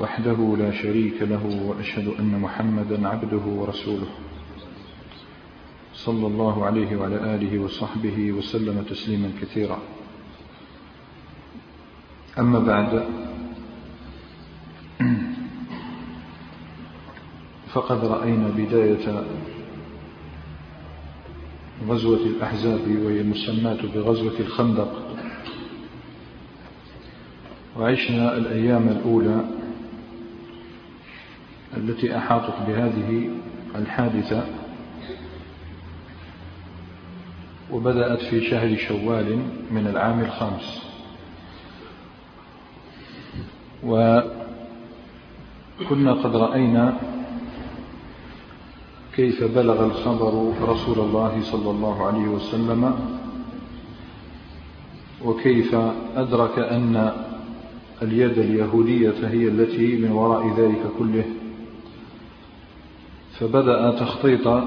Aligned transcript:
وحده 0.00 0.56
لا 0.58 0.70
شريك 0.70 1.22
له 1.22 1.62
وأشهد 1.66 2.08
أن 2.18 2.40
محمدا 2.40 3.08
عبده 3.08 3.44
ورسوله. 3.46 4.08
صلى 5.94 6.26
الله 6.26 6.66
عليه 6.66 6.96
وعلى 6.96 7.34
آله 7.34 7.58
وصحبه 7.58 8.32
وسلم 8.32 8.82
تسليما 8.90 9.30
كثيرا. 9.40 9.78
أما 12.38 12.58
بعد 12.58 13.04
فقد 17.72 18.04
رأينا 18.04 18.48
بداية 18.48 19.24
غزوة 21.88 22.26
الأحزاب 22.26 22.80
وهي 23.04 23.20
المسماة 23.20 23.78
بغزوة 23.94 24.40
الخندق. 24.40 25.16
وعشنا 27.78 28.36
الأيام 28.36 28.88
الأولى 28.88 29.61
التي 31.82 32.16
أحاطت 32.16 32.54
بهذه 32.66 33.30
الحادثة 33.76 34.46
وبدأت 37.72 38.20
في 38.22 38.50
شهر 38.50 38.76
شوال 38.76 39.38
من 39.70 39.86
العام 39.86 40.20
الخامس. 40.20 40.82
وكنا 43.84 44.32
قد 46.12 46.36
رأينا 46.36 46.96
كيف 49.16 49.44
بلغ 49.44 49.84
الخبر 49.84 50.52
رسول 50.62 50.98
الله 50.98 51.40
صلى 51.42 51.70
الله 51.70 52.06
عليه 52.06 52.28
وسلم 52.28 52.94
وكيف 55.24 55.74
أدرك 56.16 56.58
أن 56.58 57.12
اليد 58.02 58.38
اليهودية 58.38 59.28
هي 59.28 59.48
التي 59.48 59.96
من 59.96 60.12
وراء 60.12 60.60
ذلك 60.60 60.82
كله. 60.98 61.24
فبدأ 63.38 63.90
تخطيط 63.90 64.62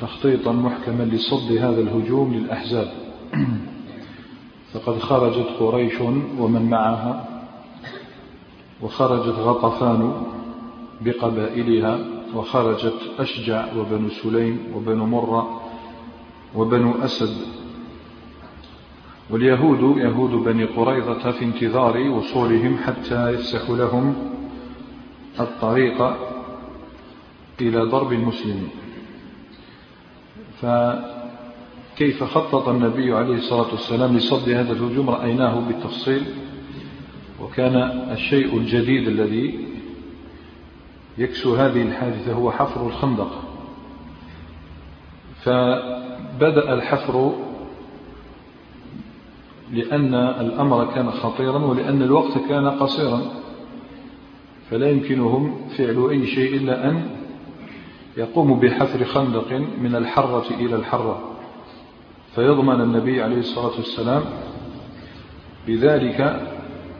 تخطيطا 0.00 0.52
محكما 0.52 1.02
لصد 1.02 1.52
هذا 1.52 1.80
الهجوم 1.80 2.34
للأحزاب. 2.34 2.92
فقد 4.72 4.98
خرجت 4.98 5.46
قريش 5.60 6.00
ومن 6.38 6.70
معها 6.70 7.28
وخرجت 8.82 9.38
غطفان 9.38 10.12
بقبائلها 11.00 11.98
وخرجت 12.34 12.94
أشجع 13.18 13.66
وبنو 13.76 14.08
سليم 14.08 14.58
وبنو 14.74 15.06
مرة 15.06 15.60
وبنو 16.54 16.94
أسد. 17.04 17.36
واليهود 19.30 19.96
يهود 19.98 20.30
بني 20.30 20.64
قريظة 20.64 21.30
في 21.30 21.44
انتظار 21.44 22.10
وصولهم 22.10 22.76
حتى 22.76 23.30
يفسح 23.30 23.70
لهم 23.70 24.14
الطريق 25.40 26.16
إلى 27.60 27.80
ضرب 27.80 28.12
المسلمين 28.12 28.68
فكيف 30.60 32.24
خطط 32.24 32.68
النبي 32.68 33.12
عليه 33.12 33.34
الصلاة 33.34 33.70
والسلام 33.70 34.16
لصد 34.16 34.48
هذا 34.48 34.72
الهجوم؟ 34.72 35.10
رأيناه 35.10 35.60
بالتفصيل. 35.60 36.22
وكان 37.40 37.76
الشيء 38.12 38.56
الجديد 38.56 39.08
الذي 39.08 39.68
يكسو 41.18 41.54
هذه 41.54 41.82
الحادثة 41.82 42.32
هو 42.32 42.50
حفر 42.50 42.86
الخندق. 42.86 43.42
فبدأ 45.42 46.74
الحفر 46.74 47.34
لأن 49.72 50.14
الأمر 50.14 50.94
كان 50.94 51.10
خطيرا 51.10 51.58
ولأن 51.58 52.02
الوقت 52.02 52.38
كان 52.48 52.66
قصيرا. 52.66 53.22
فلا 54.70 54.90
يمكنهم 54.90 55.68
فعل 55.78 56.08
أي 56.10 56.26
شيء 56.26 56.56
إلا 56.56 56.90
أن 56.90 57.23
يقوم 58.16 58.60
بحفر 58.60 59.04
خندق 59.04 59.52
من 59.80 59.94
الحرة 59.96 60.44
إلى 60.50 60.76
الحرة 60.76 61.30
فيضمن 62.34 62.80
النبي 62.80 63.22
عليه 63.22 63.38
الصلاة 63.38 63.76
والسلام 63.76 64.22
بذلك 65.66 66.48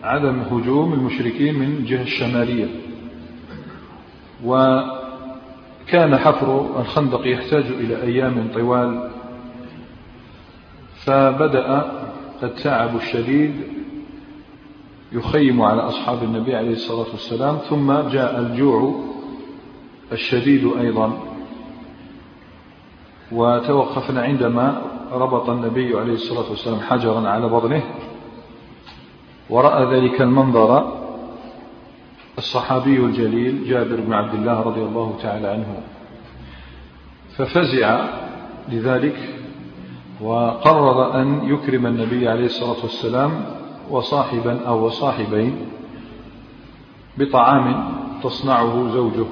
عدم 0.03 0.39
هجوم 0.41 0.93
المشركين 0.93 1.55
من 1.55 1.67
الجهة 1.67 2.03
الشمالية. 2.03 2.67
وكان 4.45 6.17
حفر 6.17 6.81
الخندق 6.81 7.27
يحتاج 7.27 7.65
إلى 7.65 8.03
أيام 8.03 8.49
طوال 8.55 9.11
فبدأ 10.95 11.93
التعب 12.43 12.97
الشديد 12.97 13.55
يخيم 15.13 15.63
على 15.63 15.83
أصحاب 15.83 16.23
النبي 16.23 16.57
عليه 16.57 16.73
الصلاة 16.73 17.07
والسلام 17.13 17.57
ثم 17.57 17.93
جاء 17.93 18.41
الجوع 18.41 19.05
الشديد 20.13 20.73
أيضا. 20.81 21.19
وتوقفنا 23.33 24.23
عندما 24.23 24.83
ربط 25.13 25.51
النبي 25.51 25.99
عليه 25.99 26.13
الصلاة 26.13 26.51
والسلام 26.51 26.81
حجرا 26.81 27.29
على 27.29 27.49
بطنه 27.49 27.83
ورأى 29.51 29.97
ذلك 29.97 30.21
المنظر. 30.21 31.01
الصحابي 32.39 32.97
الجليل 32.97 33.69
جابر 33.69 34.01
بن 34.01 34.13
عبد 34.13 34.35
الله 34.35 34.61
رضي 34.61 34.81
الله 34.81 35.19
تعالى 35.23 35.49
عنه. 35.49 35.81
ففزع 37.37 38.07
لذلك 38.69 39.29
وقرر 40.21 41.21
أن 41.21 41.45
يكرم 41.45 41.87
النبي 41.87 42.29
عليه 42.29 42.45
الصلاة 42.45 42.83
والسلام 42.83 43.45
وصاحبا 43.91 44.67
أو 44.67 44.87
وصاحبين 44.87 45.57
بطعام 47.19 47.95
تصنعه 48.23 48.89
زوجه. 48.93 49.27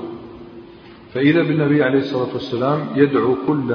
فإذا 1.15 1.43
بالنبي 1.43 1.85
عليه 1.85 1.99
الصلاة 1.99 2.33
والسلام 2.33 2.87
يدعو 2.95 3.37
كل 3.47 3.73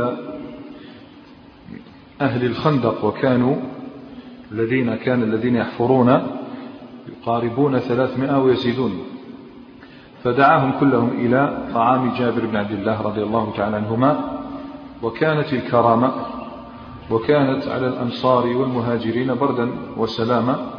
أهل 2.22 2.46
الخندق 2.46 3.06
وكانوا 3.06 3.56
الذين 4.52 4.96
كان 4.96 5.24
الذين 5.24 5.56
يحفرون 5.56 6.22
يقاربون 7.08 7.80
ثلاثمائة 7.80 8.40
ويزيدون. 8.40 8.92
فدعاهم 10.24 10.80
كلهم 10.80 11.10
إلى 11.10 11.68
طعام 11.74 12.14
جابر 12.20 12.46
بن 12.46 12.56
عبد 12.56 12.72
الله 12.72 13.02
رضي 13.02 13.24
الله 13.24 13.54
تعالى 13.58 13.76
عنهما. 13.76 14.40
وكانت 15.04 15.54
الكرامة 15.54 16.12
وكانت 17.12 17.68
على 17.68 17.88
الأنصار 17.88 18.48
والمهاجرين 18.48 19.36
بردا 19.36 19.70
وسلاما. 19.98 20.70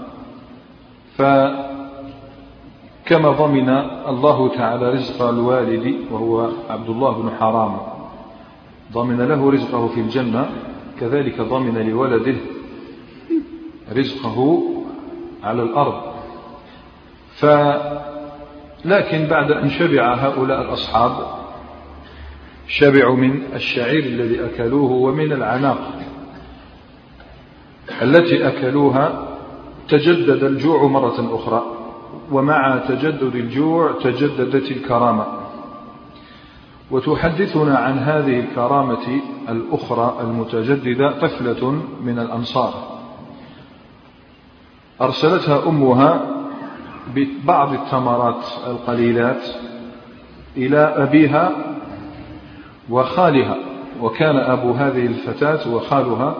كما 3.08 3.30
ضمن 3.30 3.68
الله 4.08 4.48
تعالى 4.48 4.90
رزق 4.90 5.22
الوالد 5.22 5.94
وهو 6.10 6.48
عبد 6.70 6.88
الله 6.88 7.22
بن 7.22 7.30
حرام. 7.40 7.76
ضمن 8.92 9.20
له 9.20 9.50
رزقه 9.50 9.86
في 9.88 10.00
الجنة 10.00 10.50
كذلك 11.00 11.40
ضمن 11.40 11.88
لولده 11.90 12.36
رزقه 13.96 14.62
على 15.44 15.62
الأرض. 15.62 16.02
ف 17.36 17.46
لكن 18.84 19.26
بعد 19.26 19.52
أن 19.52 19.70
شبع 19.70 20.14
هؤلاء 20.14 20.60
الأصحاب 20.60 21.12
شبعوا 22.68 23.16
من 23.16 23.42
الشعير 23.54 24.04
الذي 24.04 24.44
أكلوه 24.44 24.92
ومن 24.92 25.32
العناق. 25.32 25.78
التي 28.02 28.48
أكلوها 28.48 29.28
تجدد 29.88 30.44
الجوع 30.44 30.84
مرة 30.84 31.34
أخرى. 31.34 31.77
ومع 32.32 32.78
تجدد 32.88 33.34
الجوع 33.34 33.92
تجددت 34.02 34.70
الكرامة. 34.70 35.26
وتحدثنا 36.90 37.78
عن 37.78 37.98
هذه 37.98 38.40
الكرامة 38.40 39.20
الأخرى 39.48 40.16
المتجددة 40.20 41.20
طفلة 41.20 41.82
من 42.04 42.18
الأنصار. 42.18 42.74
أرسلتها 45.00 45.68
أمها 45.68 46.20
ببعض 47.14 47.72
التمرات 47.72 48.44
القليلات 48.66 49.42
إلى 50.56 50.78
أبيها 50.78 51.50
وخالها 52.90 53.56
وكان 54.00 54.36
أبو 54.36 54.72
هذه 54.72 55.06
الفتاة 55.06 55.74
وخالها 55.74 56.34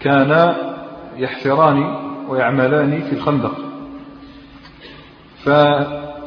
كانا 0.00 0.56
يحفران 1.16 1.96
ويعملان 2.28 3.00
في 3.00 3.12
الخندق. 3.12 3.65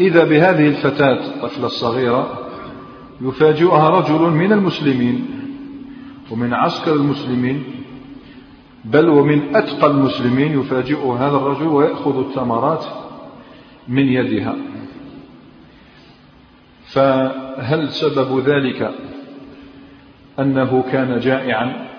إذا 0.02 0.24
بهذه 0.24 0.68
الفتاة 0.68 1.28
الطفلة 1.28 1.66
الصغيرة 1.66 2.50
يفاجئها 3.22 3.90
رجل 3.90 4.22
من 4.22 4.54
المسلمين 4.54 5.26
ومن 6.32 6.54
عسكر 6.54 6.94
المسلمين 6.94 7.64
بل 8.86 9.10
ومن 9.10 9.56
أتقى 9.56 9.88
المسلمين 9.88 10.60
يفاجئ 10.60 11.06
هذا 11.08 11.38
الرجل 11.38 11.68
ويأخذ 11.68 12.20
التمرات 12.20 12.86
من 13.88 14.04
يدها. 14.04 14.56
فهل 16.86 17.90
سبب 17.90 18.40
ذلك 18.40 18.92
أنه 20.40 20.84
كان 20.92 21.20
جائعا؟ 21.20 21.90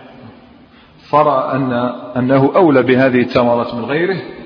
فرأى 1.11 1.57
أن 1.57 1.73
أنه 2.17 2.53
أولى 2.57 2.83
بهذه 2.83 3.21
التمرات 3.21 3.75
من 3.75 3.85
غيره؟ 3.85 4.40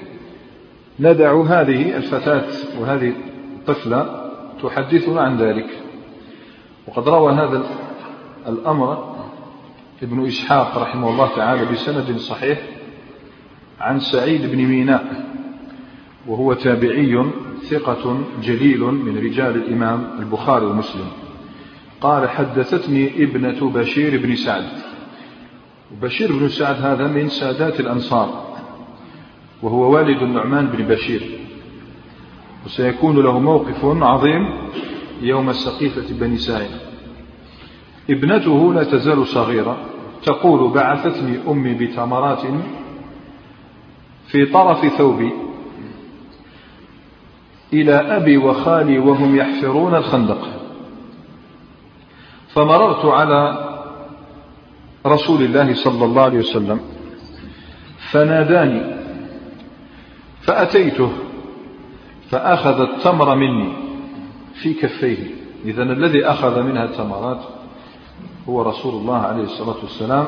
ندع 1.01 1.43
هذه 1.43 1.97
الفتاة 1.97 2.47
وهذه 2.81 3.13
الطفلة 3.57 4.31
تحدثنا 4.63 5.21
عن 5.21 5.37
ذلك. 5.37 5.67
وقد 6.87 7.09
روى 7.09 7.33
هذا 7.33 7.65
الأمر 8.49 9.15
ابن 10.03 10.27
إسحاق 10.27 10.79
رحمه 10.79 11.09
الله 11.09 11.37
تعالى 11.37 11.65
بسند 11.73 12.17
صحيح 12.17 12.59
عن 13.81 14.01
سعيد 14.01 14.51
بن 14.51 14.59
ميناء 14.59 15.27
وهو 16.27 16.53
تابعي 16.53 17.25
ثقة 17.63 18.19
جليل 18.43 18.81
من 18.81 19.19
رجال 19.19 19.57
الإمام 19.57 20.11
البخاري 20.19 20.67
ومسلم. 20.67 21.09
قال 22.01 22.31
حدثتني 22.31 23.25
ابنة 23.25 23.71
بشير 23.71 24.23
بن 24.23 24.37
سعد. 24.37 24.65
وبشير 25.93 26.33
بن 26.33 26.49
سعد 26.49 26.77
هذا 26.83 27.07
من 27.07 27.29
سادات 27.29 27.81
الأنصار. 27.81 28.54
وهو 29.63 29.95
والد 29.95 30.23
النعمان 30.23 30.67
بن 30.67 30.85
بشير. 30.85 31.39
وسيكون 32.67 33.17
له 33.17 33.39
موقف 33.39 33.85
عظيم 33.85 34.49
يوم 35.23 35.51
السقيفة 35.51 36.15
بني 36.15 36.37
سعيد 36.37 36.71
ابنته 38.11 38.75
لا 38.75 38.85
تزال 38.85 39.27
صغيرة 39.27 39.77
تقول 40.23 40.73
بعثتني 40.73 41.39
أمي 41.49 41.75
بتمرات 41.75 42.43
في 44.27 44.47
طرف 44.47 44.87
ثوبي 44.87 45.33
إلى 47.73 47.95
أبي 47.95 48.37
وخالي 48.37 48.99
وهم 48.99 49.37
يحفرون 49.37 49.95
الخندق. 49.95 50.49
فمررت 52.49 53.05
على 53.05 53.71
رسول 55.07 55.43
الله 55.43 55.75
صلى 55.75 56.05
الله 56.05 56.23
عليه 56.23 56.39
وسلم 56.39 56.81
فناداني 58.11 59.04
فأتيته 60.47 61.11
فأخذ 62.31 62.81
التمر 62.81 63.35
مني 63.35 63.73
في 64.55 64.75
كفيه. 64.75 65.45
إذا 65.65 65.83
الذي 65.83 66.27
أخذ 66.27 66.63
منها 66.63 66.85
التمرات 66.85 67.41
هو 68.49 68.63
رسول 68.63 68.95
الله 68.95 69.19
عليه 69.19 69.43
الصلاة 69.43 69.77
والسلام 69.83 70.27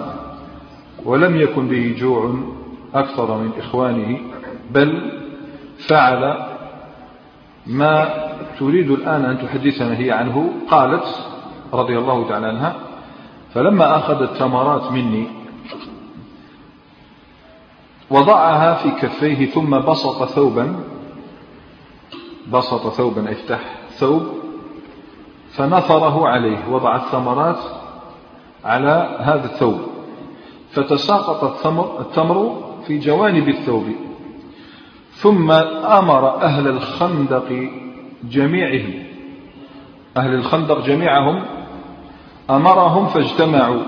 ولم 1.04 1.36
يكن 1.36 1.68
به 1.68 1.94
جوع 1.98 2.34
أكثر 2.94 3.38
من 3.38 3.50
إخوانه 3.58 4.18
بل 4.70 5.12
فعل 5.78 6.46
ما 7.66 8.08
تريد 8.58 8.90
الآن 8.90 9.24
أن 9.24 9.38
تحدثنا 9.38 9.98
هي 9.98 10.10
عنه 10.10 10.52
قالت 10.70 11.04
رضي 11.72 11.98
الله 11.98 12.28
تعالى 12.28 12.46
عنها 12.46 12.76
فلما 13.54 13.96
أخذ 13.96 14.22
التمرات 14.22 14.92
مني 14.92 15.26
وضعها 18.10 18.74
في 18.74 18.90
كفيه 18.90 19.46
ثم 19.46 19.78
بسط 19.78 20.24
ثوبا 20.24 20.76
بسط 22.52 22.88
ثوبا 22.88 23.32
افتح 23.32 23.60
ثوب 23.90 24.26
فنثره 25.50 26.28
عليه. 26.28 26.68
وضع 26.70 26.96
الثمرات 26.96 27.58
على 28.64 29.16
هذا 29.20 29.44
الثوب. 29.44 29.80
فتساقط 30.70 31.44
التمر, 31.44 32.00
التمر 32.00 32.62
في 32.86 32.98
جوانب 32.98 33.48
الثوب. 33.48 33.84
ثم 35.12 35.50
أمر 35.50 36.42
أهل 36.42 36.68
الخندق 36.68 37.70
جميعهم 38.24 39.06
أهل 40.16 40.34
الخندق 40.34 40.86
جميعهم 40.86 41.42
أمرهم 42.50 43.06
فاجتمعوا 43.06 43.82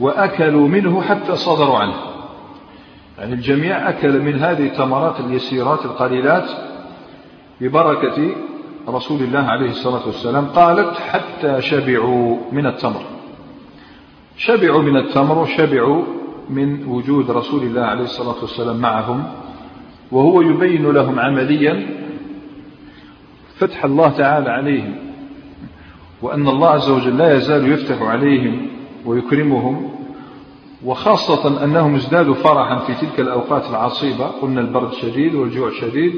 وأكلوا 0.00 0.68
منه 0.68 1.02
حتى 1.02 1.36
صدروا 1.36 1.78
عنه. 1.78 2.15
يعني 3.18 3.34
الجميع 3.34 3.88
أكل 3.88 4.20
من 4.20 4.38
هذه 4.38 4.66
التمرات 4.66 5.20
اليسيرات 5.20 5.84
القليلات 5.84 6.50
ببركة 7.60 8.30
رسول 8.88 9.22
الله 9.22 9.38
عليه 9.38 9.70
الصلاة 9.70 10.06
والسلام. 10.06 10.46
قالت 10.46 10.96
حتى 10.96 11.60
شبعوا 11.60 12.36
من 12.52 12.66
التمر. 12.66 13.02
شبعوا 14.36 14.82
من 14.82 14.96
التمر 14.96 15.38
وشبعوا 15.38 16.02
من 16.50 16.86
وجود 16.86 17.30
رسول 17.30 17.62
الله 17.62 17.82
عليه 17.82 18.04
الصلاة 18.04 18.36
والسلام 18.40 18.76
معهم 18.76 19.24
وهو 20.12 20.40
يبين 20.40 20.90
لهم 20.90 21.18
عمليا 21.20 21.86
فتح 23.56 23.84
الله 23.84 24.08
تعالى 24.08 24.50
عليهم 24.50 24.94
وأن 26.22 26.48
الله 26.48 26.68
عز 26.68 26.90
وجل 26.90 27.18
لا 27.18 27.36
يزال 27.36 27.72
يفتح 27.72 28.02
عليهم 28.02 28.66
ويكرمهم 29.06 29.95
وخاصة 30.84 31.64
أنهم 31.64 31.94
ازدادوا 31.94 32.34
فرحا 32.34 32.78
في 32.78 33.06
تلك 33.06 33.20
الأوقات 33.20 33.70
العصيبة. 33.70 34.26
قلنا 34.26 34.60
البرد 34.60 34.92
شديد 34.92 35.34
والجوع 35.34 35.70
شديد 35.80 36.12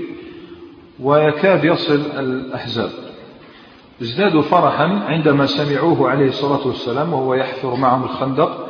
ويكاد 1.01 1.65
يصل 1.65 2.01
الأحزاب. 2.19 2.91
ازدادوا 4.03 4.43
فرحا 4.43 4.85
عندما 4.85 5.47
سمعوه 5.47 6.11
عليه 6.11 6.29
الصلاة 6.29 6.67
والسلام 6.67 7.13
وهو 7.13 7.35
يحفر 7.35 7.75
معهم 7.77 8.05
الخندق 8.05 8.69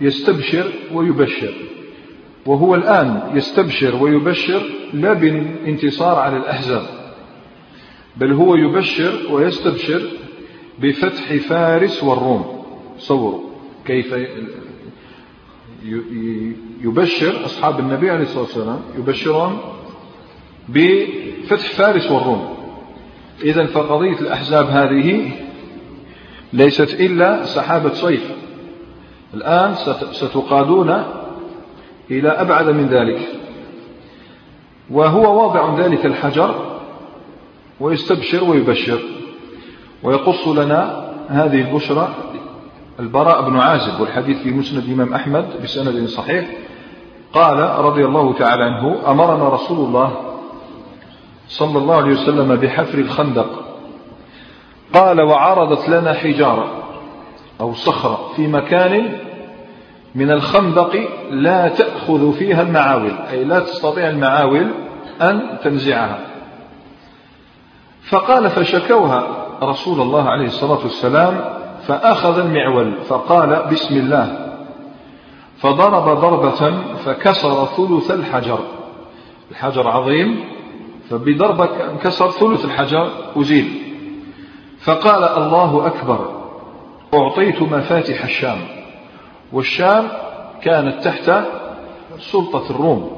يستبشر 0.00 0.72
ويبشر. 0.92 1.54
وهو 2.46 2.74
الآن 2.74 3.30
يستبشر 3.34 4.02
ويبشر 4.02 4.62
لا 4.92 5.12
بالانتصار 5.12 6.18
على 6.18 6.36
الأحزاب 6.36 6.82
بل 8.16 8.32
هو 8.32 8.54
يبشر 8.54 9.12
ويستبشر 9.30 10.02
بفتح 10.78 11.34
فارس 11.34 12.04
والروم. 12.04 12.64
صوروا 12.98 13.40
كيف 13.86 14.14
يبشر 16.82 17.44
أصحاب 17.44 17.80
النبي 17.80 18.10
عليه 18.10 18.22
الصلاة 18.22 18.42
والسلام 18.42 18.80
يبشرون 18.98 19.58
بفتح 20.68 21.70
فارس 21.70 22.10
والروم. 22.10 22.54
إذا 23.42 23.66
فقضية 23.66 24.18
الأحزاب 24.20 24.66
هذه 24.66 25.30
ليست 26.52 27.00
إلا 27.00 27.44
سحابة 27.44 27.94
صيف. 27.94 28.30
الآن 29.34 29.74
ستقادون 30.12 31.04
إلى 32.10 32.28
أبعد 32.28 32.68
من 32.68 32.86
ذلك. 32.86 33.28
وهو 34.90 35.42
واضع 35.42 35.86
ذلك 35.86 36.06
الحجر 36.06 36.78
ويستبشر 37.80 38.44
ويبشر. 38.44 38.98
ويقص 40.02 40.48
لنا 40.48 41.10
هذه 41.28 41.70
البشرى 41.70 42.14
البراء 43.00 43.50
بن 43.50 43.58
عازب 43.58 44.00
والحديث 44.00 44.42
في 44.42 44.50
مسند 44.50 44.84
الإمام 44.84 45.14
أحمد 45.14 45.62
بسند 45.62 46.08
صحيح. 46.08 46.48
قال 47.32 47.58
رضي 47.84 48.04
الله 48.04 48.32
تعالى 48.32 48.64
عنه 48.64 49.10
أمرنا 49.10 49.48
رسول 49.48 49.86
الله 49.86 50.12
صلى 51.48 51.78
الله 51.78 51.96
عليه 51.96 52.12
وسلم 52.12 52.56
بحفر 52.56 52.98
الخندق. 52.98 53.46
قال 54.94 55.20
وعرضت 55.20 55.88
لنا 55.88 56.12
حجارة 56.12 56.66
أو 57.60 57.74
صخرة 57.74 58.32
في 58.36 58.46
مكان 58.46 59.18
من 60.14 60.30
الخندق 60.30 61.08
لا 61.30 61.68
تأخذ 61.68 62.32
فيها 62.32 62.62
المعاول 62.62 63.12
أي 63.30 63.44
لا 63.44 63.60
تستطيع 63.60 64.10
المعاول 64.10 64.70
أن 65.22 65.58
تنزعها. 65.64 66.18
فقال 68.10 68.50
فشكوها 68.50 69.26
رسول 69.62 70.00
الله 70.00 70.28
عليه 70.30 70.46
الصلاة 70.46 70.78
والسلام 70.82 71.53
فأخذ 71.86 72.38
المعول 72.38 72.94
فقال 73.02 73.66
بسم 73.72 73.96
الله. 73.96 74.54
فضرب 75.58 76.18
ضربة 76.20 76.82
فكسر 77.04 77.64
ثلث 77.64 78.10
الحجر. 78.10 78.58
الحجر 79.50 79.88
عظيم 79.88 80.44
فبضربة 81.10 81.90
انكسر 81.90 82.30
ثلث 82.30 82.64
الحجر 82.64 83.08
أزيل. 83.36 83.82
فقال 84.80 85.24
الله 85.24 85.86
أكبر 85.86 86.28
أعطيت 87.14 87.62
مفاتح 87.62 88.24
الشام. 88.24 88.58
والشام 89.52 90.08
كانت 90.62 91.04
تحت 91.04 91.32
سلطة 92.18 92.70
الروم. 92.70 93.10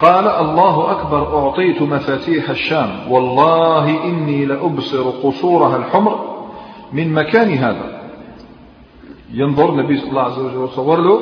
قال 0.00 0.28
الله 0.28 0.90
أكبر 0.90 1.38
أعطيت 1.38 1.82
مفاتيح 1.82 2.50
الشام. 2.50 3.12
والله 3.12 4.04
إني 4.04 4.44
لأبصر 4.44 5.10
قصورها 5.10 5.76
الحمر. 5.76 6.37
من 6.92 7.12
مكان 7.12 7.54
هذا. 7.54 8.00
ينظر 9.32 9.70
النبي 9.70 10.00
صلى 10.00 10.10
الله 10.10 10.22
عليه 10.22 10.32
وسلم 10.32 10.62
وصور 10.62 11.00
له 11.00 11.20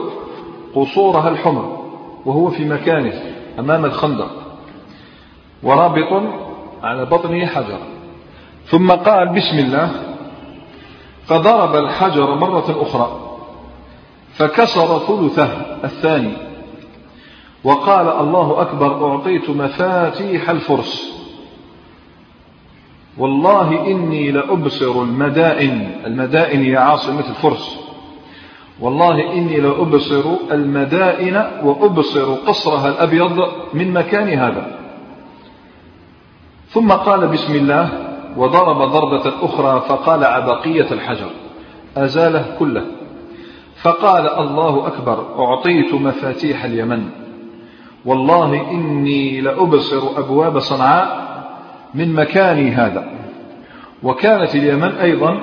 قصورها 0.75 1.28
الحمر 1.28 1.87
وهو 2.26 2.50
في 2.50 2.64
مكانه 2.64 3.12
أمام 3.58 3.85
الخندق 3.85 4.30
ورابط 5.62 6.23
على 6.82 7.04
بطنه 7.04 7.46
حجرا 7.46 7.78
ثم 8.64 8.90
قال 8.90 9.28
بسم 9.28 9.58
الله. 9.58 9.90
فضرب 11.26 11.76
الحجر 11.76 12.35
مرة 12.35 12.82
أخرى 12.82 13.20
فكسر 14.35 14.99
ثلثه 14.99 15.49
الثاني 15.85 16.32
وقال 17.64 18.08
الله 18.08 18.61
أكبر 18.61 19.11
أعطيت 19.11 19.50
مفاتيح 19.50 20.50
الفرس. 20.50 21.15
والله 23.18 23.87
إني 23.87 24.30
لأبصر 24.30 25.02
المدائن 25.02 25.90
المدائن 26.06 26.62
هي 26.62 26.76
عاصمة 26.76 27.28
الفرس 27.30 27.87
والله 28.80 29.32
إني 29.32 29.61
لأبصر 29.61 30.25
المدائن 30.52 31.46
وأبصر 31.62 32.35
قصرها 32.35 32.88
الأبيض 32.88 33.49
من 33.75 33.92
مكان 33.92 34.28
هذا. 34.28 34.78
ثم 36.68 36.92
قال 36.92 37.28
بسم 37.28 37.54
الله 37.54 37.88
وضرب 38.37 38.76
ضربة 38.76 39.32
أخرى 39.42 39.80
فقالع 39.88 40.38
بقية 40.38 40.92
الحجر 40.92 41.30
أزاله 41.96 42.56
كله. 42.58 42.85
فقال 43.82 44.28
الله 44.28 44.87
أكبر 44.87 45.26
أعطيت 45.38 45.94
مفاتيح 45.94 46.64
اليمن. 46.64 47.08
والله 48.04 48.70
إني 48.70 49.40
لأبصر 49.40 50.02
أبواب 50.18 50.58
صنعاء 50.58 51.26
من 51.96 52.14
مكاني 52.14 52.70
هذا. 52.70 53.10
وكانت 54.02 54.54
اليمن 54.54 54.92
أيضا 54.92 55.40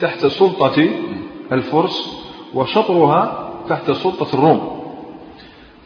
تحت 0.00 0.26
سلطة 0.26 0.88
الفرس 1.52 2.26
وشطرها 2.54 3.50
تحت 3.68 3.90
سلطة 3.90 4.34
الروم. 4.34 4.76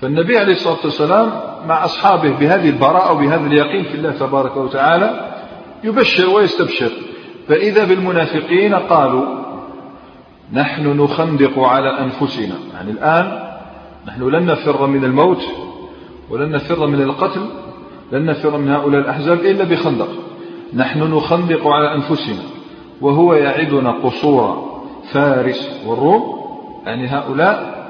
فالنبي 0.00 0.38
عليه 0.38 0.52
الصلاة 0.52 0.78
والسلام 0.84 1.32
مع 1.68 1.84
أصحابه 1.84 2.30
بهذه 2.30 2.68
البراءة 2.68 3.12
وبهذا 3.12 3.46
اليقين 3.46 3.84
في 3.84 3.94
الله 3.94 4.10
تبارك 4.10 4.56
وتعالى 4.56 5.34
يبشر 5.84 6.30
ويستبشر. 6.30 6.90
فإذا 7.48 7.84
بالمنافقين 7.84 8.74
قالوا 8.74 9.40
نحن 10.52 11.00
نخندق 11.02 11.58
على 11.58 11.98
أنفسنا. 12.00 12.54
يعني 12.74 12.90
الآن 12.90 13.50
نحن 14.06 14.22
لن 14.22 14.46
نفر 14.46 14.86
من 14.86 15.04
الموت 15.04 15.42
ولن 16.30 16.52
نفر 16.52 16.86
من 16.86 17.02
القتل. 17.02 17.46
لن 18.12 18.26
نفر 18.26 18.58
من 18.58 18.68
هؤلاء 18.68 19.00
الأحزاب 19.00 19.38
إلا 19.38 19.64
بخندق. 19.64 20.08
نحن 20.74 21.02
نخندق 21.02 21.66
على 21.66 21.94
أنفسنا 21.94 22.42
وهو 23.00 23.34
يعدنا 23.34 23.90
قصور 23.90 24.70
فارس 25.12 25.84
والروم. 25.86 26.40
يعني 26.86 27.06
هؤلاء 27.06 27.80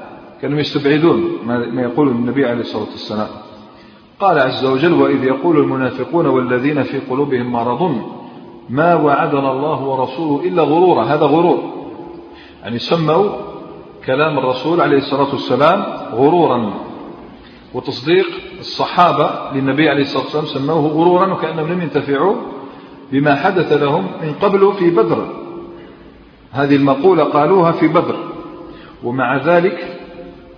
كانوا 0.41 0.59
يستبعدون 0.59 1.37
ما 1.45 1.81
يقول 1.81 2.07
النبي 2.07 2.45
عليه 2.45 2.61
الصلاة 2.61 2.89
والسلام. 2.91 3.27
قال 4.19 4.39
عز 4.39 4.65
وجل 4.65 4.93
وإذ 4.93 5.23
يقول 5.23 5.57
المنافقون 5.57 6.25
والذين 6.25 6.83
في 6.83 6.99
قلوبهم 6.99 7.51
مرض 7.51 7.95
ما 8.69 8.95
وعدنا 8.95 9.51
الله 9.51 9.81
ورسوله 9.83 10.45
إلا 10.45 10.61
غرورا. 10.63 11.03
هذا 11.03 11.25
غرور. 11.25 11.59
يعني 12.63 12.79
سموا 12.79 13.29
كلام 14.05 14.37
الرسول 14.37 14.81
عليه 14.81 14.97
الصلاة 14.97 15.31
والسلام 15.33 15.83
غرورا. 16.13 16.73
وتصديق 17.73 18.27
الصحابة 18.59 19.51
للنبي 19.53 19.89
عليه 19.89 20.01
الصلاة 20.01 20.23
والسلام 20.23 20.45
سموه 20.45 20.87
غرورا 20.87 21.33
وكأنهم 21.33 21.67
لم 21.67 21.81
ينتفعوا 21.81 22.35
بما 23.11 23.35
حدث 23.35 23.73
لهم 23.73 24.07
من 24.23 24.33
قبل 24.41 24.73
في 24.73 24.89
بدر. 24.89 25.27
هذه 26.51 26.75
المقولة 26.75 27.23
قالوها 27.23 27.71
في 27.71 27.87
بدر. 27.87 28.15
ومع 29.03 29.37
ذلك 29.37 29.99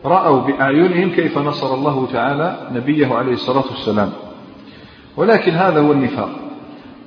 رأوا 0.05 0.41
بأعينهم 0.41 1.09
كيف 1.09 1.37
نصر 1.37 1.73
الله 1.73 2.07
تعالى 2.13 2.69
نبيه 2.71 3.15
عليه 3.15 3.33
الصلاة 3.33 3.65
والسلام. 3.71 4.11
ولكن 5.17 5.51
هذا 5.51 5.79
هو 5.79 5.91
النفاق. 5.91 6.29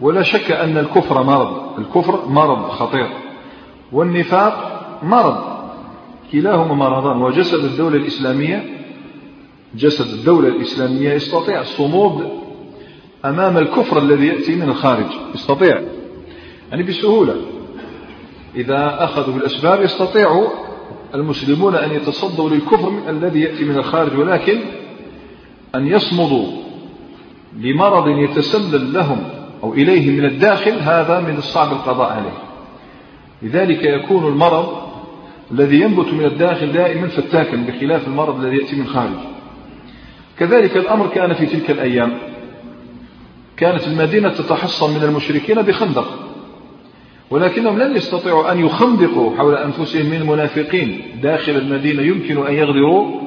ولا 0.01 0.23
شك 0.23 0.53
أن 0.53 0.79
الكفر 0.79 1.23
مرض. 1.23 1.79
الكفر 1.79 2.29
مرض 2.29 2.69
خطير. 2.69 3.09
والنفاق 3.93 4.83
مرض. 5.03 5.39
كلاهما 6.33 6.75
مرضان. 6.75 7.23
وجسد 7.23 7.65
الدولة 7.65 7.97
الإسلامية 7.97 8.76
جسد 9.77 10.07
الدولة 10.15 10.49
الإسلامية 10.49 11.13
يستطيع 11.13 11.61
الصمود 11.61 12.29
أمام 13.25 13.59
الكفر 13.59 13.99
الذي 13.99 14.27
يأتي 14.27 14.55
من 14.55 14.69
الخارج. 14.69 15.07
يستطيع. 15.35 15.83
يعني 16.71 16.83
بسهولة. 16.83 17.35
إذا 18.57 19.05
أخذوا 19.05 19.35
بالأسباب 19.35 19.83
يستطيع 19.83 20.47
المسلمون 21.15 21.75
أن 21.75 21.91
يتصدوا 21.91 22.51
للكفر 22.51 22.93
الذي 23.09 23.41
يأتي 23.41 23.65
من 23.65 23.79
الخارج 23.79 24.19
ولكن 24.19 24.61
أن 25.75 25.87
يصمدوا 25.87 26.47
لمرض 27.61 28.09
يتسلل 28.09 28.93
لهم 28.93 29.19
أو 29.63 29.75
إليه 29.75 30.11
من 30.11 30.25
الداخل 30.25 30.73
هذا 30.73 31.21
من 31.21 31.37
الصعب 31.37 31.73
القضاء 31.73 32.13
عليه. 32.13 32.39
لذلك 33.43 33.85
يكون 33.85 34.27
المرض 34.27 34.87
الذي 35.53 35.81
ينبت 35.81 36.13
من 36.13 36.25
الداخل 36.25 36.73
دائما 36.73 37.09
فتاكا 37.09 37.57
بخلاف 37.57 38.09
المرض 38.09 38.45
الذي 38.45 38.57
يأتي 38.57 38.77
من 38.77 38.83
الخارج 38.83 39.36
كذلك 40.39 40.77
الأمر 40.77 41.07
كان 41.07 41.35
في 41.35 41.47
تلك 41.47 41.71
الأيام. 41.71 42.19
كانت 43.57 43.87
المدينة 43.87 44.29
تتحصن 44.29 44.95
من 44.95 45.03
المشركين 45.03 45.63
بخندق 45.63 46.09
ولكنهم 47.31 47.79
لن 47.79 47.97
يستطيعوا 47.97 48.53
أن 48.53 48.67
يخندقوا 48.67 49.37
حول 49.37 49.55
أنفسهم 49.55 50.07
من 50.07 50.17
المنافقين 50.17 51.21
داخل 51.23 51.53
المدينة 51.53 52.03
يمكن 52.03 52.47
أن 52.47 52.55
يغدروا 52.55 53.21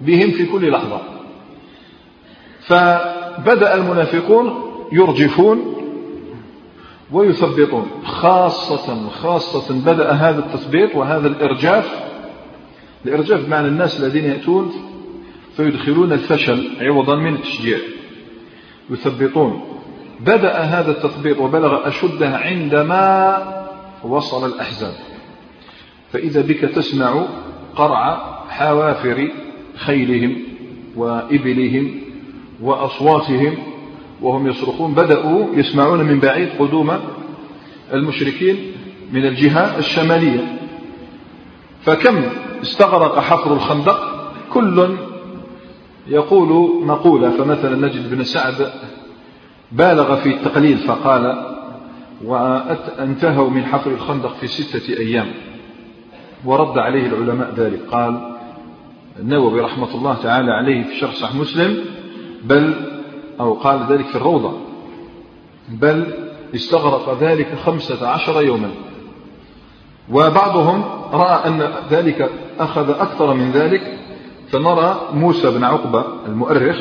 بهم 0.00 0.30
في 0.30 0.46
كل 0.46 0.70
لحظة. 0.70 1.00
فبدأ 2.60 3.74
المنافقون 3.74 4.54
يرجفون 4.92 5.76
ويثبطون 7.12 7.86
خاصة 8.04 9.08
خاصة 9.08 9.74
بدأ 9.74 10.12
هذا 10.12 10.38
التثبيط 10.38 10.96
وهذا 10.96 11.28
الإرجاف. 11.28 12.10
الإرجاف 13.06 13.46
بمعنى 13.46 13.68
الناس 13.68 14.00
الذين 14.00 14.24
يأتون 14.24 14.89
فيدخلون 15.56 16.12
الفشل 16.12 16.70
عوضا 16.80 17.16
من 17.16 17.34
التشجيع. 17.34 17.78
يثبطون. 18.90 19.62
بدأ 20.20 20.58
هذا 20.58 20.90
التثبيط 20.90 21.38
وبلغ 21.38 21.88
أشده 21.88 22.36
عندما 22.36 23.66
وصل 24.04 24.46
الأحزاب. 24.46 24.94
فإذا 26.12 26.40
بك 26.40 26.60
تسمع 26.60 27.26
قرع 27.76 28.38
حوافر 28.48 29.28
خيلهم 29.76 30.36
وإبلهم 30.96 32.00
وأصواتهم 32.62 33.58
وهم 34.20 34.46
يصرخون. 34.46 34.94
بدأوا 34.94 35.46
يسمعون 35.54 36.02
من 36.02 36.20
بعيد 36.20 36.48
قدوم 36.58 36.98
المشركين 37.92 38.56
من 39.12 39.26
الجهة 39.26 39.78
الشمالية. 39.78 40.58
فكم 41.82 42.22
استغرق 42.62 43.18
حفر 43.18 43.52
الخندق؟ 43.52 44.10
كل 44.52 44.96
يقول 46.06 46.70
مقولة 46.86 47.30
فمثلا 47.30 47.86
نجد 47.86 48.10
بن 48.10 48.24
سعد 48.24 48.72
بالغ 49.72 50.16
في 50.16 50.28
التقليل 50.28 50.78
فقال 50.78 51.46
وانتهوا 52.24 53.50
من 53.50 53.64
حفر 53.64 53.90
الخندق 53.90 54.34
في 54.34 54.46
ستة 54.46 54.98
أيام. 54.98 55.26
ورد 56.44 56.78
عليه 56.78 57.06
العلماء 57.06 57.54
ذلك. 57.56 57.80
قال 57.92 58.36
النووي 59.18 59.60
رحمة 59.60 59.94
الله 59.94 60.14
تعالى 60.14 60.52
عليه 60.52 60.82
في 60.82 60.98
شرح 61.00 61.14
صحيح 61.14 61.34
مسلم 61.34 61.84
بل 62.44 62.74
أو 63.40 63.54
قال 63.54 63.86
ذلك 63.88 64.06
في 64.06 64.16
الروضة 64.16 64.52
بل 65.68 66.06
استغرق 66.54 67.18
ذلك 67.20 67.54
خمسة 67.54 68.08
عشر 68.08 68.42
يوما. 68.42 68.70
وبعضهم 70.12 70.84
رأى 71.12 71.48
أن 71.48 71.70
ذلك 71.90 72.30
أخذ 72.60 72.90
أكثر 72.90 73.34
من 73.34 73.50
ذلك 73.50 73.99
فنرى 74.52 75.08
موسى 75.14 75.50
بن 75.50 75.64
عقبة 75.64 76.04
المؤرخ 76.26 76.76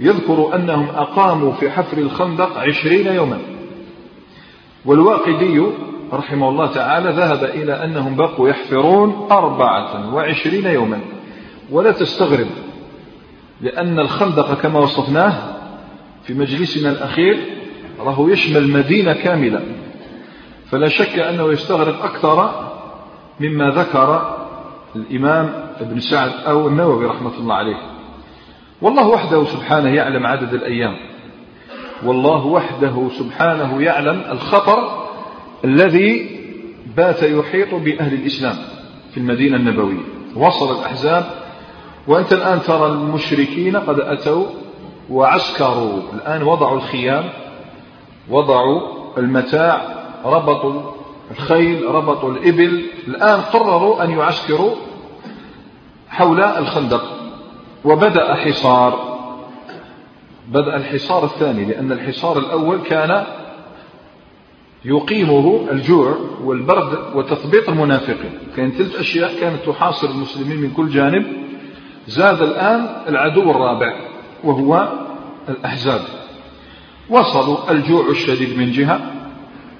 يذكر 0.00 0.54
أنهم 0.54 0.88
أقاموا 0.88 1.52
في 1.52 1.70
حفر 1.70 1.98
الخندق 1.98 2.58
عشرين 2.58 3.06
يوما. 3.06 3.38
والواقدي 4.84 5.62
رحمه 6.12 6.48
الله 6.48 6.66
تعالى 6.66 7.10
ذهب 7.10 7.44
إلى 7.44 7.84
أنهم 7.84 8.16
بقوا 8.16 8.48
يحفرون 8.48 9.28
أربعة 9.30 10.14
وعشرين 10.14 10.66
يوما. 10.66 11.00
ولا 11.70 11.92
تستغرب 11.92 12.46
لأن 13.60 13.98
الخندق 13.98 14.54
كما 14.54 14.78
وصفناه 14.78 15.34
في 16.24 16.34
مجلسنا 16.34 16.90
الأخير 16.90 17.38
راه 18.00 18.26
يشمل 18.30 18.68
مدينة 18.68 19.12
كاملة. 19.12 19.62
فلا 20.70 20.88
شك 20.88 21.18
أنه 21.18 21.52
يستغرق 21.52 22.04
أكثر 22.04 22.50
مما 23.40 23.70
ذكر 23.70 24.36
الإمام 24.96 25.69
ابن 25.80 26.00
سعد 26.00 26.32
أو 26.46 26.68
النووي 26.68 27.06
رحمة 27.06 27.34
الله 27.38 27.54
عليه. 27.54 27.76
والله 28.82 29.08
وحده 29.08 29.44
سبحانه 29.44 29.88
يعلم 29.88 30.26
عدد 30.26 30.54
الأيام. 30.54 30.96
والله 32.04 32.46
وحده 32.46 33.08
سبحانه 33.18 33.82
يعلم 33.82 34.22
الخطر 34.30 35.06
الذي 35.64 36.40
بات 36.96 37.22
يحيط 37.22 37.74
بأهل 37.74 38.14
الإسلام 38.14 38.56
في 39.10 39.20
المدينة 39.20 39.56
النبوية. 39.56 40.00
وصل 40.36 40.78
الأحزاب. 40.78 41.24
وأنت 42.08 42.32
الآن 42.32 42.62
ترى 42.62 42.86
المشركين 42.86 43.76
قد 43.76 44.00
أتوا 44.00 44.46
وعسكروا. 45.10 45.98
الآن 46.14 46.42
وضعوا 46.42 46.76
الخيام 46.76 47.24
وضعوا 48.30 48.80
المتاع 49.18 49.82
ربطوا 50.24 50.82
الخيل 51.30 51.94
ربطوا 51.94 52.30
الإبل. 52.30 52.84
الآن 53.08 53.40
قرروا 53.40 54.04
أن 54.04 54.10
يعسكروا 54.10 54.74
حول 56.10 56.40
الخندق 56.40 57.02
وبدأ 57.84 58.34
حصار. 58.34 59.10
بدأ 60.48 60.76
الحصار 60.76 61.24
الثاني 61.24 61.64
لأن 61.64 61.92
الحصار 61.92 62.38
الأول 62.38 62.78
كان 62.78 63.24
يقيمه 64.84 65.66
الجوع 65.70 66.16
والبرد 66.44 66.98
وتثبيط 67.14 67.68
المنافقين 67.68 68.32
كانت 68.56 68.74
ثلاث 68.74 68.98
أشياء 68.98 69.40
كانت 69.40 69.66
تحاصر 69.66 70.10
المسلمين 70.10 70.56
من 70.56 70.70
كل 70.70 70.88
جانب. 70.88 71.26
زاد 72.06 72.42
الآن 72.42 72.88
العدو 73.08 73.50
الرابع 73.50 73.94
وهو 74.44 74.88
الأحزاب. 75.48 76.00
وصلوا 77.10 77.70
الجوع 77.70 78.08
الشديد 78.10 78.58
من 78.58 78.72
جهة 78.72 79.00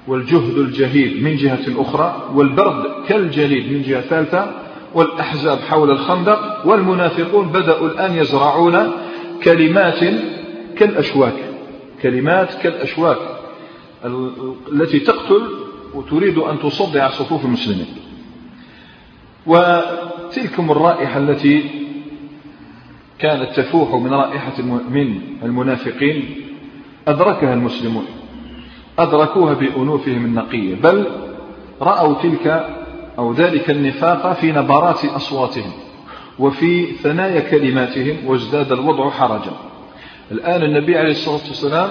والجهد 0.07 0.57
الجهيد 0.57 1.23
من 1.23 1.35
جهة 1.35 1.81
أخرى 1.81 2.27
والبرد 2.33 2.85
كالجليد 3.07 3.73
من 3.73 3.81
جهة 3.81 4.01
ثالثة 4.01 4.51
والأحزاب 4.93 5.59
حول 5.59 5.91
الخندق 5.91 6.67
والمنافقون 6.67 7.47
بدأوا 7.47 7.87
الآن 7.87 8.15
يزرعون 8.15 8.91
كلمات 9.43 9.99
كالأشواك 10.77 11.33
كلمات 12.01 12.53
كالأشواك 12.53 13.17
التي 14.71 14.99
تقتل 14.99 15.41
وتريد 15.93 16.37
أن 16.37 16.59
تصدع 16.59 17.09
صفوف 17.09 17.45
المسلمين. 17.45 17.87
وتلكم 19.45 20.71
الرائحة 20.71 21.19
التي 21.19 21.63
كانت 23.19 23.49
تفوح 23.55 23.93
من 23.93 24.13
رائحة 24.13 24.61
من 24.89 25.21
المنافقين 25.43 26.35
أدركها 27.07 27.53
المسلمون 27.53 28.05
أدركوها 28.99 29.53
بأنوفهم 29.53 30.25
النقية 30.25 30.75
بل 30.75 31.05
رأوا 31.81 32.13
تلك 32.21 32.77
أو 33.19 33.33
ذلك 33.33 33.69
النفاق 33.69 34.33
في 34.33 34.51
نبرات 34.51 35.05
أصواتهم 35.05 35.71
وفي 36.39 36.85
ثنايا 36.85 37.39
كلماتهم 37.39 38.17
وازداد 38.25 38.71
الوضع 38.71 39.09
حرجا. 39.09 39.51
الآن 40.31 40.63
النبي 40.63 40.97
عليه 40.97 41.11
الصلاة 41.11 41.47
والسلام 41.47 41.89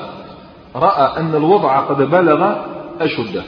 رأى 0.76 1.20
أن 1.20 1.34
الوضع 1.34 1.80
قد 1.80 2.02
بلغ 2.02 2.52
أشده 3.00 3.42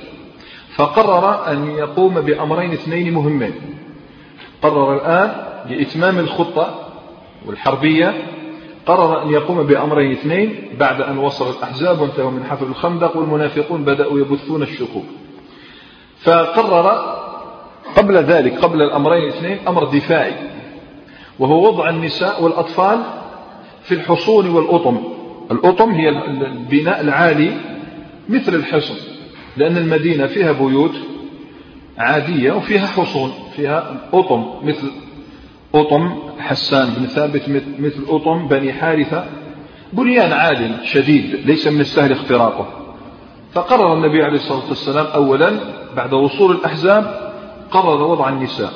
فقرر 0.74 1.52
أن 1.52 1.70
يقوم 1.70 2.20
بأمرين 2.20 2.72
اثنين 2.72 3.14
مهمين. 3.14 3.52
قرر 4.62 4.94
الآن 4.94 5.32
لإتمام 5.68 6.18
الخطة 6.18 6.78
والحربية 7.46 8.14
قرر 8.86 9.22
أن 9.22 9.30
يقوم 9.30 9.62
بأمرين 9.62 10.12
اثنين 10.12 10.68
بعد 10.78 11.00
أن 11.00 11.18
وصل 11.18 11.50
الأحزاب 11.50 12.00
وانتهوا 12.00 12.30
من 12.30 12.44
حفر 12.44 12.66
الخندق 12.66 13.16
والمنافقون 13.16 13.84
بدأوا 13.84 14.18
يبثون 14.18 14.62
الشكوك. 14.62 15.04
فقرر 16.22 17.11
قبل 17.96 18.16
ذلك 18.16 18.58
قبل 18.58 18.82
الأمرين 18.82 19.22
الاثنين 19.22 19.58
أمر 19.68 19.84
دفاعي 19.84 20.34
وهو 21.38 21.68
وضع 21.68 21.88
النساء 21.88 22.42
والأطفال 22.42 23.02
في 23.82 23.94
الحصون 23.94 24.48
والأطم. 24.48 24.98
الأطم 25.50 25.90
هي 25.90 26.08
البناء 26.08 27.00
العالي 27.00 27.52
مثل 28.28 28.54
الحصن 28.54 28.94
لأن 29.56 29.76
المدينة 29.76 30.26
فيها 30.26 30.52
بيوت 30.52 30.94
عادية 31.98 32.52
وفيها 32.52 32.86
حصون 32.86 33.32
فيها 33.56 34.00
أطم 34.12 34.44
مثل 34.62 34.90
أطم 35.74 36.14
حسان 36.38 36.88
بن 36.96 37.06
ثابت 37.06 37.42
مثل 37.78 38.04
أطم 38.08 38.48
بني 38.48 38.72
حارثة. 38.72 39.24
بنيان 39.92 40.32
عال 40.32 40.74
شديد 40.84 41.46
ليس 41.46 41.66
من 41.66 41.80
السهل 41.80 42.12
اختراقه. 42.12 42.68
فقرر 43.52 43.94
النبي 43.94 44.22
عليه 44.22 44.36
الصلاة 44.36 44.68
والسلام 44.68 45.06
أولا 45.06 45.50
بعد 45.96 46.12
وصول 46.12 46.56
الأحزاب 46.56 47.21
قرر 47.72 48.02
وضع 48.02 48.28
النساء 48.28 48.72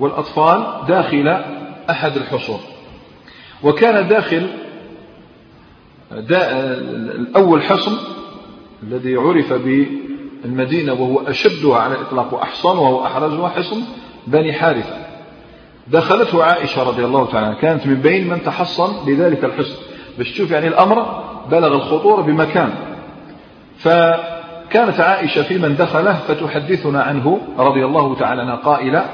والأطفال 0.00 0.66
داخل 0.88 1.28
أحد 1.90 2.16
الحصون. 2.16 2.60
وكان 3.62 4.08
داخل 4.08 4.46
دا 6.12 6.64
الأول 7.14 7.62
حصن 7.62 7.96
الذي 8.82 9.16
عرف 9.16 9.52
بالمدينة 9.52 10.92
وهو 10.92 11.20
أشدها 11.20 11.78
على 11.78 11.94
الإطلاق 11.94 12.34
وأحصنها 12.34 12.90
وأحرزها 12.90 13.48
حصن 13.48 13.82
بني 14.26 14.52
حارثة. 14.52 15.06
دخلته 15.86 16.44
عائشة 16.44 16.82
رضي 16.82 17.04
الله 17.04 17.26
تعالى 17.26 17.56
كانت 17.60 17.86
من 17.86 17.94
بين 17.94 18.28
من 18.28 18.42
تحصن 18.42 19.10
لذلك 19.10 19.44
الحصن. 19.44 19.76
باش 20.18 20.32
تشوف 20.32 20.50
يعني 20.50 20.68
الأمر 20.68 21.24
بلغ 21.50 21.74
الخطورة 21.74 22.22
بمكان. 22.22 22.72
فكانت 24.68 25.00
عائشة 25.00 25.42
في 25.42 25.58
من 25.58 25.76
دخله 25.76 26.14
فتحدثنا 26.14 27.02
عنه 27.02 27.40
رضي 27.58 27.84
الله 27.84 28.14
تعالى 28.14 28.42
عنها 28.42 28.56
قائلة 28.56 29.04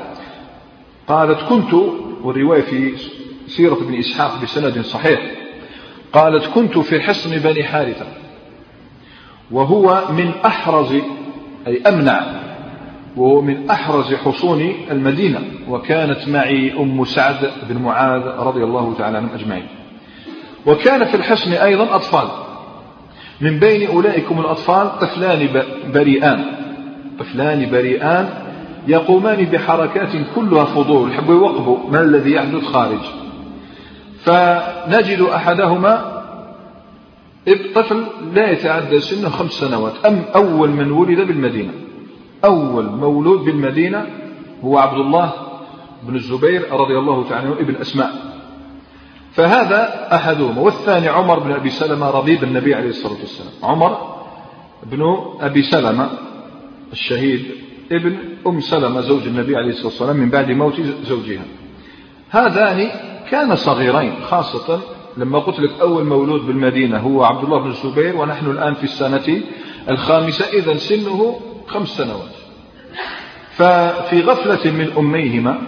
قالت 1.09 1.41
كنت 1.49 1.75
والرواية 2.23 2.63
في 2.63 2.95
سيرة 3.47 3.75
ابن 3.75 3.95
إسحاق 3.99 4.43
بسند 4.43 4.81
صحيح 4.81 5.21
قالت 6.13 6.47
كنت 6.47 6.79
في 6.79 7.01
حصن 7.01 7.39
بني 7.39 7.65
حارثة 7.65 8.07
وهو 9.51 10.03
من 10.11 10.33
أحرز 10.47 10.93
أي 11.67 11.83
أمنع 11.83 12.27
وهو 13.17 13.41
من 13.41 13.71
أحرز 13.71 14.15
حصون 14.15 14.75
المدينة 14.91 15.41
وكانت 15.69 16.29
معي 16.29 16.73
أم 16.79 17.05
سعد 17.05 17.51
بن 17.69 17.83
معاذ 17.83 18.23
رضي 18.23 18.65
الله 18.65 18.95
تعالى 18.99 19.17
عنهم 19.17 19.35
أجمعين 19.35 19.67
وكان 20.67 21.05
في 21.05 21.15
الحصن 21.15 21.53
أيضا 21.53 21.95
أطفال. 21.95 22.29
من 23.45 23.59
بين 23.59 23.91
أولئكم 23.91 24.41
الأطفال 24.41 24.99
طفلان 24.99 25.49
بريئان. 25.95 26.45
طفلان 27.19 27.71
بريئان 27.71 28.29
يقومان 28.89 29.45
بحركات 29.45 30.13
كلها 30.35 30.65
فضول. 30.65 31.11
يحبوا 31.11 31.35
يوقفوا. 31.35 31.91
ما 31.91 32.01
الذي 32.01 32.33
يحدث؟ 32.33 32.65
خارج. 32.65 33.01
فنجد 34.25 35.21
أحدهما 35.21 36.23
طفل 37.75 38.05
لا 38.35 38.51
يتعدى 38.51 39.01
سنه 39.01 39.29
خمس 39.29 39.53
سنوات. 39.53 39.93
أم 40.07 40.23
أول 40.35 40.71
من 40.71 40.91
ولد 40.91 41.21
بالمدينة. 41.21 41.73
أول 42.45 42.85
مولود 42.85 43.45
بالمدينة 43.45 44.07
هو 44.65 44.79
عبد 44.79 44.99
الله 44.99 45.33
بن 46.03 46.15
الزبير 46.17 46.63
رضي 46.73 46.99
الله 46.99 47.29
تعالى 47.29 47.47
عنه 47.47 47.57
ابن 47.61 47.75
أسماء. 47.77 48.34
فهذا 49.35 50.09
أحدهما 50.15 50.61
والثاني 50.61 51.09
عمر 51.09 51.39
بن 51.39 51.53
أبي 51.53 51.71
سلمة 51.71 52.11
ربيب 52.11 52.45
النبي 52.45 52.75
عليه 52.75 52.89
الصلاة 52.89 53.21
والسلام. 53.21 53.53
عمر 53.63 54.15
بن 54.87 55.19
أبي 55.41 55.63
سلمة 55.63 56.11
الشهيد 56.93 57.47
ابن 57.93 58.19
أم 58.47 58.61
سلمة 58.61 59.01
زوج 59.01 59.27
النبي 59.27 59.57
عليه 59.57 59.69
الصلاة 59.69 59.87
والسلام 59.87 60.17
من 60.17 60.31
بعد 60.31 60.51
موت 60.51 60.81
زوجها. 60.81 61.45
هذان 62.31 62.91
كان 63.31 63.57
صغيرين 63.57 64.15
خاصة 64.23 64.81
لما 65.17 65.39
قلت 65.39 65.61
لك 65.61 65.81
أول 65.81 66.05
مولود 66.05 66.47
بالمدينة 66.47 66.99
هو 66.99 67.25
عبد 67.25 67.45
الله 67.45 67.59
بن 67.63 67.71
الزبير 67.71 68.17
ونحن 68.17 68.51
الآن 68.51 68.75
في 68.75 68.85
السنة 68.85 69.41
الخامسة 69.91 70.45
إذا 70.45 70.75
سنه 70.75 71.41
خمس 71.67 71.89
سنوات. 71.89 72.35
ففي 73.51 74.21
غفلة 74.21 74.73
من 74.73 74.93
أميهما 74.99 75.59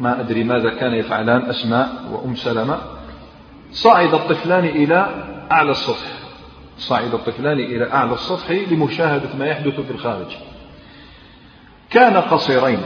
ما 0.00 0.20
أدري 0.20 0.44
ماذا 0.44 0.70
كان 0.70 0.94
يفعلان 0.94 1.42
أسماء 1.50 1.88
وأم 2.10 2.34
سلمة. 2.34 2.78
صعد 3.72 4.14
الطفلان 4.14 4.64
إلى 4.64 5.06
أعلى 5.52 5.70
السطح 5.70 6.06
صعد 6.78 7.14
الطفلان 7.14 7.58
إلى 7.58 7.92
أعلى 7.92 8.12
السطح 8.12 8.50
لمشاهدة 8.50 9.28
ما 9.38 9.46
يحدث 9.46 9.80
في 9.80 9.90
الخارج. 9.90 10.36
كان 11.90 12.16
قصيرين 12.16 12.80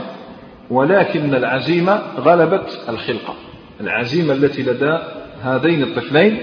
ولكن 0.69 1.35
العزيمة 1.35 2.01
غلبت 2.17 2.79
الخلقة. 2.89 3.33
العزيمة 3.81 4.33
التي 4.33 4.61
لدى 4.61 4.97
هذين 5.43 5.83
الطفلين 5.83 6.37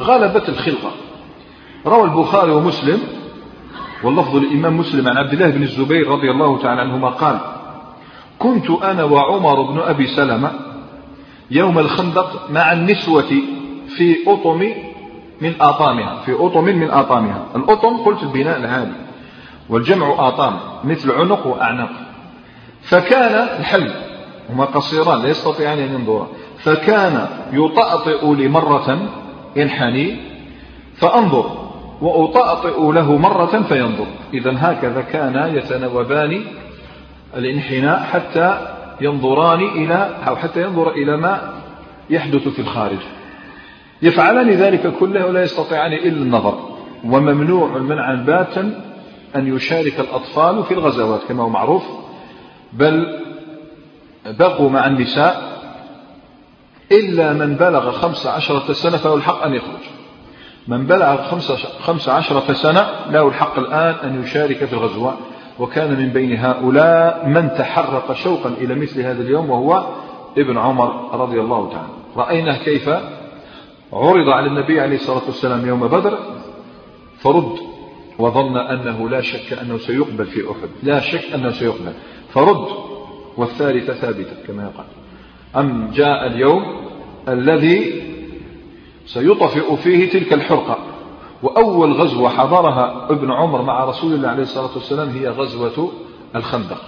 غلبت 0.00 0.48
الخلقة. 0.48 0.90
روى 1.86 2.04
البخاري 2.04 2.50
ومسلم 2.50 3.00
واللفظ 4.04 4.36
الإمام 4.36 4.78
مسلم 4.78 5.08
عن 5.08 5.16
عبد 5.16 5.32
الله 5.32 5.50
بن 5.50 5.62
الزبير 5.62 6.08
رضي 6.08 6.30
الله 6.30 6.62
تعالى 6.62 6.80
عنهما 6.80 7.08
قال 7.08 7.40
كنت 8.40 8.70
أنا 8.70 9.04
وعمر 9.04 9.62
بن 9.62 9.78
أبي 9.78 10.06
سلمة 10.06 10.50
يوم 11.50 11.78
الخندق 11.78 12.50
مع 12.50 12.72
النسوة 12.72 13.32
في 13.96 14.16
أطم 14.26 14.72
من 15.40 15.54
آطامها 15.60 16.20
في 16.24 16.32
أطم 16.34 16.64
من 16.64 16.90
آطامها. 16.90 17.46
الأطم 17.56 17.96
قلت 17.96 18.22
البناء 18.22 18.56
العالي 18.56 18.92
والجمع 19.68 20.28
آطام 20.28 20.58
مثل 20.84 21.12
عنق 21.12 21.46
وأعناق 21.46 21.90
فكان 22.82 23.48
الحل 23.58 23.90
هما 24.50 24.64
قصيران 24.64 25.22
لا 25.22 25.28
يستطيعان 25.28 25.78
أن 25.78 25.94
ينظرا. 25.94 26.26
فكان 26.58 27.28
يطأطئ 27.52 28.34
لي 28.34 28.48
مرة 28.48 29.08
ينحني 29.56 30.16
فأنظر 30.96 31.70
وأطأطئ 32.00 32.92
له 32.92 33.16
مرة 33.16 33.62
فينظر. 33.68 34.06
إذا 34.34 34.56
هكذا 34.58 35.00
كان 35.00 35.56
يتنوبان 35.56 36.42
الانحناء 37.36 38.02
حتى 38.02 38.76
ينظران 39.00 39.60
إلى 39.60 40.16
أو 40.28 40.36
حتى 40.36 40.62
ينظر 40.62 40.90
إلى 40.90 41.16
ما 41.16 41.54
يحدث 42.10 42.48
في 42.48 42.58
الخارج. 42.58 42.98
يفعلان 44.02 44.50
ذلك 44.50 44.92
كله 45.00 45.26
ولا 45.26 45.42
يستطيعان 45.42 45.92
إلا 45.92 46.22
النظر. 46.22 46.58
وممنوع 47.04 47.78
منعا 47.78 48.14
باتا 48.14 48.82
أن 49.36 49.56
يشارك 49.56 50.00
الأطفال 50.00 50.64
في 50.64 50.74
الغزوات 50.74 51.20
كما 51.28 51.42
هو 51.42 51.48
معروف. 51.48 51.82
بل 52.72 53.20
بقوا 54.26 54.70
مع 54.70 54.86
النساء 54.86 55.60
إلا 56.92 57.32
من 57.32 57.54
بلغ 57.54 57.92
خمس 57.92 58.26
عشرة 58.26 58.72
سنة 58.72 58.96
فهو 58.96 59.14
الحق 59.14 59.42
أن 59.42 59.54
يخرج. 59.54 59.82
من 60.68 60.86
بلغ 60.86 61.16
خمس 61.80 62.08
عشرة 62.08 62.52
سنة 62.52 62.86
له 63.10 63.28
الحق 63.28 63.58
الآن 63.58 63.94
أن 64.04 64.22
يشارك 64.22 64.64
في 64.64 64.72
الغزوة. 64.72 65.16
وكان 65.60 65.98
من 65.98 66.08
بين 66.08 66.36
هؤلاء 66.36 67.28
من 67.28 67.50
تحرق 67.58 68.12
شوقا 68.12 68.48
إلى 68.48 68.74
مثل 68.74 69.00
هذا 69.00 69.22
اليوم 69.22 69.50
وهو 69.50 69.86
ابن 70.38 70.58
عمر 70.58 71.14
رضي 71.14 71.40
الله 71.40 71.70
تعالى. 71.70 71.92
رأينا 72.16 72.64
كيف 72.64 72.88
عرض 73.92 74.28
على 74.28 74.46
النبي 74.46 74.80
عليه 74.80 74.96
الصلاة 74.96 75.24
والسلام 75.26 75.66
يوم 75.66 75.80
بدر 75.80 76.18
فرد 77.18 77.52
وظن 78.18 78.56
أنه 78.56 79.08
لا 79.08 79.20
شك 79.20 79.58
أنه 79.62 79.78
سيقبل 79.78 80.24
في 80.24 80.50
أحد. 80.50 80.68
لا 80.82 81.00
شك 81.00 81.34
أنه 81.34 81.50
سيقبل. 81.50 81.92
فرد 82.28 82.66
والثالثة 83.36 83.94
ثابتة 83.94 84.46
كما 84.46 84.62
يقال. 84.62 84.86
أم 85.56 85.90
جاء 85.94 86.26
اليوم 86.26 86.62
الذي 87.28 88.02
سيطفئ 89.06 89.76
فيه 89.76 90.10
تلك 90.10 90.32
الحرقة؟ 90.32 90.78
وأول 91.42 91.92
غزوة 91.92 92.28
حضرها 92.28 93.06
ابن 93.10 93.32
عمر 93.32 93.62
مع 93.62 93.84
رسول 93.84 94.12
الله 94.14 94.28
عليه 94.28 94.42
الصلاة 94.42 94.74
والسلام 94.74 95.08
هي 95.08 95.28
غزوة 95.28 95.92
الخندق. 96.36 96.80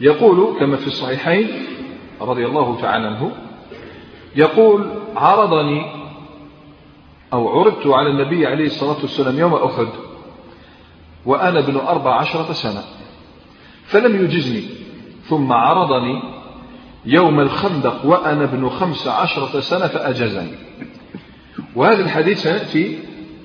يقول 0.00 0.58
كما 0.60 0.76
في 0.76 0.86
الصحيحين 0.86 1.48
رضي 2.20 2.46
الله 2.46 2.80
تعالى 2.80 3.06
عنه 3.06 3.32
يقول 4.36 4.86
عرضني 5.16 6.02
أو 7.32 7.48
عرضت 7.48 7.86
على 7.86 8.10
النبي 8.10 8.46
عليه 8.46 8.66
الصلاة 8.66 8.96
والسلام 9.02 9.38
يوم 9.38 9.54
أحد 9.54 9.88
وأنا 11.26 11.58
ابن 11.58 11.76
أربع 11.76 12.14
عشرة 12.14 12.52
سنة 12.52 12.82
فلم 13.84 14.24
يجزني 14.24 14.64
ثم 15.28 15.52
عرضني 15.52 16.22
يوم 17.04 17.40
الخندق 17.40 18.06
وأنا 18.06 18.44
ابن 18.44 18.68
خمس 18.68 19.08
عشرة 19.08 19.60
سنة 19.60 19.86
فأجزني. 19.86 20.52
وهذا 21.76 22.04
الحديث 22.04 22.42
سيأتي 22.42 22.98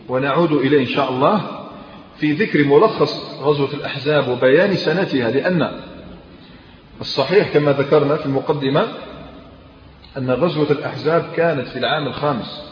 ونعود 0.09 0.51
إليه 0.51 0.79
إن 0.81 0.85
شاء 0.85 1.09
الله 1.09 1.41
في 2.17 2.31
ذكر 2.31 2.63
ملخص 2.63 3.39
غزوة 3.41 3.73
الأحزاب 3.73 4.27
وبيان 4.27 4.75
سنتها 4.75 5.31
لأن 5.31 5.71
الصحيح 7.01 7.53
كما 7.53 7.71
ذكرنا 7.71 8.15
في 8.15 8.25
المقدمة 8.25 8.87
أن 10.17 10.31
غزوة 10.31 10.71
الأحزاب 10.71 11.25
كانت 11.35 11.67
في 11.67 11.79
العام 11.79 12.07
الخامس 12.07 12.63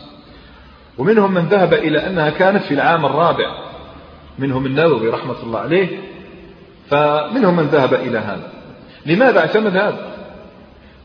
ومنهم 0.97 1.33
من 1.33 1.45
ذهب 1.45 1.73
إلى 1.73 2.07
أنها 2.07 2.29
كانت 2.29 2.63
في 2.63 2.73
العام 2.73 3.05
الرابع 3.05 3.65
منهم 4.39 4.65
النووي 4.65 5.09
رحمة 5.09 5.35
الله 5.43 5.59
عليه 5.59 5.87
فمنهم 6.89 7.55
من 7.55 7.63
ذهب 7.63 7.93
إلى 7.93 8.17
هذا. 8.17 8.49
لماذا 9.05 9.39
اعتمد 9.39 9.77
هذا؟ 9.77 10.15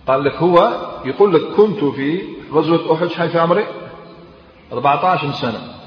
قال 0.06 0.24
لك 0.24 0.34
هو 0.34 0.72
يقول 1.04 1.34
لك 1.34 1.40
كنت 1.56 1.84
في 1.84 2.22
غزوة 2.52 2.94
أحد 2.94 3.06
شحال 3.06 3.28
في 3.28 3.38
عمري 3.38 3.64
14 4.72 5.32
سنة. 5.32 5.79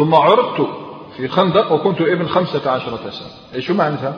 ثم 0.00 0.14
عرضت 0.14 0.68
في 1.16 1.28
خندق 1.28 1.72
وكنت 1.72 2.00
ابن 2.00 2.26
15 2.26 2.96
سنة. 3.10 3.28
إيش 3.54 3.66
شو 3.66 3.74
معناتها 3.74 4.14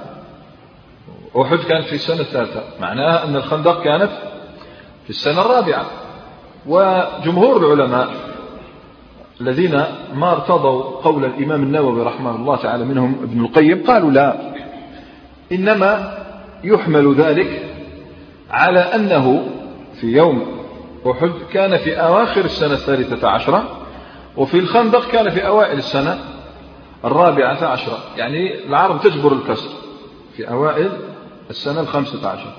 أحد 1.37 1.59
كانت 1.59 1.87
في 1.87 1.93
السنة 1.93 2.21
الثالثة. 2.21 2.63
معناها 2.81 3.25
أن 3.25 3.37
الخندق 3.37 3.83
كانت 3.83 4.11
في 5.05 5.11
السنة 5.11 5.41
الرابعة. 5.41 5.87
وجمهور 6.67 7.57
العلماء 7.57 8.09
الذين 9.41 9.85
ما 10.15 10.33
ارتضوا 10.33 10.83
قول 10.83 11.25
الإمام 11.25 11.63
النووي 11.63 12.03
رحمه 12.03 12.37
الله 12.37 12.57
تعالى 12.57 12.85
منهم 12.85 13.17
ابن 13.23 13.45
القيم 13.45 13.83
قالوا 13.87 14.11
لا 14.11 14.55
إنما 15.53 16.19
يحمل 16.65 17.15
ذلك 17.15 17.75
على 18.51 18.81
أنه 18.81 19.47
في 20.01 20.07
يوم 20.07 20.47
أحد 21.11 21.33
كان 21.53 21.77
في 21.77 21.95
أواخر 21.95 22.45
السنة 22.45 22.73
الثالثة 22.73 23.29
عشرة 23.29 23.82
وفي 24.37 24.59
الخندق 24.59 25.09
كان 25.09 25.31
في 25.31 25.47
أوائل 25.47 25.79
السنة 25.79 26.19
الرابعة 27.05 27.65
عشرة. 27.65 27.99
يعني 28.17 28.65
العرب 28.67 29.01
تجبر 29.01 29.33
الكسر 29.33 29.71
في 30.37 30.51
أوائل 30.51 30.91
السنة 31.51 31.81
الخامسة 31.81 32.29
عشرة. 32.29 32.55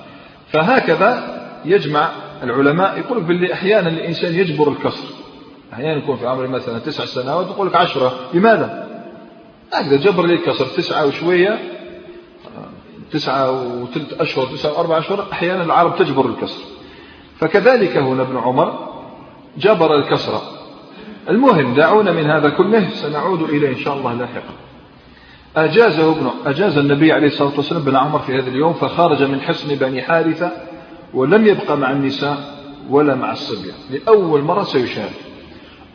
فهكذا 0.48 1.40
يجمع 1.64 2.08
العلماء 2.42 2.98
يقول 2.98 3.20
باللي 3.20 3.52
أحيانا 3.52 3.88
الإنسان 3.88 4.34
يجبر 4.34 4.68
الكسر. 4.68 5.08
أحيانا 5.72 5.98
يكون 5.98 6.16
في 6.16 6.26
عمره 6.26 6.46
مثلا 6.46 6.78
تسع 6.78 7.04
سنوات 7.04 7.46
يقول 7.46 7.66
لك 7.66 7.74
عشرة. 7.74 8.12
لماذا؟ 8.34 8.88
هكذا 9.72 9.96
جبر 9.96 10.26
لي 10.26 10.34
الكسر. 10.34 10.66
تسعة 10.66 11.06
وشوية 11.06 11.58
تسعة 13.12 13.50
وثلاث 13.82 14.20
أشهر 14.20 14.46
تسعة 14.46 14.72
وأربع 14.72 14.98
أشهر 14.98 15.26
أحيانا 15.32 15.62
العرب 15.62 15.96
تجبر 15.96 16.26
الكسر. 16.26 16.62
فكذلك 17.38 17.96
هنا 17.96 18.22
ابن 18.22 18.36
عمر 18.36 18.88
جبر 19.58 19.96
الكسر. 19.96 20.40
المهم 21.28 21.74
دعونا 21.74 22.12
من 22.12 22.30
هذا 22.30 22.48
كله 22.48 22.88
سنعود 22.88 23.42
إليه 23.42 23.68
إن 23.68 23.78
شاء 23.78 23.96
الله 23.96 24.14
لاحقا. 24.14 24.54
أجازه 25.56 26.12
ابن 26.12 26.30
أجاز 26.46 26.78
النبي 26.78 27.12
عليه 27.12 27.26
الصلاة 27.26 27.56
والسلام 27.56 27.82
بن 27.82 27.96
عمر 27.96 28.18
في 28.18 28.38
هذا 28.38 28.48
اليوم 28.50 28.72
فخرج 28.72 29.22
من 29.22 29.40
حصن 29.40 29.74
بني 29.74 30.02
حارثة 30.02 30.52
ولم 31.14 31.46
يبقى 31.46 31.76
مع 31.76 31.92
النساء 31.92 32.54
ولا 32.90 33.14
مع 33.14 33.32
الصبيان 33.32 33.76
لأول 33.90 34.42
مرة 34.42 34.62
سيشارك 34.62 35.20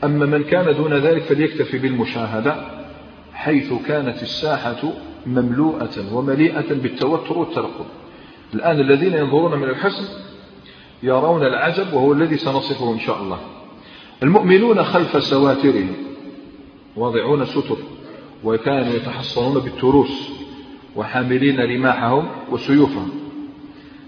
أما 0.03 0.25
من 0.25 0.43
كان 0.43 0.75
دون 0.75 0.93
ذلك 0.93 1.21
فليكتفي 1.21 1.77
بالمشاهدة 1.77 2.55
حيث 3.33 3.73
كانت 3.87 4.21
الساحة 4.21 4.93
مملوءة 5.25 6.13
ومليئة 6.13 6.73
بالتوتر 6.73 7.37
والترقب. 7.37 7.85
الآن 8.53 8.79
الذين 8.79 9.13
ينظرون 9.13 9.59
من 9.59 9.69
الحصن 9.69 10.03
يرون 11.03 11.43
العجب 11.43 11.93
وهو 11.93 12.13
الذي 12.13 12.37
سنصفه 12.37 12.93
إن 12.93 12.99
شاء 12.99 13.21
الله. 13.21 13.39
المؤمنون 14.23 14.83
خلف 14.83 15.23
سواترهم 15.23 15.93
واضعون 16.95 17.45
ستر 17.45 17.77
وكانوا 18.43 18.93
يتحصنون 18.93 19.59
بالتروس 19.59 20.29
وحاملين 20.95 21.59
رماحهم 21.59 22.27
وسيوفهم. 22.51 23.09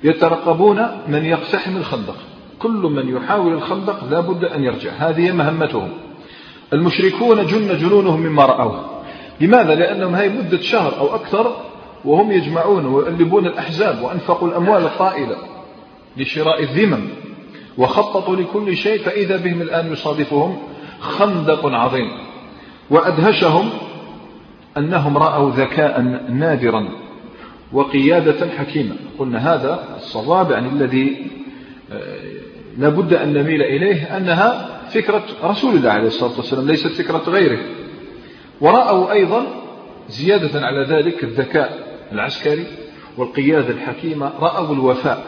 يترقبون 0.04 0.88
من 1.08 1.26
يقتحم 1.26 1.78
الخندق. 1.78 2.16
كل 2.60 2.70
من 2.70 3.16
يحاول 3.16 3.54
الخندق 3.54 4.04
لا 4.12 4.20
بد 4.20 4.46
أن 4.46 4.64
يرجع. 4.64 4.92
هذه 4.92 5.32
مهمتهم. 5.32 5.90
المشركون 6.74 7.46
جن 7.46 7.78
جنونهم 7.78 8.20
مما 8.20 8.46
رأوه. 8.46 8.86
لماذا؟ 9.42 9.76
لأنهم 9.76 10.16
هي 10.16 10.30
مدة 10.30 10.62
شهر 10.62 11.00
أو 11.00 11.16
أكثر 11.16 11.56
وهم 12.06 12.32
يجمعون 12.32 12.86
ويؤلبون 12.86 13.48
الأحزاب 13.48 14.02
وأنفقوا 14.02 14.48
الأموال 14.48 14.84
الطائلة 14.84 15.36
لشراء 16.18 16.64
الذمم. 16.64 17.21
وخططوا 17.78 18.36
لكل 18.36 18.78
شيء 18.78 19.02
فإذا 19.02 19.38
بهم 19.38 19.62
الآن 19.62 19.92
يصادفهم 19.94 20.58
خندق 21.00 21.66
عظيم. 21.66 22.12
وأدهشهم 22.90 23.70
أنهم 24.78 25.18
رأوا 25.18 25.52
ذكاء 25.52 26.02
نادرا 26.30 26.90
وقيادة 27.74 28.50
حكيمة. 28.58 28.96
قلنا 29.20 29.54
هذا 29.54 29.84
الصواب 29.98 30.52
يعني 30.52 30.70
الذي 30.70 31.28
آه، 31.92 32.20
لابد 32.78 33.14
أن 33.14 33.34
نميل 33.34 33.62
إليه 33.62 34.18
أنها 34.18 34.80
فكرة 34.90 35.24
رسول 35.44 35.76
الله 35.76 35.90
عليه 35.90 36.08
الصلاة 36.08 36.38
والسلام 36.38 36.68
ليست 36.68 36.88
فكرة 36.88 37.24
غيره. 37.28 37.60
ورأوا 38.62 39.12
أيضا 39.12 39.48
زيادة 40.10 40.66
على 40.66 40.86
ذلك 40.86 41.24
الذكاء 41.24 41.98
العسكري 42.12 42.66
والقيادة 43.18 43.70
الحكيمة 43.70 44.32
رأوا 44.40 44.74
الوفاء 44.74 45.26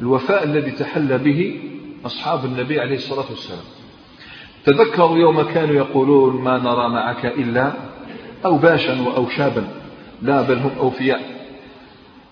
الوفاء 0.00 0.44
الذي 0.44 0.70
تحلى 0.70 1.18
به 1.18 1.60
أصحاب 2.06 2.44
النبي 2.44 2.80
عليه 2.80 2.94
الصلاة 2.94 3.24
والسلام. 3.30 3.64
تذكروا 4.64 5.18
يوم 5.18 5.42
كانوا 5.42 5.74
يقولون 5.74 6.42
ما 6.42 6.58
نرى 6.58 6.88
معك 6.88 7.26
إلا 7.26 7.72
أو 8.44 8.56
باشا 8.56 9.06
أو 9.16 9.28
شابا 9.28 9.68
لا 10.22 10.42
بل 10.42 10.58
هم 10.58 10.70
أوفياء. 10.78 11.20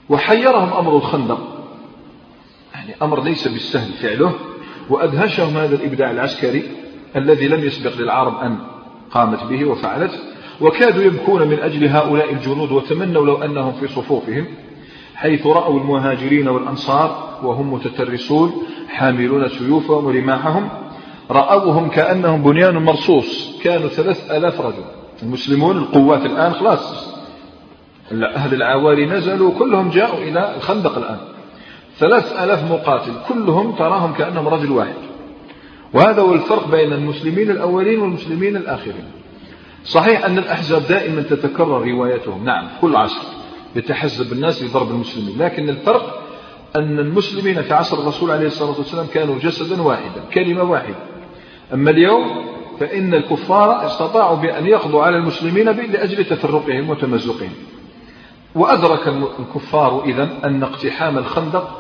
وحيرهم 0.09 0.73
أمر 0.73 0.97
الخندق. 0.97 1.65
يعني 2.75 2.95
أمر 3.03 3.23
ليس 3.23 3.49
بالسهل 3.49 3.93
فعله 3.93 4.35
وأدهشهم 4.91 5.57
هذا 5.57 5.75
الإبداع 5.75 6.11
العسكري 6.11 6.63
الذي 7.17 7.49
لم 7.49 7.65
يسبق 7.65 7.97
للعرب 7.97 8.41
أن 8.41 8.59
قامت 9.11 9.45
به 9.45 9.65
وفعلت. 9.65 10.23
وكادوا 10.61 11.03
يبكون 11.03 11.49
من 11.49 11.59
أجل 11.59 11.89
هؤلاء 11.89 12.33
الجنود 12.33 12.73
وتمنوا 12.73 13.27
لو 13.27 13.43
أنهم 13.43 13.73
في 13.73 13.89
صفوفهم 13.89 14.47
حيث 15.15 15.47
رأوا 15.47 15.81
المهاجرين 15.81 16.49
والأنصار 16.49 17.39
وهم 17.43 17.73
متترسون 17.73 18.63
حاملون 18.89 19.49
سيوفهم 19.49 20.05
ورماحهم 20.05 20.69
رأوهم 21.31 21.89
كأنهم 21.89 22.43
بنيان 22.43 22.77
مرصوص 22.77 23.61
كانوا 23.63 23.89
ثلاث 23.89 24.31
ألاف 24.31 24.61
رجل. 24.61 24.85
المسلمون 25.23 25.77
القوات 25.77 26.27
الآن 26.27 26.53
خلاص. 26.53 27.09
أهل 28.13 28.55
العوالي 28.55 29.07
نزلوا 29.07 29.59
كلهم 29.59 29.91
جاءوا 29.91 30.19
إلى 30.19 30.57
الخندق 30.57 30.99
الآن. 30.99 31.19
ثلاث 31.99 32.33
ألاف 32.43 32.73
مقاتل 32.73 33.13
كلهم 33.29 33.73
تراهم 33.73 34.13
كأنهم 34.13 34.49
رجل 34.49 34.73
واحد. 34.73 34.95
وهذا 35.93 36.23
هو 36.23 36.35
الفرق 36.35 36.71
بين 36.71 36.93
المسلمين 36.93 37.51
الأولين 37.51 38.01
والمسلمين 38.01 38.57
الآخرين. 38.57 39.05
صحيح 39.85 40.25
أن 40.25 40.39
الأحزاب 40.39 40.83
دائما 40.89 41.23
تتكرر 41.23 41.89
روايتهم. 41.89 42.45
نعم 42.45 42.69
كل 42.81 42.97
عصر 42.97 43.23
يتحزب 43.77 44.33
الناس 44.33 44.63
لضرب 44.63 44.91
المسلمين 44.91 45.39
لكن 45.39 45.69
الفرق 45.69 46.28
أن 46.77 46.99
المسلمين 46.99 47.63
في 47.63 47.75
عصر 47.75 47.99
الرسول 47.99 48.31
عليه 48.31 48.47
الصلاة 48.47 48.79
والسلام 48.79 49.07
كانوا 49.07 49.39
جسدا 49.39 49.83
واحدا 49.83 50.21
كلمة 50.35 50.63
واحدة. 50.63 50.97
أما 51.75 51.91
اليوم 51.91 52.45
فإن 52.81 53.15
الكفار 53.15 53.87
استطاعوا 53.87 54.37
بأن 54.37 54.67
يقضوا 54.67 55.03
على 55.03 55.17
المسلمين 55.17 55.69
لأجل 55.69 56.25
تفرقهم 56.25 56.91
وتمزقهم. 56.91 57.51
وأدرك 58.55 59.09
الكفار 59.39 60.05
إذا 60.05 60.29
أن 60.45 60.63
اقتحام 60.63 61.19
الخندق 61.19 61.79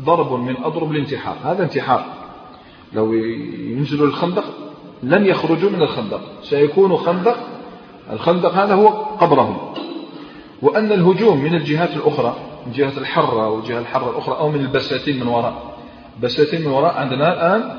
ضرب 0.00 0.32
من 0.32 0.56
أضرب 0.64 0.92
الانتحار. 0.92 1.36
هذا 1.44 1.62
انتحار. 1.62 2.04
لو 2.92 3.12
ينزلوا 3.12 4.06
الخندق 4.06 4.44
لن 5.02 5.26
يخرجوا 5.26 5.70
من 5.70 5.82
الخندق. 5.82 6.20
سيكون 6.42 6.96
خندق 6.96 7.36
الخندق 8.12 8.54
هذا 8.54 8.74
هو 8.74 8.88
قبرهم. 9.20 9.56
وأن 10.62 10.92
الهجوم 10.92 11.44
من 11.44 11.54
الجهات 11.54 11.96
الأخرى 11.96 12.51
من 12.66 12.72
جهة 12.72 12.98
الحرة 12.98 13.48
والجهة 13.48 13.78
الحرة 13.78 14.10
الأخرى 14.10 14.36
أو 14.36 14.48
من 14.48 14.60
البساتين 14.60 15.20
من 15.20 15.26
وراء. 15.26 15.76
بساتين 16.22 16.60
من 16.60 16.66
وراء 16.66 16.94
عندنا 16.94 17.32
الآن 17.32 17.78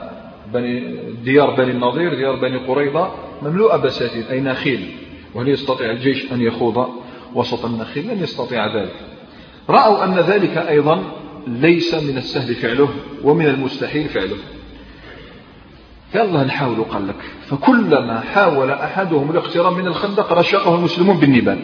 بني 0.53 0.97
ديار 1.23 1.55
بني 1.55 1.71
النضير 1.71 2.15
ديار 2.15 2.35
بني 2.35 2.67
قريظة 2.67 3.11
مملوءة 3.41 3.77
بساتين 3.77 4.23
أي 4.23 4.39
نخيل. 4.39 4.95
وهل 5.35 5.49
يستطيع 5.49 5.91
الجيش 5.91 6.31
أن 6.31 6.41
يخوض 6.41 6.89
وسط 7.35 7.65
النخيل؟ 7.65 8.07
لن 8.07 8.23
يستطيع 8.23 8.75
ذلك. 8.75 8.95
رأوا 9.69 10.03
أن 10.03 10.19
ذلك 10.19 10.57
أيضا 10.57 11.03
ليس 11.47 11.95
من 11.95 12.17
السهل 12.17 12.55
فعله 12.55 12.89
ومن 13.23 13.45
المستحيل 13.45 14.09
فعله. 14.09 14.37
يلا 16.15 16.43
نحاول 16.43 16.83
قال 16.83 17.07
لك. 17.07 17.15
فكلما 17.41 18.19
حاول 18.19 18.71
أحدهم 18.71 19.31
الاقتراب 19.31 19.73
من 19.73 19.87
الخندق 19.87 20.33
رشقه 20.33 20.75
المسلمون 20.75 21.17
بالنبال 21.17 21.59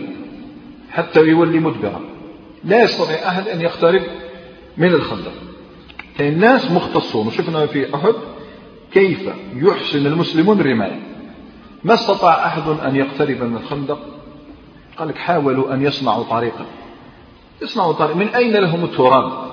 حتى 0.91 1.19
يولي 1.19 1.59
مدبرا. 1.59 2.08
لا 2.63 2.83
يستطيع 2.83 3.27
أحد 3.27 3.47
أن 3.47 3.61
يقترب 3.61 4.01
من 4.77 4.87
الخندق. 4.87 5.31
الناس 6.19 6.71
مختصون 6.71 7.27
وشفنا 7.27 7.65
في 7.65 7.95
أحد 7.95 8.13
كيف 8.91 9.29
يحسن 9.55 10.05
المسلمون 10.05 10.59
الرماية. 10.59 10.99
ما 11.83 11.93
استطاع 11.93 12.45
أحد 12.45 12.61
أن 12.67 12.95
يقترب 12.95 13.43
من 13.43 13.57
الخندق؟ 13.57 13.99
قال 14.97 15.07
لك 15.07 15.17
حاولوا 15.17 15.73
أن 15.73 15.83
يصنعوا 15.83 16.23
طريقا. 16.23 16.65
يصنعوا 17.61 17.93
طريقا. 17.93 18.19
من 18.19 18.27
أين 18.27 18.53
لهم 18.53 18.83
التراب؟ 18.83 19.49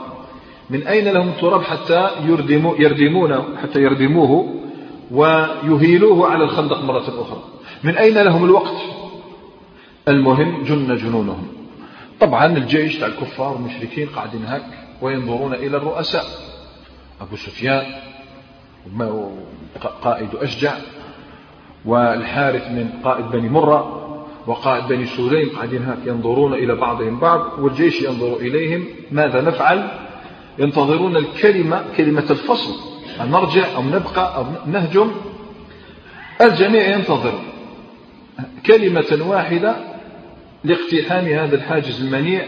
من 0.71 0.87
أين 0.87 1.09
لهم 1.09 1.29
التراب 1.29 1.63
حتى 1.63 2.11
يردمو 2.25 2.75
يردمون 2.75 3.59
حتى 3.63 3.81
يردموه 3.81 4.55
ويهيلوه 5.11 6.31
على 6.31 6.45
الخندق 6.45 6.85
مرة 6.85 7.23
أخرى؟ 7.23 7.43
من 7.85 7.97
أين 7.97 8.19
لهم 8.19 8.45
الوقت؟ 8.45 8.77
المهم 10.09 10.65
جن 10.65 10.97
جنونهم. 10.97 11.56
طبعا 12.21 12.47
الجيش 12.47 12.99
تاع 12.99 13.09
الكفار 13.09 13.53
والمشركين 13.53 14.09
قاعدين 14.09 14.45
هك 14.47 14.63
وينظرون 15.03 15.55
إلى 15.55 15.77
الرؤساء. 15.77 16.25
أبو 17.21 17.37
سفيان 17.37 17.85
قائد 20.03 20.35
أشجع 20.35 20.75
والحارث 21.85 22.71
من 22.71 22.91
قائد 23.05 23.27
بني 23.27 23.49
مرة 23.49 24.03
وقائد 24.47 24.89
بني 24.89 25.07
سليم 25.07 25.51
قاعدين 25.57 25.83
هك 25.83 25.99
ينظرون 26.07 26.55
إلى 26.55 26.75
بعضهم 26.75 27.21
بعض 27.21 27.59
والجيش 27.59 28.03
ينظر 28.03 28.37
إليهم. 28.37 28.85
ماذا 29.11 29.41
نفعل؟ 29.41 29.89
ينتظرون 30.59 31.17
الكلمة 31.17 31.85
كلمة 31.97 32.27
الفصل. 32.31 32.75
أن 33.21 33.31
نرجع 33.31 33.77
أو 33.77 33.83
نبقى 33.83 34.37
أو 34.37 34.47
نهجم؟ 34.67 35.11
الجميع 36.41 36.89
ينتظر. 36.89 37.39
كلمة 38.67 39.19
واحدة 39.27 39.77
لاقتحام 40.67 41.25
هذا 41.25 41.57
الحاجز 41.57 42.01
المنيع 42.05 42.45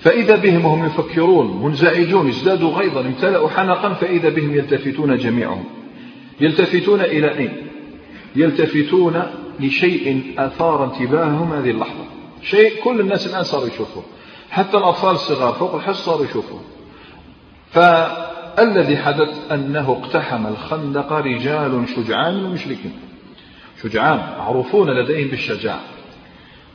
فإذا 0.00 0.36
بهم 0.36 0.64
وهم 0.64 0.86
يفكرون 0.86 1.64
منزعجون 1.64 2.28
ازدادوا 2.28 2.70
غيظا 2.70 3.00
امتلأوا 3.00 3.48
حنقا 3.48 3.94
فإذا 3.94 4.28
بهم 4.28 4.54
يلتفتون 4.54 5.16
جميعهم. 5.16 5.64
يلتفتون 6.40 7.00
إلى 7.00 7.38
أين؟ 7.38 7.52
يلتفتون 8.36 9.22
لشيء 9.60 10.34
أثار 10.38 10.84
انتباههم 10.84 11.52
هذه 11.52 11.70
اللحظة. 11.70 12.04
شيء 12.42 12.82
كل 12.84 13.00
الناس 13.00 13.26
الآن 13.26 13.44
صاروا 13.44 13.66
يشوفوه. 13.66 14.02
حتى 14.50 14.76
الأطفال 14.76 15.10
الصغار 15.10 15.52
فوق 15.52 15.74
الحص 15.74 16.04
صاروا 16.04 16.24
يشوفوه. 16.24 16.60
فالذي 17.70 18.96
حدث 18.96 19.52
أنه 19.52 20.02
اقتحم 20.02 20.46
الخندق 20.46 21.12
رجال 21.12 21.84
شجعان 21.96 22.44
ومشركين 22.44 22.92
شجعان 23.82 24.18
معروفون 24.38 24.90
لديهم 24.90 25.28
بالشجاعة. 25.28 25.97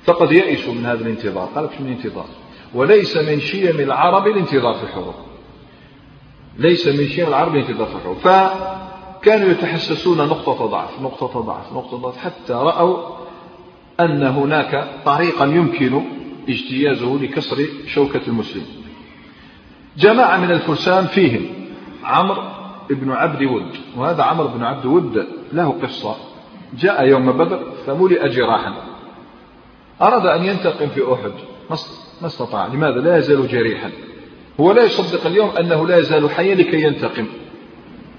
فقد 0.04 0.32
يئسوا 0.32 0.74
من 0.74 0.86
هذا 0.86 1.02
الانتظار. 1.02 1.50
قال 1.56 1.70
من 1.80 1.86
الانتظار؟ 1.86 2.26
وليس 2.74 3.18
من 3.18 3.40
شيم 3.40 3.80
العرب 3.80 4.28
الانتظار 4.28 4.74
في 4.74 4.84
الحروب. 4.84 5.14
ليس 6.58 6.88
من 6.88 7.08
شيم 7.08 7.28
العرب 7.28 7.56
الانتظار 7.56 7.88
في 7.88 7.96
الحروب. 7.96 8.18
فكانوا 8.18 9.50
يتحسسون 9.50 10.18
نقطة 10.18 10.66
ضعف 10.66 11.02
نقطة 11.02 11.40
ضعف 11.40 11.74
نقطة 11.74 11.98
ضعف 11.98 12.18
حتى 12.18 12.54
رأوا 12.54 12.98
أن 14.00 14.24
هناك 14.24 15.02
طريقا 15.06 15.46
يمكن 15.46 16.02
اجتيازه 16.50 17.20
لكسر 17.22 17.66
شوكة 17.88 18.22
المسلم 18.28 18.64
جماعة 19.98 20.38
من 20.38 20.52
الفرسان 20.52 21.06
فيهم 21.06 21.46
عمرو 22.04 22.44
بن 22.90 23.12
عبد 23.12 23.44
ود. 23.44 23.76
وهذا 23.98 24.24
عمرو 24.24 24.48
بن 24.48 24.64
عبد 24.64 24.86
ود 24.86 25.28
له 25.54 25.70
قصة. 25.84 26.16
جاء 26.80 27.06
يوم 27.06 27.32
بدر 27.32 27.72
فملئ 27.86 28.30
جراحا. 28.30 28.93
أراد 30.04 30.26
أن 30.26 30.46
ينتقم 30.46 30.88
في 30.88 31.14
أحد. 31.14 31.32
ما 32.22 32.28
استطاع. 32.28 32.68
لماذا؟ 32.68 33.02
لا 33.02 33.18
يزال 33.18 33.48
جريحا. 33.48 33.92
هو 34.60 34.72
لا 34.72 34.84
يصدق 34.84 35.26
اليوم 35.26 35.50
أنه 35.50 35.88
لا 35.88 35.98
يزال 35.98 36.30
حيا 36.30 36.56
لكي 36.56 36.82
ينتقم. 36.82 37.28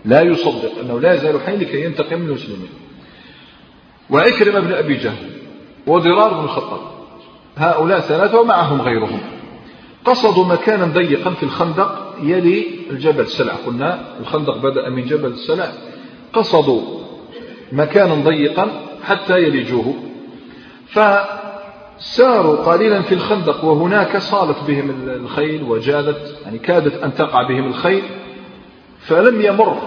لا 0.05 0.23
يصدق 0.23 0.79
أنه 0.81 1.01
لا 1.01 1.15
يزال 1.15 1.41
حيا 1.41 1.57
لكي 1.57 1.85
ينتقم 1.85 2.21
من 2.21 2.27
المسلمين. 2.27 2.69
وعكرمة 4.11 4.61
بن 4.61 4.73
أبي 4.73 4.95
جهل 4.95 5.31
وضرار 5.87 6.35
بن 6.35 6.45
الخطاب 6.45 6.81
هؤلاء 7.57 8.01
ثلاثة 8.01 8.41
ومعهم 8.41 8.83
غيرهم 8.83 9.21
قصدوا 10.05 10.45
مكانا 10.45 10.87
ضيقا 10.87 11.31
في 11.31 11.43
الخندق 11.43 12.15
يلي 12.23 12.67
الجبل 12.91 13.21
السلع 13.21 13.53
قلنا 13.67 14.05
الخندق 14.21 14.57
بدأ 14.57 14.89
من 14.89 15.05
جبل 15.05 15.29
السلع. 15.29 15.73
قصدوا 16.33 16.83
مكانا 17.73 18.15
ضيقا 18.15 18.71
حتى 19.05 19.39
يلجوه. 19.39 19.95
ف 20.87 20.99
ساروا 21.99 22.57
قليلا 22.57 23.03
في 23.03 23.15
الخندق 23.15 23.65
وهناك 23.65 24.17
صالت 24.17 24.57
بهم 24.67 24.91
الخيل 25.09 25.63
وجادت 25.63 26.39
يعني 26.45 26.59
كادت 26.59 27.03
أن 27.03 27.15
تقع 27.15 27.49
بهم 27.49 27.67
الخيل 27.67 28.03
فلم 28.99 29.43
يمر 29.43 29.79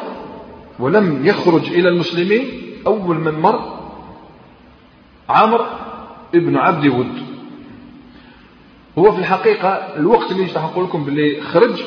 ولم 0.80 1.26
يخرج 1.26 1.72
إلى 1.72 1.90
المسلمين. 1.90 2.48
أول 2.88 3.18
من 3.18 3.40
مر 3.40 3.78
عمرو 5.30 5.66
ابن 6.36 6.58
عبد 6.58 6.86
ود. 6.88 7.14
هو 8.98 9.12
في 9.12 9.20
الحقيقة 9.20 9.70
الوقت 9.70 10.32
اللي 10.32 10.48
نقول 10.56 10.86
لكم 10.86 11.04
باللي 11.04 11.42
خرج 11.42 11.84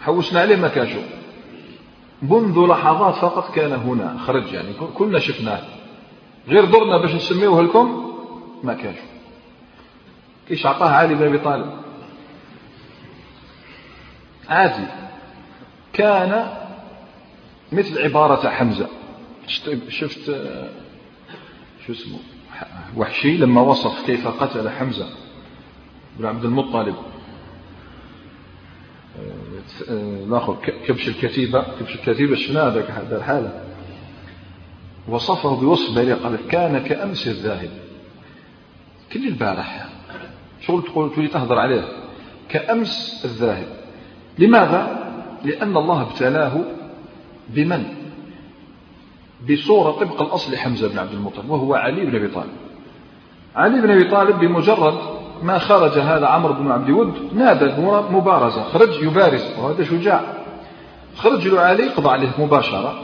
حوسنا 0.00 0.40
عليه 0.40 0.56
ما 0.56 0.68
كانشو 0.68 0.98
منذ 2.22 2.66
لحظات 2.66 3.14
فقط 3.14 3.54
كان 3.54 3.72
هنا 3.72 4.16
خرج 4.26 4.52
يعني 4.52 4.68
كلنا 4.94 5.18
شفناه. 5.18 5.60
غير 6.48 6.64
درنا 6.64 6.98
باش 6.98 7.14
نسميوه 7.14 7.62
لكم 7.62 8.12
ما 8.64 8.74
كانشو 8.74 9.02
إيش 10.50 10.66
أعطاه 10.66 10.88
علي 10.88 11.14
بن 11.14 11.26
أبي 11.26 11.38
طالب؟ 11.38 11.70
عادي. 14.48 14.86
كان 15.92 16.48
مثل 17.72 18.02
عبارة 18.02 18.48
حمزة. 18.48 18.88
شفت 19.88 20.30
شو 21.86 21.92
اسمه؟ 21.92 22.18
وحشي 22.96 23.36
لما 23.36 23.60
وصف 23.60 24.06
كيف 24.06 24.26
قتل 24.26 24.70
حمزة 24.70 25.08
بن 26.18 26.26
عبد 26.26 26.44
المطلب. 26.44 26.96
ناخذ 30.28 30.56
كبش 30.86 31.08
الكتيبة. 31.08 31.62
كبش 31.80 31.94
الكتيبة 31.94 32.36
شنو 32.36 32.60
هذا 32.60 33.16
الحالة. 33.16 33.64
وصفه 35.08 35.56
بوصف 35.56 35.94
بليغ 35.94 36.22
قال 36.22 36.48
كان 36.48 36.78
كأمس 36.78 37.26
الذاهب. 37.26 37.70
كل 39.12 39.28
البارح 39.28 39.86
شغل 40.60 40.82
تقول 40.82 41.14
تولي 41.14 41.28
تهضر 41.28 41.58
عليه. 41.58 41.88
كأمس 42.48 43.22
الذاهب. 43.24 43.66
لماذا؟ 44.38 45.10
لأن 45.44 45.76
الله 45.76 46.02
ابتلاه 46.02 46.52
بمن؟ 47.48 47.84
بصورة 49.50 49.90
طبق 49.90 50.22
الأصل 50.22 50.56
حمزة 50.56 50.88
بن 50.88 50.98
عبد 50.98 51.12
المطلب 51.12 51.50
وهو 51.50 51.74
علي 51.74 52.04
بن 52.04 52.16
أبي 52.16 52.28
طالب. 52.28 52.52
علي 53.56 53.80
بن 53.80 53.90
أبي 53.90 54.04
طالب 54.04 54.38
بمجرد 54.38 54.94
ما 55.42 55.58
خرج 55.58 55.98
هذا 55.98 56.26
عمرو 56.26 56.52
بن 56.52 56.70
عبد 56.70 56.90
ود 56.90 57.34
نادى 57.34 57.64
مبارزة. 58.10 58.62
خرج 58.62 59.02
يبارز 59.02 59.58
وهذا 59.58 59.84
شجاع. 59.84 60.22
خرج 61.16 61.48
له 61.48 61.60
علي 61.60 61.88
قضى 61.88 62.08
عليه 62.08 62.30
مباشرة 62.38 62.94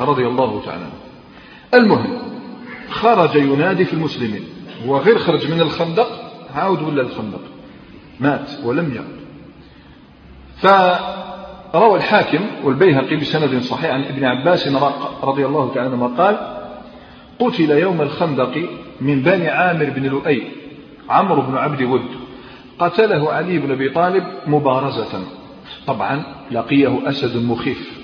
رضي 0.00 0.26
الله 0.26 0.62
تعالى 0.64 0.86
المهم 1.74 2.18
خرج 2.90 3.34
ينادي 3.34 3.84
في 3.84 3.92
المسلمين 3.92 4.44
هو 4.86 4.98
غير 4.98 5.18
خرج 5.18 5.50
من 5.50 5.60
الخندق 5.60 6.21
عاود 6.56 6.82
ولا 6.82 7.02
الخندق 7.02 7.40
مات 8.20 8.50
ولم 8.64 8.94
يعد. 8.94 9.22
فروى 10.56 11.96
الحاكم 11.96 12.40
والبيهقي 12.64 13.16
بسند 13.16 13.62
صحيح 13.62 13.90
عن 13.90 14.04
ابن 14.04 14.24
عباس 14.24 14.68
رضي 15.22 15.46
الله 15.46 15.74
تعالى 15.74 15.88
عنهما 15.88 16.06
قال 16.06 16.58
قتل 17.38 17.70
يوم 17.70 18.00
الخندق 18.00 18.68
من 19.00 19.22
بني 19.22 19.48
عامر 19.48 19.90
بن 19.90 20.02
لؤي 20.02 20.42
عمرو 21.10 21.42
بن 21.42 21.56
عبد 21.56 21.82
ود. 21.82 22.06
قتله 22.78 23.32
علي 23.32 23.58
بن 23.58 23.72
أبي 23.72 23.88
طالب 23.88 24.24
مبارزة. 24.46 25.24
طبعا 25.86 26.22
لقيه 26.50 27.08
أسد 27.08 27.36
مخيف 27.36 28.02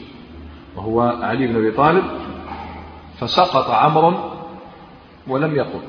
وهو 0.77 1.01
علي 1.01 1.47
بن 1.47 1.57
أبي 1.57 1.71
طالب 1.71 2.05
فسقط 3.19 3.71
عمرو 3.71 4.15
ولم 5.27 5.57
يقل. 5.57 5.81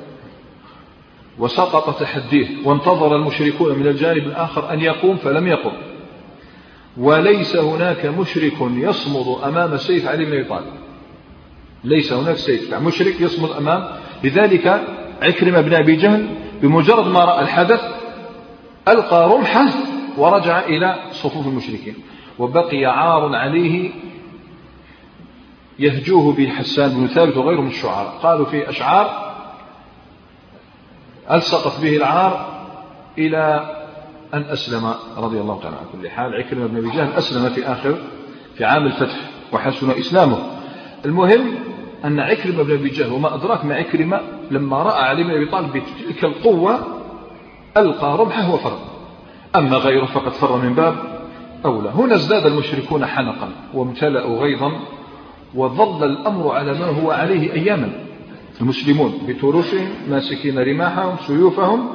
وسقط 1.39 1.99
تحديه 1.99 2.47
وانتظر 2.65 3.15
المشركون 3.15 3.79
من 3.79 3.87
الجانب 3.87 4.23
الآخر 4.23 4.73
أن 4.73 4.81
يقوم 4.81 5.17
فلم 5.17 5.47
يقم. 5.47 5.71
وليس 6.97 7.55
هناك 7.55 8.05
مشرك 8.05 8.53
يصمد 8.61 9.43
أمام 9.43 9.77
سيف 9.77 10.07
علي 10.07 10.25
بن 10.25 10.33
أبي 10.33 10.43
طالب. 10.43 10.73
ليس 11.83 12.13
هناك 12.13 12.35
سيف. 12.35 12.69
يعني 12.69 12.85
مشرك 12.85 13.21
يصمد 13.21 13.49
أمام 13.51 13.87
لذلك 14.23 14.83
عكرمة 15.21 15.61
بن 15.61 15.73
أبي 15.73 15.95
جهل 15.95 16.27
بمجرد 16.61 17.07
ما 17.07 17.25
رأى 17.25 17.41
الحدث 17.41 17.81
ألقى 18.87 19.29
رمحة 19.29 19.65
ورجع 20.17 20.59
إلى 20.59 20.95
صفوف 21.11 21.47
المشركين. 21.47 21.95
وبقي 22.39 22.85
عار 22.85 23.35
عليه 23.35 23.91
يهجوه 25.79 26.33
به 26.33 26.49
حسان 26.49 26.89
بن 26.89 27.07
ثابت 27.07 27.37
وغيره 27.37 27.61
من 27.61 27.67
الشعراء. 27.67 28.19
قالوا 28.23 28.45
في 28.45 28.69
أشعار 28.69 29.28
ألصقت 31.31 31.81
به 31.81 31.97
العار 31.97 32.47
إلى 33.17 33.75
أن 34.33 34.41
أسلم 34.41 34.93
رضي 35.17 35.39
الله 35.39 35.59
تعالى 35.61 35.75
على 35.77 35.85
كل 36.01 36.09
حال. 36.09 36.35
عكرمة 36.35 36.67
بن 36.67 36.77
أبي 36.77 36.89
جهل 36.89 37.13
أسلم 37.13 37.49
في 37.49 37.71
آخر 37.71 37.95
في 38.55 38.65
عام 38.65 38.85
الفتح 38.85 39.15
وحسن 39.53 39.91
إسلامه. 39.91 40.37
المهم 41.05 41.55
أن 42.05 42.19
عكرمة 42.19 42.63
بن 42.63 42.73
أبي 42.73 42.89
جهل 42.89 43.11
وما 43.11 43.35
أدراك 43.35 43.65
ما 43.65 43.75
عكرمة 43.75 44.21
لما 44.51 44.83
رأى 44.83 45.03
علي 45.03 45.23
بن 45.23 45.31
أبي 45.31 45.45
طالب 45.45 45.69
بتلك 45.69 46.23
القوة 46.25 46.79
ألقى 47.77 48.17
رمحه 48.17 48.53
وفر 48.53 48.79
أما 49.55 49.77
غيره 49.77 50.05
فقد 50.05 50.31
فر 50.31 50.57
من 50.57 50.73
باب 50.73 50.95
أولى. 51.65 51.89
هنا 51.89 52.15
ازداد 52.15 52.45
المشركون 52.45 53.05
حنقا 53.05 53.49
وامتلأوا 53.73 54.39
غيظا 54.39 54.71
وظل 55.55 56.03
الأمر 56.03 56.51
على 56.51 56.73
ما 56.73 56.85
هو 56.85 57.11
عليه 57.11 57.53
أياما. 57.53 58.08
المسلمون 58.61 59.21
بتروسهم 59.27 59.89
ماسكين 60.09 60.59
رماحهم 60.59 61.15
سيوفهم 61.27 61.89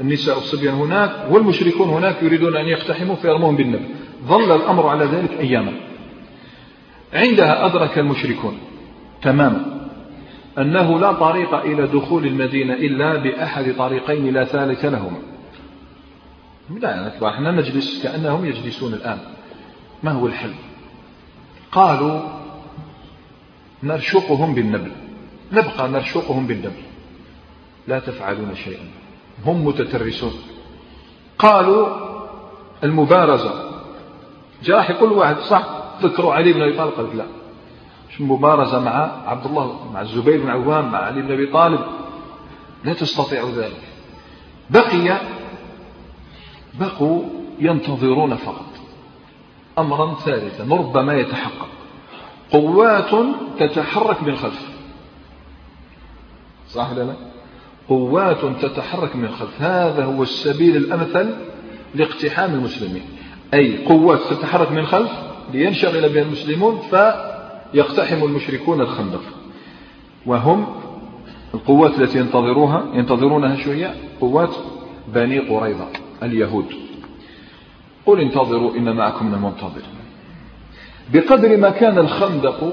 النساء 0.00 0.36
والصبيان 0.36 0.74
هناك 0.74 1.10
والمشركون 1.30 1.88
هناك 1.88 2.22
يريدون 2.22 2.56
أن 2.56 2.66
يقتحموا 2.66 3.16
فيرموهم 3.16 3.56
بالنبل 3.56 3.88
ظل 4.24 4.56
الأمر 4.56 4.86
على 4.86 5.04
ذلك 5.04 5.30
أياما. 5.40 5.72
عندها 7.12 7.66
أدرك 7.66 7.98
المشركون 7.98 8.58
تماما 9.22 9.88
أنه 10.58 11.00
لا 11.00 11.12
طريق 11.12 11.54
إلى 11.54 11.86
دخول 11.86 12.26
المدينة 12.26 12.74
إلا 12.74 13.16
بأحد 13.16 13.74
طريقين 13.78 14.34
لا 14.34 14.44
ثالث 14.44 14.84
لهما 14.84 15.18
لا 16.80 17.28
إحنا 17.28 17.50
نجلس 17.50 18.02
كأنهم 18.02 18.44
يجلسون 18.44 18.94
الآن. 18.94 19.18
ما 20.02 20.12
هو 20.12 20.26
الحل؟ 20.26 20.52
قالوا 21.72 22.20
نرشقهم 23.82 24.54
بالنبل 24.54 25.05
نبقى 25.52 25.88
نرشقهم 25.88 26.46
بالنبل 26.46 26.82
لا 27.88 27.98
تفعلون 27.98 28.54
شيئا. 28.54 28.84
هم 29.46 29.66
متترسون. 29.66 30.32
قالوا 31.38 31.86
المبارزة. 32.84 33.70
جاء 34.62 34.90
يقول 34.90 35.12
واحد 35.12 35.38
صح 35.38 35.64
ذكروا 36.02 36.34
علي 36.34 36.52
بن 36.52 36.62
أبي 36.62 36.76
طالب. 36.76 36.92
قال 36.92 37.16
لا. 37.18 37.26
مش 38.10 38.20
مبارزة 38.20 38.80
مع 38.80 38.90
عبد 39.26 39.46
الله 39.46 39.90
مع 39.94 40.00
الزبير 40.00 40.42
بن 40.42 40.50
عوام 40.50 40.92
مع 40.92 40.98
علي 40.98 41.22
بن 41.22 41.32
أبي 41.32 41.46
طالب؟ 41.46 41.80
لا 42.84 42.92
تستطيع 42.92 43.44
ذلك. 43.56 43.82
بقي 44.70 45.20
بقوا 46.80 47.22
ينتظرون 47.58 48.34
فقط. 48.34 48.66
أمرا 49.78 50.14
ثالثا 50.14 50.64
ربما 50.74 51.14
يتحقق. 51.14 51.68
قوات 52.52 53.10
تتحرك 53.58 54.22
من 54.22 54.36
خلف 54.36 54.75
صح 56.76 56.92
لا؟ 56.92 57.14
قوات 57.88 58.44
تتحرك 58.62 59.16
من 59.16 59.24
الخلف. 59.24 59.62
هذا 59.62 60.04
هو 60.04 60.22
السبيل 60.22 60.76
الأمثل 60.76 61.34
لاقتحام 61.94 62.54
المسلمين. 62.54 63.02
أي 63.54 63.84
قوات 63.84 64.20
تتحرك 64.30 64.72
من 64.72 64.78
الخلف 64.78 65.10
لينشغل 65.52 66.08
بها 66.08 66.22
المسلمون 66.22 66.78
فيقتحم 66.90 68.24
المشركون 68.24 68.80
الخندق. 68.80 69.22
وهم 70.26 70.66
القوات 71.54 72.00
التي 72.00 72.18
ينتظروها 72.18 72.84
ينتظرونها 72.94 73.56
شو 73.56 73.70
هي 73.70 73.90
قوات 74.20 74.54
بني 75.14 75.38
قريظة 75.38 75.88
اليهود. 76.22 76.66
قل 78.06 78.20
انتظروا 78.20 78.76
إن 78.76 78.96
معكم 78.96 79.26
من 79.26 79.34
المنتظر 79.34 79.82
بقدر 81.12 81.56
ما 81.56 81.70
كان 81.70 81.98
الخندق 81.98 82.72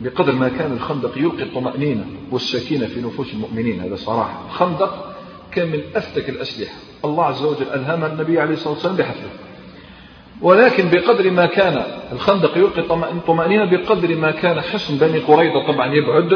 بقدر 0.00 0.32
ما 0.32 0.48
كان 0.48 0.72
الخندق 0.72 1.18
يلقي 1.18 1.42
الطمأنينة 1.42 2.04
والسكينة 2.30 2.86
في 2.86 3.00
نفوس 3.00 3.32
المؤمنين 3.32 3.80
هذا 3.80 3.96
صراحة. 3.96 4.46
الخندق 4.46 5.14
كان 5.52 5.68
من 5.68 5.80
أفتك 5.96 6.28
الأسلحة. 6.28 6.74
الله 7.04 7.24
عز 7.24 7.42
وجل 7.42 7.66
ألهم 7.74 8.04
النبي 8.04 8.40
عليه 8.40 8.54
الصلاة 8.54 8.72
والسلام 8.72 8.96
بحفله 8.96 9.30
ولكن 10.42 10.88
بقدر 10.88 11.30
ما 11.30 11.46
كان 11.46 11.82
الخندق 12.12 12.58
يلقي 12.58 12.80
الطمأنينة 12.80 13.64
بقدر 13.64 14.16
ما 14.16 14.30
كان 14.30 14.60
حصن 14.60 14.98
بني 14.98 15.18
قريظة 15.18 15.66
طبعا 15.66 15.94
يبعد 15.94 16.30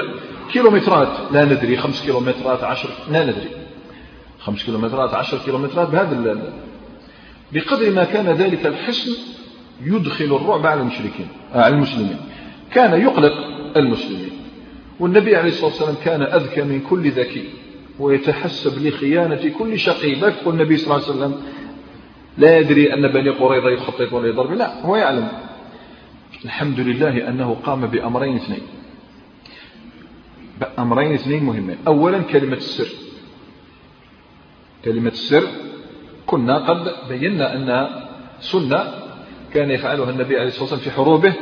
كيلومترات. 0.53 1.33
لا 1.33 1.44
ندري 1.44 1.77
خمس 1.77 2.03
كيلومترات 2.03 2.64
عشر 2.64 2.88
لا 3.11 3.25
ندري. 3.25 3.48
خمس 4.40 4.64
كيلومترات 4.64 5.14
عشر 5.14 5.38
كيلومترات 5.38 5.88
بهذا 5.88 6.53
بقدر 7.53 7.90
ما 7.90 8.05
كان 8.05 8.29
ذلك 8.29 8.66
الحصن 8.66 9.11
يدخل 9.83 10.25
الرعب 10.25 10.66
على 10.66 10.81
المشركين 10.81 11.29
على 11.55 11.75
المسلمين. 11.75 12.16
كان 12.75 13.01
يقلق 13.01 13.52
المسلمين. 13.76 14.30
والنبي 15.00 15.37
عليه 15.37 15.48
الصلاة 15.48 15.70
والسلام 15.70 15.94
كان 16.04 16.22
أذكى 16.22 16.62
من 16.62 16.80
كل 16.80 17.11
ذكي 17.11 17.48
ويتحسب 17.98 18.87
لخيانة 18.87 19.48
كل 19.58 19.78
شقي. 19.78 20.14
لا 20.14 20.30
تقول 20.30 20.54
النبي 20.54 20.76
صلى 20.76 20.96
الله 20.96 21.08
عليه 21.08 21.16
وسلم 21.16 21.42
لا 22.38 22.58
يدري 22.58 22.94
أن 22.94 23.08
بني 23.08 23.30
قريظة 23.30 23.70
يخططون 23.70 24.26
لضرب 24.26 24.52
لا 24.52 24.87
هو 24.87 24.96
يعلم. 24.96 25.28
الحمد 26.44 26.80
لله 26.80 27.28
أنه 27.28 27.56
قام 27.64 27.87
بأمرين 27.87 28.37
اثنين. 28.37 28.62
أمرين 30.78 31.12
اثنين 31.12 31.44
مهمين. 31.44 31.76
أولا 31.87 32.22
كلمة 32.22 32.56
السر. 32.56 32.88
كلمة 34.85 35.11
السر 35.11 35.46
كنا 36.26 36.58
قد 36.58 37.08
بينا 37.08 37.56
أنها 37.56 38.08
سنة 38.40 38.94
كان 39.54 39.70
يفعلها 39.70 40.11
النبي 40.11 40.37
عليه 40.37 40.48
الصلاة 40.48 40.62
والسلام 40.62 40.80
في 40.80 40.90
حروبه 40.90 41.35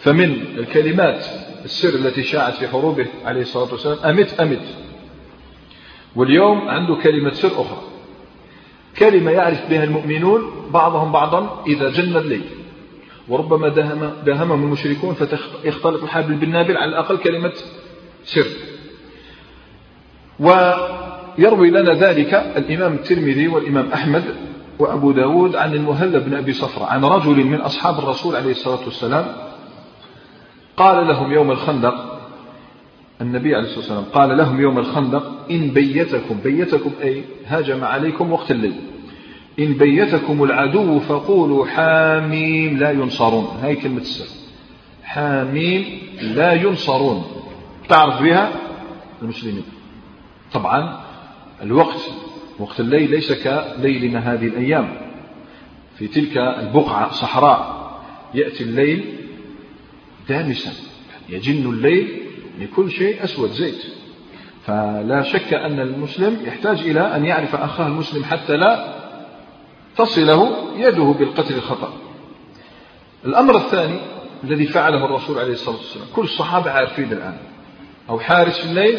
فمن 0.00 0.44
الكلمات 0.58 1.26
السر 1.66 1.88
التي 1.88 2.22
شاعت 2.22 2.54
في 2.54 2.68
حروبه 2.68 3.06
عليه 3.24 3.40
الصلاة 3.40 3.72
والسلام 3.72 3.98
أمت 3.98 4.40
أمت. 4.40 4.66
واليوم 6.16 6.68
عنده 6.68 6.94
كلمة 7.02 7.32
سر 7.32 7.48
أخرى. 7.48 7.82
كلمة 8.98 9.30
يعرف 9.30 9.70
بها 9.70 9.84
المؤمنون 9.84 10.42
بعضهم 10.70 11.12
بعضا 11.12 11.64
إذا 11.66 11.90
جن 11.90 12.16
الليل. 12.16 12.44
وربما 13.28 13.68
دهم 13.68 14.12
داهمهم 14.26 14.64
المشركون 14.64 15.14
فيختلط 15.14 16.02
الحابل 16.02 16.34
بالنابل 16.34 16.76
على 16.76 16.88
الأقل 16.90 17.16
كلمة 17.16 17.52
سر. 18.24 18.46
ويروي 20.40 21.70
لنا 21.70 21.94
ذلك 21.94 22.34
الإمام 22.34 22.92
الترمذي 22.94 23.48
والإمام 23.48 23.92
أحمد 23.92 24.24
وأبو 24.78 25.12
داود 25.12 25.56
عن 25.56 25.74
المهلب 25.74 26.24
بن 26.24 26.34
أبي 26.34 26.52
صفرة 26.52 26.84
عن 26.84 27.04
رجل 27.04 27.44
من 27.44 27.60
أصحاب 27.60 27.98
الرسول 27.98 28.36
عليه 28.36 28.50
الصلاة 28.50 28.84
والسلام 28.84 29.26
قال 30.76 31.08
لهم 31.08 31.32
يوم 31.32 31.50
الخندق 31.50 32.20
النبي 33.20 33.54
عليه 33.54 33.64
الصلاة 33.64 33.78
والسلام 33.78 34.04
قال 34.04 34.36
لهم 34.36 34.60
يوم 34.60 34.78
الخندق 34.78 35.50
إن 35.50 35.68
بيتكم 35.68 36.38
بيتكم 36.44 36.90
أي 37.02 37.24
هاجم 37.46 37.84
عليكم 37.84 38.32
وقت 38.32 38.50
الليل. 38.50 38.74
إن 39.58 39.72
بيتكم 39.72 40.42
العدو 40.42 40.98
فقولوا 40.98 41.66
حاميم 41.66 42.78
لا 42.78 42.90
ينصرون. 42.90 43.46
هاي 43.62 43.76
كلمة 43.76 44.00
السر. 44.00 44.26
حاميم 45.04 45.84
لا 46.20 46.52
ينصرون. 46.52 47.24
تعرف 47.88 48.22
بها؟ 48.22 48.52
المسلمين. 49.22 49.64
طبعا 50.52 51.00
الوقت 51.62 52.10
وقت 52.58 52.80
الليل 52.80 53.10
ليس 53.10 53.32
كليلنا 53.32 54.32
هذه 54.32 54.46
الأيام. 54.46 54.88
في 55.98 56.08
تلك 56.08 56.38
البقعة 56.38 57.10
صحراء 57.10 57.90
يأتي 58.34 58.64
الليل 58.64 59.15
دامسا 60.28 60.72
يجن 61.28 61.70
الليل 61.70 62.22
لكل 62.58 62.90
شيء 62.90 63.24
أسود 63.24 63.50
زيت. 63.50 63.84
فلا 64.66 65.22
شك 65.22 65.54
أن 65.54 65.80
المسلم 65.80 66.46
يحتاج 66.46 66.80
إلى 66.80 67.16
أن 67.16 67.24
يعرف 67.24 67.54
أخاه 67.54 67.86
المسلم 67.86 68.24
حتى 68.24 68.56
لا 68.56 68.96
تصله 69.96 70.68
يده 70.76 71.14
بالقتل 71.18 71.54
الخطأ. 71.54 71.92
الأمر 73.24 73.56
الثاني 73.56 73.98
الذي 74.44 74.66
فعله 74.66 75.04
الرسول 75.04 75.38
عليه 75.38 75.52
الصلاة 75.52 75.76
والسلام 75.76 76.06
كل 76.16 76.22
الصحابة 76.22 76.70
عارفين 76.70 77.12
الآن. 77.12 77.36
أو 78.10 78.18
حارس 78.20 78.58
في 78.58 78.64
الليل 78.64 78.98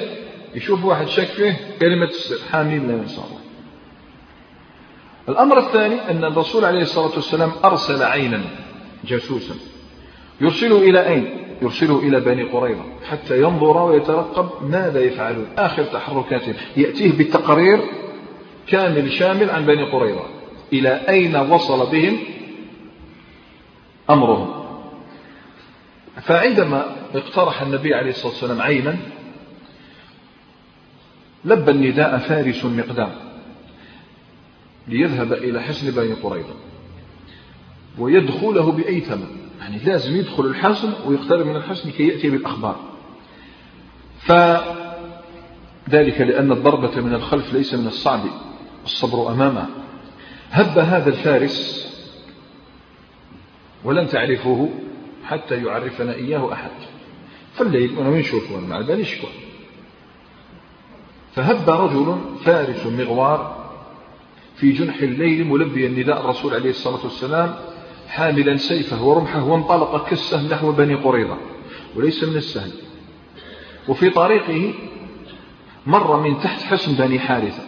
يشوف 0.55 0.85
واحد 0.85 1.07
شك 1.07 1.23
فيه 1.25 1.59
كلمة 1.81 2.05
السر 2.05 2.37
لا 2.53 2.93
ينسى 2.93 3.15
الله 3.15 3.39
الأمر 5.29 5.59
الثاني 5.59 6.11
أن 6.11 6.23
الرسول 6.23 6.65
عليه 6.65 6.81
الصلاة 6.81 7.15
والسلام 7.15 7.51
أرسل 7.65 8.03
عينا 8.03 8.41
جاسوسا. 9.05 9.55
يرسله 10.41 10.77
إلى 10.77 11.07
أين؟ 11.07 11.29
يرسله 11.61 11.99
إلى 11.99 12.19
بني 12.19 12.43
قريظة 12.43 12.83
حتى 13.09 13.41
ينظر 13.41 13.77
ويترقب 13.77 14.69
ماذا 14.69 14.99
يفعلون. 14.99 15.47
آخر 15.57 15.83
تحركاتهم 15.83 16.53
يأتيه 16.77 17.11
بالتقرير 17.11 17.79
كامل 18.67 19.11
شامل 19.11 19.49
عن 19.49 19.65
بني 19.65 19.91
قريظة. 19.91 20.25
إلى 20.73 20.89
أين 21.09 21.35
وصل 21.35 21.91
بهم 21.91 22.17
أمرهم؟ 24.09 24.63
فعندما 26.21 26.95
اقترح 27.15 27.61
النبي 27.61 27.93
عليه 27.93 28.09
الصلاة 28.09 28.31
والسلام 28.31 28.61
عينا 28.61 28.97
لبى 31.45 31.71
النداء 31.71 32.17
فارس 32.17 32.65
مقدام 32.65 33.11
ليذهب 34.87 35.33
إلى 35.33 35.61
حسن 35.61 35.91
بني 35.91 36.13
قريظة 36.13 36.53
ويدخله 37.99 38.71
بأي 38.71 38.99
ثمن 38.99 39.46
يعني 39.59 39.77
لازم 39.77 40.15
يدخل 40.15 40.45
الحصن 40.45 40.93
ويقترب 41.05 41.45
من 41.45 41.55
الحصن 41.55 41.91
كي 41.91 42.07
يأتي 42.07 42.29
بالأخبار. 42.29 42.79
فذلك 44.19 44.61
لأن 46.21 46.51
الضربة 46.51 47.01
من 47.01 47.13
الخلف 47.13 47.53
ليس 47.53 47.73
من 47.73 47.87
الصعب 47.87 48.21
الصبر 48.85 49.31
أمامه. 49.31 49.67
هب 50.51 50.77
هذا 50.77 51.09
الفارس 51.09 51.87
ولن 53.83 54.07
تعرفوه 54.07 54.69
حتى 55.25 55.63
يعرفنا 55.63 56.13
إياه 56.13 56.53
أحد. 56.53 56.71
فالليل 57.53 57.99
أنا 57.99 58.09
وين 58.09 58.23
شوفه 58.23 58.59
مع 58.59 58.81
باليش 58.81 59.15
فهب 61.35 61.69
رجل 61.69 62.17
فارس 62.45 62.85
مغوار 62.85 63.69
في 64.55 64.71
جنح 64.71 64.95
الليل 64.95 65.47
ملبيا 65.47 65.89
نداء 65.89 66.21
الرسول 66.21 66.53
عليه 66.53 66.69
الصلاة 66.69 67.03
والسلام 67.03 67.55
حاملا 68.07 68.57
سيفه 68.57 69.03
ورمحه 69.03 69.43
وانطلق 69.43 70.09
كالسهم 70.09 70.47
نحو 70.47 70.71
بني 70.71 70.95
قريظة 70.95 71.37
وليس 71.95 72.23
من 72.23 72.37
السهل. 72.37 72.71
وفي 73.87 74.09
طريقه 74.09 74.73
مر 75.85 76.21
من 76.21 76.39
تحت 76.39 76.61
حصن 76.61 76.93
بني 76.93 77.19
حارثة 77.19 77.63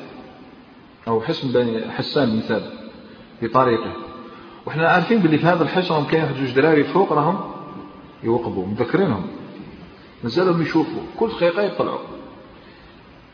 أو 1.07 1.21
حصن 1.21 1.51
بني 1.51 1.91
حسان 1.91 2.29
بن 2.29 2.39
ثابت 2.39 2.73
في 3.39 3.47
طريقه. 3.47 3.93
وإحنا 4.65 4.89
عارفين 4.89 5.19
باللي 5.19 5.37
في 5.37 5.45
هذا 5.45 5.63
الحصن 5.63 6.05
كاين 6.05 6.23
واحد 6.23 6.35
جوج 6.35 6.51
دراري 6.51 6.83
فوق 6.83 7.13
راهم 7.13 7.39
يوقبوا 8.23 8.67
مذكرينهم. 8.67 9.27
مازالهم 10.23 10.61
يشوفوا 10.61 11.01
كل 11.17 11.27
دقيقة 11.27 11.61
يطلعوا. 11.61 11.99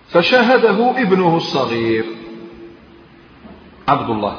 فشاهده 0.08 1.02
ابنه 1.02 1.38
الصغير 1.38 2.06
عبد 3.88 4.10
الله. 4.10 4.38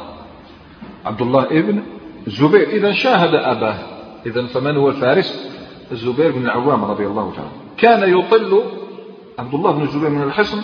عبد 1.04 1.22
الله 1.22 1.44
ابن 1.44 1.82
الزبير 2.26 2.68
إذا 2.68 2.92
شاهد 2.92 3.34
أباه 3.34 3.78
إذا 4.26 4.46
فمن 4.46 4.76
هو 4.76 4.88
الفارس؟ 4.88 5.48
الزبير 5.92 6.32
بن 6.32 6.44
العوام 6.44 6.84
رضي 6.84 7.06
الله 7.06 7.32
تعالى 7.36 7.50
كان 7.76 8.18
يطل 8.18 8.62
عبد 9.38 9.54
الله 9.54 9.72
بن 9.72 9.82
الزبير 9.82 10.10
من 10.10 10.22
الحصن 10.22 10.62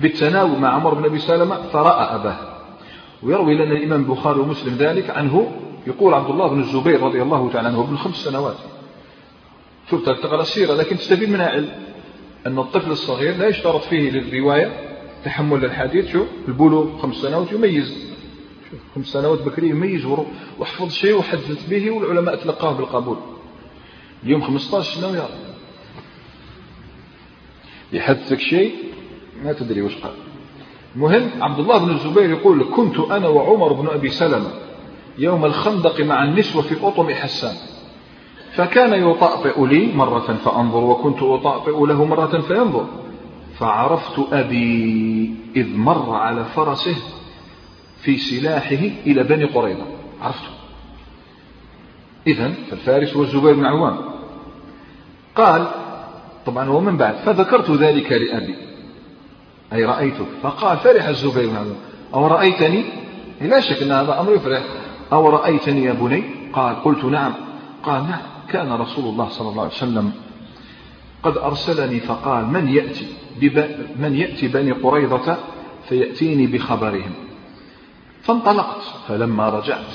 بالتناوب 0.00 0.58
مع 0.58 0.68
عمر 0.68 0.94
بن 0.94 1.04
أبي 1.04 1.18
سلمة 1.18 1.62
فرأى 1.62 2.14
أباه. 2.14 2.36
ويروي 3.22 3.54
لنا 3.54 3.72
الإمام 3.72 4.00
البخاري 4.00 4.40
ومسلم 4.40 4.74
ذلك 4.74 5.10
عنه 5.10 5.52
يقول 5.86 6.14
عبد 6.14 6.30
الله 6.30 6.48
بن 6.48 6.60
الزبير 6.60 7.02
رضي 7.02 7.22
الله 7.22 7.50
تعالى 7.52 7.68
عنه 7.68 7.80
ابن 7.80 7.96
خمس 7.96 8.16
سنوات. 8.16 8.56
شوف 9.90 10.06
تقرأ 10.06 10.42
السيرة 10.42 10.74
لكن 10.74 10.96
تستفيد 10.96 11.30
منها 11.30 11.48
علم 11.48 11.68
أن 12.46 12.58
الطفل 12.58 12.90
الصغير 12.90 13.36
لا 13.36 13.48
يشترط 13.48 13.82
فيه 13.82 14.10
للرواية 14.10 14.72
تحمل 15.24 15.64
الحديث 15.64 16.12
شو 16.12 16.24
البلوغ 16.48 16.98
خمس 16.98 17.14
سنوات 17.14 17.52
يميز. 17.52 18.07
خمس 18.94 19.06
سنوات 19.06 19.42
بكري 19.42 19.68
يميز 19.68 20.06
وحفظ 20.58 20.90
شيء 20.90 21.18
وحدث 21.18 21.68
به 21.68 21.90
والعلماء 21.90 22.36
تلقاه 22.36 22.72
بالقبول. 22.72 23.16
اليوم 24.24 24.42
15 24.42 25.00
سنة 25.00 25.10
ويا 25.10 25.28
يحدثك 27.92 28.40
شيء؟ 28.40 28.74
ما 29.44 29.52
تدري 29.52 29.82
وش 29.82 29.96
قال. 29.96 30.12
المهم 30.96 31.30
عبد 31.42 31.58
الله 31.58 31.78
بن 31.78 31.90
الزبير 31.90 32.30
يقول 32.30 32.64
كنت 32.76 32.98
أنا 32.98 33.28
وعمر 33.28 33.72
بن 33.72 33.88
أبي 33.88 34.08
سلمة 34.08 34.50
يوم 35.18 35.44
الخندق 35.44 36.00
مع 36.00 36.24
النسوة 36.24 36.62
في 36.62 36.86
أطم 36.86 37.10
حسان. 37.10 37.54
فكان 38.52 39.10
يطأطئ 39.10 39.66
لي 39.66 39.92
مرة 39.94 40.38
فأنظر 40.44 40.84
وكنت 40.84 41.22
أطأطئ 41.22 41.86
له 41.86 42.04
مرة 42.04 42.40
فينظر. 42.40 42.86
فعرفت 43.58 44.32
أبي 44.32 45.34
إذ 45.56 45.76
مر 45.76 46.14
على 46.14 46.44
فرسه 46.44 46.96
في 48.02 48.18
سلاحه 48.18 48.90
إلى 49.06 49.22
بني 49.22 49.44
قريظة. 49.44 49.86
عرفته 50.20 50.48
إذا 52.26 52.52
فالفارس 52.70 53.16
هو 53.16 53.22
الزبير 53.22 53.54
بن 53.54 53.64
عوام. 53.64 53.98
قال 55.36 55.66
طبعا 56.46 56.70
ومن 56.70 56.96
بعد. 56.96 57.14
فذكرت 57.14 57.70
ذلك 57.70 58.12
لأبي. 58.12 58.54
أي 59.72 59.84
رأيتك 59.84 60.26
فقال 60.42 60.78
فرح 60.78 61.04
الزبير 61.04 61.48
بن 61.48 61.56
عوام. 61.56 61.76
أو 62.14 62.26
رأيتني؟ 62.26 62.84
لا 63.40 63.60
شك 63.60 63.82
أن 63.82 63.92
هذا 63.92 64.20
أمر 64.20 64.32
يفرح. 64.32 64.62
أو 65.12 65.28
رأيتني 65.28 65.84
يا 65.84 65.92
بني؟ 65.92 66.24
قال 66.52 66.82
قلت 66.82 67.04
نعم. 67.04 67.34
قال 67.82 68.02
نعم. 68.02 68.20
كان 68.48 68.72
رسول 68.72 69.04
الله 69.04 69.28
صلى 69.28 69.48
الله 69.48 69.62
عليه 69.62 69.72
وسلم 69.72 70.12
قد 71.22 71.38
أرسلني 71.38 72.00
فقال 72.00 72.46
من 72.46 72.68
يأتي 72.68 73.06
من 73.96 74.14
يأتي 74.14 74.48
بني 74.48 74.72
قريظة 74.72 75.36
فيأتيني 75.88 76.46
بخبرهم. 76.46 77.27
فانطلقت. 78.28 78.82
فلما 79.08 79.48
رجعت. 79.48 79.92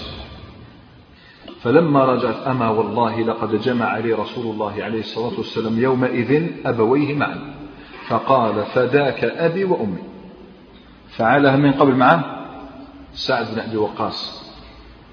فلما 1.61 2.05
رجعت 2.05 2.35
أما 2.35 2.69
والله 2.69 3.21
لقد 3.21 3.61
جمع 3.61 3.97
لي 3.97 4.13
رسول 4.13 4.53
الله 4.53 4.83
عليه 4.83 4.99
الصلاة 4.99 5.37
والسلام 5.37 5.79
يومئذ 5.79 6.47
أبويه 6.65 7.15
معا. 7.15 7.55
فقال 8.07 8.65
فداك 8.65 9.23
أبي 9.23 9.63
وأمي. 9.63 10.03
فعلها 11.09 11.55
من 11.55 11.71
قبل 11.71 11.95
معه 11.95 12.45
سعد 13.13 13.53
بن 13.53 13.59
أبي 13.59 13.77
وقاص. 13.77 14.43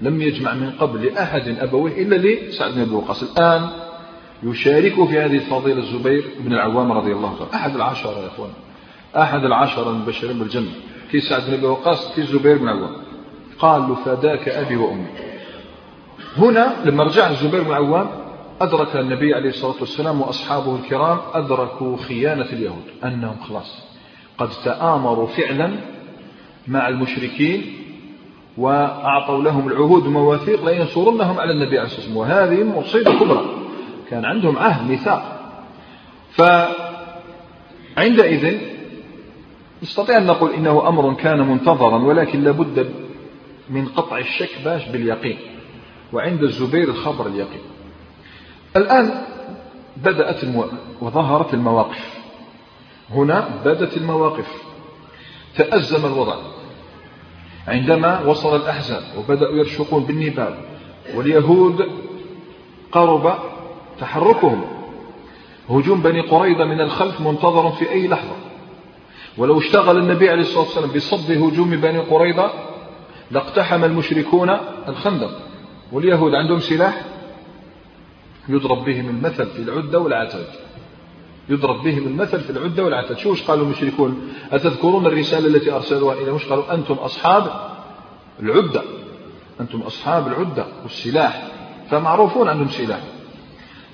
لم 0.01 0.21
يجمع 0.21 0.53
من 0.53 0.71
قبل 0.71 1.05
لأحد 1.05 1.47
أبويه 1.47 2.03
إلا 2.03 2.15
لسعد 2.15 2.73
بن 2.73 2.81
أبي 2.81 2.95
وقاص. 2.95 3.23
الآن 3.23 3.69
يشارك 4.43 5.07
في 5.07 5.19
هذه 5.19 5.35
الفضيلة 5.35 5.79
الزبير 5.79 6.31
بن 6.39 6.53
العوام 6.53 6.91
رضي 6.91 7.11
الله 7.11 7.29
عنه. 7.29 7.47
أحد 7.53 7.75
العشرة 7.75 8.19
يا 8.19 8.27
أخوان. 8.27 8.51
أحد 9.17 9.43
العشرة 9.43 9.89
المبشرين 9.89 10.39
بالجنة. 10.39 10.71
كي 11.11 11.19
سعد 11.19 11.41
بن 11.47 11.53
أبي 11.53 11.65
وقاص 11.65 12.15
كي 12.15 12.21
الزبير 12.21 12.57
بن 12.57 12.69
العوام. 12.69 13.00
قال 13.59 13.81
له 13.81 13.95
فداك 13.95 14.49
أبي 14.49 14.75
وأمي. 14.75 15.05
هنا 16.37 16.75
لما 16.85 17.03
رجع 17.03 17.29
الزبير 17.29 17.63
بن 17.63 17.71
عوام 17.71 18.07
أدرك 18.61 18.95
النبي 18.95 19.33
عليه 19.33 19.49
الصلاة 19.49 19.75
والسلام 19.79 20.21
وأصحابه 20.21 20.75
الكرام 20.75 21.17
أدركوا 21.33 21.97
خيانة 21.97 22.45
اليهود 22.45 22.83
أنهم 23.03 23.35
خلاص 23.49 23.83
قد 24.37 24.49
تآمروا 24.65 25.27
فعلا 25.27 25.71
مع 26.67 26.87
المشركين 26.87 27.65
وأعطوا 28.57 29.43
لهم 29.43 29.67
العهود 29.67 30.07
ومواثيق 30.07 30.65
لينصرنهم 30.65 31.39
على 31.39 31.51
النبي 31.51 31.79
عليه 31.79 31.87
الصلاة 31.87 32.17
والسلام. 32.17 32.17
وهذه 32.17 32.63
مصيبة 32.79 33.19
كبرى. 33.19 33.45
كان 34.09 34.25
عندهم 34.25 34.57
عهد 34.57 34.89
ميثاق 34.89 35.41
فعندئذ 37.95 38.57
نستطيع 39.83 40.17
أن 40.17 40.25
نقول 40.25 40.51
إنه 40.51 40.87
أمر 40.87 41.13
كان 41.13 41.39
منتظرا 41.47 41.97
ولكن 41.97 42.43
لابد 42.43 42.91
من 43.71 43.87
قطع 43.87 44.17
الشك 44.17 44.49
باش 44.65 44.87
باليقين 44.87 45.37
وعند 46.13 46.43
الزبير 46.43 46.89
الخبر 46.89 47.27
اليقين. 47.27 47.61
الآن 48.75 49.23
بدأت 49.97 50.43
المو... 50.43 50.65
وظهرت 51.01 51.53
المواقف. 51.53 52.21
هنا 53.09 53.49
بدت 53.65 53.97
المواقف. 53.97 54.63
تأزم 55.55 56.05
الوضع. 56.05 56.35
عندما 57.67 58.21
وصل 58.25 58.55
الأحزاب 58.55 59.03
وبدأوا 59.17 59.55
يرشقون 59.55 60.03
بالنبال 60.03 60.57
واليهود 61.15 61.87
قرب 62.91 63.33
تحركهم 63.99 64.65
هجوم 65.69 66.01
بني 66.01 66.21
قريظة 66.21 66.65
من 66.65 66.81
الخلف 66.81 67.21
منتظر 67.21 67.71
في 67.71 67.91
أي 67.91 68.07
لحظة. 68.07 68.35
ولو 69.37 69.59
اشتغل 69.59 69.97
النبي 69.97 70.29
عليه 70.29 70.41
الصلاة 70.41 70.63
والسلام 70.63 70.89
بصد 70.91 71.31
هجوم 71.31 71.69
بني 71.69 71.99
قريظة 71.99 72.70
لاقتحم 73.31 73.83
المشركون 73.83 74.49
الخندق 74.87 75.31
واليهود 75.91 76.33
عندهم 76.33 76.59
سلاح 76.59 77.01
يضرب 78.49 78.85
بهم 78.85 79.09
المثل 79.09 79.45
في 79.49 79.59
العدة 79.59 79.99
والعتاد. 79.99 80.47
يضرب 81.49 81.83
بهم 81.83 82.07
المثل 82.07 82.39
في 82.39 82.49
العدة 82.49 82.83
والعتاد. 82.83 83.17
شو 83.17 83.31
وش 83.31 83.43
قالوا 83.43 83.65
المشركون؟ 83.65 84.33
أتذكرون 84.51 85.05
الرسالة 85.05 85.47
التي 85.47 85.71
أرسلوها 85.71 86.15
إلى 86.15 86.31
مش 86.31 86.45
قالوا؟ 86.45 86.73
أنتم 86.73 86.93
أصحاب 86.93 87.71
العدة. 88.39 88.83
أنتم 89.61 89.81
أصحاب 89.81 90.27
العدة 90.27 90.65
والسلاح. 90.83 91.47
فمعروفون 91.89 92.49
عندهم 92.49 92.69
سلاح. 92.69 92.99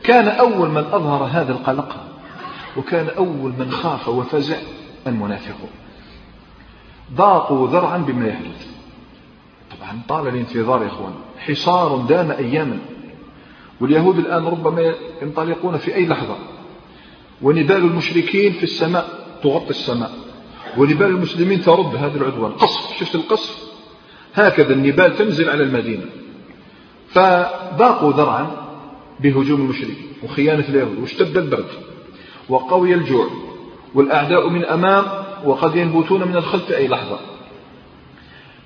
كان 0.03 0.27
أول 0.27 0.69
من 0.69 0.85
أظهر 0.85 1.23
هذا 1.23 1.51
القلق 1.51 1.95
وكان 2.77 3.09
أول 3.17 3.53
من 3.59 3.71
خاف 3.71 4.07
وفزع 4.07 4.57
المنافقون. 5.07 5.69
ضاقوا 7.13 7.67
ذرعا 7.67 7.97
بما 7.97 8.27
يحدث. 8.27 8.76
طبعا 9.71 10.01
طال 10.09 10.27
الانتظار 10.27 10.81
يا 10.81 10.87
إخوان. 10.87 11.13
حصار 11.37 11.97
دام 11.97 12.31
اياما. 12.31 12.79
واليهود 13.81 14.17
الآن 14.17 14.45
ربما 14.45 14.93
ينطلقون 15.21 15.77
في 15.77 15.95
أي 15.95 16.05
لحظة. 16.05 16.35
ونبال 17.41 17.77
المشركين 17.77 18.51
في 18.51 18.63
السماء 18.63 19.07
تغطي 19.43 19.69
السماء. 19.69 20.11
ونبال 20.77 21.07
المسلمين 21.07 21.61
ترد 21.61 21.95
هذا 21.95 22.17
العدوان. 22.17 22.51
قصف 22.51 22.99
شفت 22.99 23.15
القصف؟ 23.15 23.67
هكذا 24.33 24.73
النبال 24.73 25.17
تنزل 25.17 25.49
على 25.49 25.63
المدينة. 25.63 26.05
فضاقوا 27.09 28.11
ذرعا 28.11 28.51
بهجوم 29.19 29.61
المشركين 29.61 30.07
وخيانة 30.23 30.65
اليهود 30.69 30.99
واشتد 30.99 31.37
البرد. 31.37 31.69
وقوي 32.49 32.93
الجوع. 32.93 33.27
والأعداء 33.95 34.49
من 34.49 34.65
أمام 34.65 35.05
وقد 35.45 35.75
ينبتون 35.75 36.27
من 36.27 36.35
الخلف 36.35 36.71
أي 36.71 36.87
لحظة. 36.87 37.19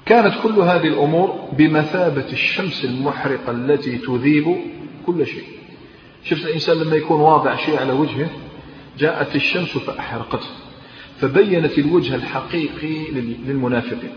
كانت 0.06 0.34
كل 0.44 0.60
هذه 0.60 0.88
الأمور 0.88 1.50
بمثابة 1.58 2.26
الشمس 2.34 2.86
المحرقة 2.86 3.52
التي 3.52 3.98
تذيب 3.98 4.58
كل 5.06 5.26
شيء. 5.28 5.44
شفت 6.24 6.46
الإنسان 6.46 6.78
لما 6.78 6.96
يكون 6.96 7.22
واضع 7.22 7.56
شيء 7.56 7.80
على 7.80 7.94
وجهه؟ 7.94 8.30
جاءت 8.98 9.36
الشمس 9.36 9.78
فأحرقته. 9.78 10.48
فبينت 11.18 11.78
الوجه 11.78 12.16
الحقيقي 12.16 13.12
للمنافقين. 13.12 14.14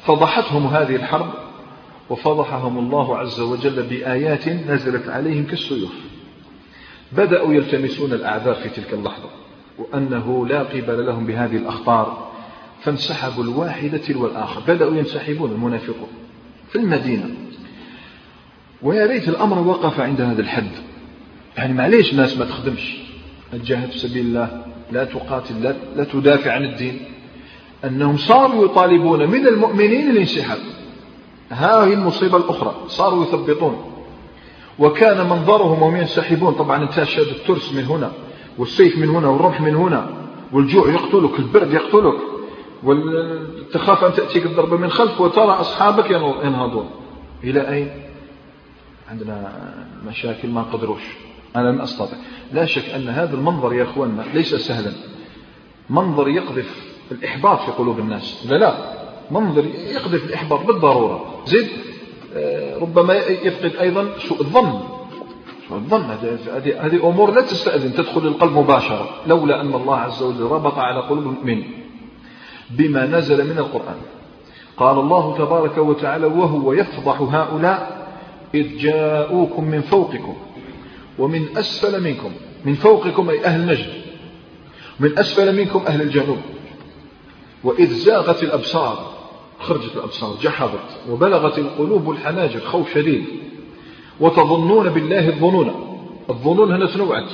ففضحتهم 0.00 0.66
هذه 0.66 0.96
الحرب 0.96 1.30
وفضحهم 2.10 2.78
الله 2.78 3.18
عز 3.18 3.40
وجل 3.40 3.82
بآيات 3.82 4.48
نزلت 4.48 5.08
عليهم 5.08 5.44
كالسيوف. 5.46 5.92
بدأوا 7.12 7.54
يلتمسون 7.54 8.12
الأعذار 8.12 8.54
في 8.54 8.68
تلك 8.68 8.94
اللحظة 8.94 9.28
وأنه 9.78 10.46
لا 10.46 10.62
قبل 10.62 11.06
لهم 11.06 11.26
بهذه 11.26 11.56
الأخطار 11.56 12.33
فانسحبوا 12.84 13.44
الواحدة 13.44 13.98
تلو 13.98 14.26
الآخر 14.26 14.60
بدأوا 14.60 14.96
ينسحبون 14.96 15.50
المنافقون 15.50 16.08
في 16.68 16.78
المدينة. 16.78 17.30
ويا 18.82 19.06
ريت 19.06 19.28
الأمر 19.28 19.58
وقف 19.58 20.00
عند 20.00 20.20
هذا 20.20 20.42
الحد. 20.42 20.70
يعني 21.56 21.74
معليش 21.74 22.12
الناس 22.12 22.38
ما 22.38 22.44
تخدمش. 22.44 22.96
تجاهد 23.52 23.90
في 23.90 23.98
سبيل 23.98 24.26
الله 24.26 24.64
لا 24.92 25.04
تقاتل 25.04 25.62
لا, 25.62 25.76
لا 25.96 26.04
تدافع 26.04 26.52
عن 26.52 26.64
الدين. 26.64 27.00
أنهم 27.84 28.16
صاروا 28.16 28.64
يطالبون 28.64 29.30
من 29.30 29.46
المؤمنين 29.46 30.10
الانسحاب. 30.10 30.58
ها 31.50 31.84
هي 31.84 31.94
المصيبة 31.94 32.36
الأخرى. 32.36 32.74
صاروا 32.88 33.24
يثبطون. 33.24 33.92
وكان 34.78 35.28
منظرهم 35.28 35.82
وهم 35.82 35.96
ينسحبون. 35.96 36.54
طبعا 36.54 36.82
انت 36.82 37.04
شاد 37.04 37.26
الترس 37.26 37.72
من 37.72 37.84
هنا 37.84 38.12
والسيف 38.58 38.98
من 38.98 39.08
هنا 39.08 39.28
والرمح 39.28 39.60
من 39.60 39.74
هنا 39.74 40.10
والجوع 40.52 40.90
يقتلك 40.90 41.38
البرد 41.38 41.74
يقتلك. 41.74 42.33
وتخاف 42.84 44.04
أن 44.04 44.12
تأتيك 44.12 44.46
الضربة 44.46 44.76
من 44.76 44.90
خلف 44.90 45.20
وترى 45.20 45.50
أصحابك 45.50 46.10
ينهضون. 46.10 46.90
إلى 47.44 47.68
أين؟ 47.68 47.90
عندنا 49.10 49.52
مشاكل 50.06 50.48
ما 50.48 50.62
قدروش. 50.62 51.02
أنا 51.56 51.68
لم 51.68 51.80
أستطع 51.80 52.16
لا 52.52 52.64
شك 52.64 52.88
أن 52.88 53.08
هذا 53.08 53.34
المنظر 53.34 53.72
يا 53.72 53.82
أخواننا 53.82 54.24
ليس 54.34 54.54
سهلا. 54.54 54.92
منظر 55.90 56.28
يقذف 56.28 56.94
الإحباط 57.12 57.60
في 57.60 57.70
قلوب 57.70 57.98
الناس. 57.98 58.46
لا 58.46 58.56
لا. 58.56 58.74
منظر 59.30 59.64
يقذف 59.66 60.24
الإحباط 60.24 60.66
بالضرورة. 60.66 61.42
زد 61.46 61.68
آه، 62.36 62.78
ربما 62.78 63.14
يفقد 63.14 63.76
أيضا 63.76 64.18
سوء 64.18 64.40
الظن. 64.40 64.80
سوء 65.68 65.78
الظن. 65.78 66.02
هذه 66.80 67.08
أمور 67.08 67.30
لا 67.30 67.40
تستأذن 67.40 67.94
تدخل 67.94 68.26
القلب 68.26 68.58
مباشرة. 68.58 69.08
لولا 69.26 69.60
أن 69.60 69.74
الله 69.74 69.96
عز 69.96 70.22
وجل 70.22 70.42
ربط 70.42 70.78
على 70.78 71.00
قلوب 71.00 71.22
المؤمنين. 71.22 71.83
بما 72.78 73.06
نزل 73.06 73.44
من 73.44 73.58
القرآن. 73.58 73.96
قال 74.76 74.98
الله 74.98 75.38
تبارك 75.38 75.78
وتعالى 75.78 76.26
وهو 76.26 76.72
يفضح 76.72 77.20
هؤلاء 77.20 78.06
إذ 78.54 78.78
جاءوكم 78.78 79.64
من 79.64 79.80
فوقكم 79.80 80.34
ومن 81.18 81.46
أسفل 81.56 82.02
منكم. 82.02 82.30
من 82.64 82.74
فوقكم 82.74 83.30
أي 83.30 83.44
أهل 83.44 83.66
نجد. 83.66 83.92
من 85.00 85.18
أسفل 85.18 85.56
منكم 85.56 85.82
أهل 85.86 86.02
الجنوب. 86.02 86.38
وإذ 87.64 87.94
زاغت 87.94 88.42
الأبصار 88.42 89.12
خرجت 89.60 89.96
الأبصار 89.96 90.36
جحظت 90.42 91.10
وبلغت 91.10 91.58
القلوب 91.58 92.10
الحناجر 92.10 92.60
خوف 92.60 92.94
شديد. 92.94 93.24
وتظنون 94.20 94.88
بالله 94.88 95.28
الظنون. 95.28 95.70
الظنون 96.30 96.72
هنا 96.72 96.86
تنوعت. 96.86 97.30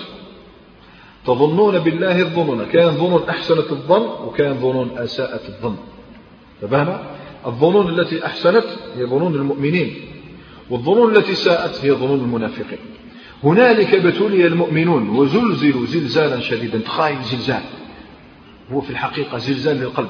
تظنون 1.26 1.78
بالله 1.78 2.18
الظنون. 2.18 2.64
كان 2.64 2.90
ظنون 2.90 3.22
أحسنت 3.28 3.70
الظن 3.70 4.06
وكان 4.26 4.54
ظنون 4.54 4.98
أساءت 4.98 5.48
الظن. 5.48 5.76
فبهنا 6.62 7.02
الظنون 7.46 7.98
التي 7.98 8.26
أحسنت 8.26 8.64
هي 8.96 9.04
ظنون 9.04 9.34
المؤمنين 9.34 9.94
والظنون 10.70 11.16
التي 11.16 11.34
ساءت 11.34 11.84
هي 11.84 11.92
ظنون 11.92 12.18
المنافقين. 12.18 12.78
هنالك 13.44 13.94
ابتلي 13.94 14.46
المؤمنون 14.46 15.08
وزلزلوا 15.08 15.86
زلزالا 15.86 16.40
شديدا 16.40 16.78
تخايل 16.78 17.22
زلزال. 17.22 17.62
هو 18.72 18.80
في 18.80 18.90
الحقيقة 18.90 19.38
زلزال 19.38 19.76
للقلب. 19.76 20.08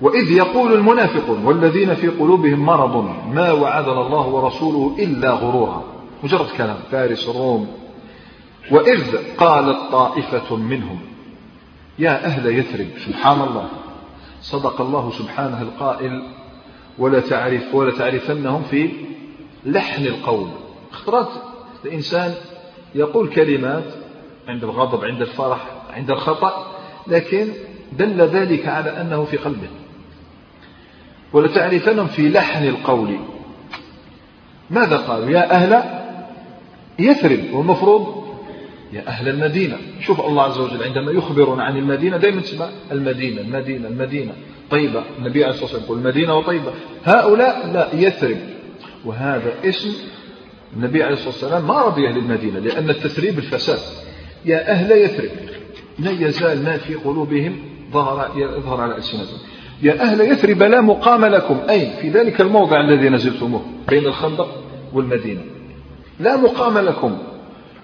وإذ 0.00 0.30
يقول 0.30 0.72
المنافقون 0.72 1.44
والذين 1.44 1.94
في 1.94 2.08
قلوبهم 2.08 2.60
مرض 2.60 3.14
ما 3.34 3.52
وعدنا 3.52 4.06
الله 4.06 4.26
ورسوله 4.26 4.96
إلا 4.98 5.30
غرورا. 5.30 5.84
مجرد 6.24 6.46
كلام. 6.56 6.76
فارس 6.90 7.28
الروم 7.28 7.68
وإذ 8.70 9.16
قالت 9.36 9.78
طائفة 9.92 10.56
منهم 10.56 10.98
يا 11.98 12.24
أهل 12.24 12.58
يثرب 12.58 12.86
سبحان 13.06 13.40
الله 13.40 13.68
صدق 14.40 14.80
الله 14.80 15.10
سبحانه 15.10 15.62
القائل 15.62 16.22
ولا 16.98 17.20
تعرف 17.20 17.74
ولا 17.74 17.98
تعرفنهم 17.98 18.62
في 18.62 18.90
لحن 19.66 20.06
القول. 20.06 20.48
اخترت 20.92 21.42
الإنسان 21.84 22.34
يقول 22.94 23.28
كلمات 23.28 23.84
عند 24.48 24.64
الغضب 24.64 25.04
عند 25.04 25.20
الفرح 25.20 25.66
عند 25.92 26.10
الخطأ 26.10 26.72
لكن 27.06 27.48
دل 27.92 28.20
ذلك 28.20 28.68
على 28.68 29.00
أنه 29.00 29.24
في 29.24 29.36
قلبه. 29.36 29.68
ولتعرفنهم 31.32 32.06
في 32.06 32.28
لحن 32.28 32.64
القول. 32.64 33.18
ماذا 34.70 34.96
قالوا؟ 34.96 35.30
يا 35.30 35.50
أهل 35.50 35.82
يثرب 36.98 37.54
والمفروض 37.54 38.17
يا 38.92 39.08
أهل 39.08 39.28
المدينة. 39.28 39.76
شوف 40.00 40.20
الله 40.20 40.42
عز 40.42 40.58
وجل 40.58 40.82
عندما 40.82 41.12
يخبرنا 41.12 41.64
عن 41.64 41.76
المدينة 41.76 42.16
دائما 42.16 42.40
تسمع 42.40 42.68
المدينة 42.92 43.40
المدينة 43.40 43.88
المدينة. 43.88 44.32
طيبة. 44.70 45.02
النبي 45.18 45.44
عليه 45.44 45.54
الصلاة 45.54 45.64
والسلام 45.64 45.84
يقول 45.84 45.98
المدينة 45.98 46.34
وطيبة. 46.34 46.72
هؤلاء 47.04 47.72
لا 47.72 47.88
يثرب. 47.94 48.36
وهذا 49.04 49.52
اسم 49.64 49.90
النبي 50.76 51.02
عليه 51.02 51.14
الصلاة 51.14 51.28
والسلام 51.28 51.68
ما 51.68 51.82
رضي 51.82 52.08
أهل 52.08 52.16
المدينة 52.16 52.58
لأن 52.58 52.90
التثريب 52.90 53.38
الفساد. 53.38 53.78
يا 54.44 54.70
أهل 54.70 54.92
يثرب 54.92 55.30
لا 55.98 56.10
يزال 56.10 56.64
ما 56.64 56.76
في 56.76 56.94
قلوبهم 56.94 57.56
ظهر 57.92 58.30
يظهر 58.36 58.80
على 58.80 58.96
ألسنتهم. 58.96 59.38
يا 59.82 60.02
أهل 60.02 60.20
يثرب 60.20 60.62
لا 60.62 60.80
مقام 60.80 61.24
لكم. 61.24 61.60
أي 61.70 61.90
في 62.00 62.08
ذلك 62.08 62.40
الموضع 62.40 62.80
الذي 62.80 63.08
نزلتموه 63.08 63.62
بين 63.88 64.06
الخندق 64.06 64.64
والمدينة. 64.92 65.40
لا 66.20 66.36
مقام 66.36 66.78
لكم. 66.78 67.18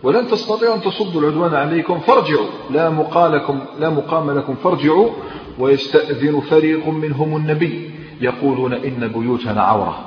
ولن 0.05 0.27
تستطيعوا 0.27 0.75
أن 0.75 0.81
تصدوا 0.81 1.21
العدوان 1.21 1.55
عليكم 1.55 2.01
فارجعوا. 2.01 2.47
لا 2.71 2.91
مقالكم 2.91 3.61
لا 3.81 3.91
مقام 3.91 4.31
لكم 4.31 4.55
فارجعوا. 4.55 5.11
ويستأذن 5.59 6.41
فريق 6.41 6.89
منهم 6.89 7.37
النبي 7.37 7.91
يقولون 8.21 8.73
إن 8.73 9.09
بيوتنا 9.09 9.63
عورة. 9.63 9.99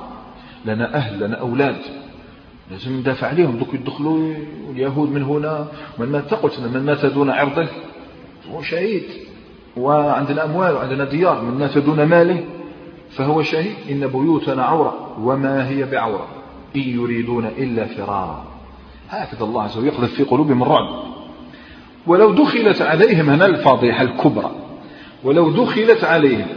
لنا 0.65 0.95
أهل 0.95 1.19
لنا 1.19 1.35
أولاد. 1.35 1.75
لازم 2.71 2.99
ندافع 2.99 3.27
عليهم. 3.27 3.57
دوك 3.57 3.73
يدخلوا 3.73 4.33
اليهود 4.69 5.11
من 5.11 5.23
هنا 5.23 5.67
من 5.97 6.11
مات 6.11 6.33
قلت 6.33 6.59
من 6.59 6.85
مات 6.85 7.05
دون 7.05 7.29
عرضه؟ 7.29 7.67
هو 8.51 8.61
شهيد. 8.61 9.03
وعندنا 9.77 10.45
أموال 10.45 10.73
وعندنا 10.73 11.05
ديار. 11.05 11.41
من 11.41 11.59
مات 11.59 11.77
دون 11.77 12.03
ماله 12.03 12.43
فهو 13.09 13.41
شهيد. 13.41 13.75
إن 13.91 14.07
بيوتنا 14.07 14.63
عورة. 14.63 15.15
وما 15.21 15.69
هي 15.69 15.83
بعورة؟ 15.83 16.27
إن 16.75 16.81
يريدون 16.81 17.45
إلا 17.45 17.85
فرارا. 17.85 18.56
هكذا 19.09 19.43
الله 19.43 19.63
عز 19.63 19.77
وجل 19.77 19.87
يقذف 19.87 20.13
في 20.13 20.23
قلوبهم 20.23 20.63
الرعب. 20.63 21.03
ولو 22.07 22.31
دخلت 22.31 22.81
عليهم 22.81 23.29
هنا 23.29 23.45
الفاضحة 23.45 24.01
الكبرى 24.01 24.51
ولو 25.23 25.51
دخلت 25.51 26.03
عليهم 26.03 26.47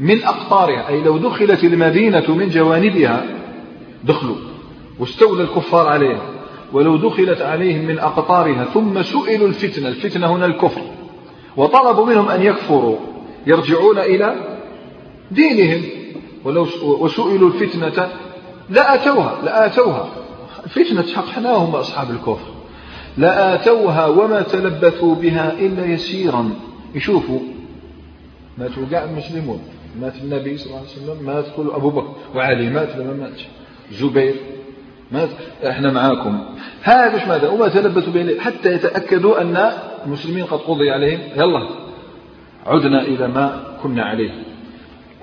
من 0.00 0.22
أقطارها 0.22 0.88
أي 0.88 1.02
لو 1.02 1.18
دخلت 1.18 1.64
المدينة 1.64 2.34
من 2.34 2.48
جوانبها 2.48 3.24
دخلوا 4.04 4.36
واستولى 4.98 5.42
الكفار 5.42 5.88
عليها. 5.88 6.22
ولو 6.72 6.96
دخلت 6.96 7.42
عليهم 7.42 7.84
من 7.84 7.98
أقطارها 7.98 8.64
ثم 8.64 9.02
سئلوا 9.02 9.48
الفتنة 9.48 9.88
الفتنة 9.88 10.32
هنا 10.32 10.46
الكفر. 10.46 10.82
وطلبوا 11.56 12.06
منهم 12.06 12.28
أن 12.28 12.42
يكفروا 12.42 12.96
يرجعون 13.46 13.98
إلى 13.98 14.34
دينهم. 15.30 15.82
ولو 16.44 16.66
وسئلوا 16.82 17.48
الفتنة 17.48 18.08
لآتوها 20.66 20.78
لآتوها 20.78 20.80
الفتنة 20.80 21.14
حقناهم 21.14 21.76
أصحاب 21.76 22.10
الكفر. 22.10 22.50
لآتوها 23.18 24.06
وما 24.06 24.42
تلبثوا 24.42 25.14
بها 25.14 25.52
إلا 25.52 25.86
يسيرا. 25.86 26.50
يشوفوا 26.94 27.40
ماتوا 28.58 28.82
كاع 28.90 29.04
المسلمون 29.04 29.60
مات 30.00 30.16
النبي 30.16 30.58
صلى 30.58 30.66
الله 30.66 30.78
عليه 30.78 30.88
وسلم 30.88 31.26
مات 31.26 31.44
كل 31.56 31.70
أبو 31.74 31.90
بكر 31.90 32.12
وعلي 32.34 32.70
مات 32.70 32.96
لما 32.96 33.12
مات 33.12 33.40
زبير 33.92 34.34
مات. 35.12 35.28
إحنا 35.66 35.92
معاكم. 35.92 36.38
هذا 36.82 37.28
ماذا؟ 37.28 37.48
وما 37.48 37.68
تلبثوا 37.68 38.12
به 38.12 38.40
حتى 38.40 38.72
يتأكدوا 38.72 39.40
أن 39.40 39.72
المسلمين 40.06 40.44
قد 40.44 40.58
قضي 40.58 40.90
عليهم. 40.90 41.20
يلا. 41.36 41.68
عدنا 42.66 43.02
إلى 43.02 43.28
ما 43.28 43.62
كنا 43.82 44.04
عليه. 44.04 44.30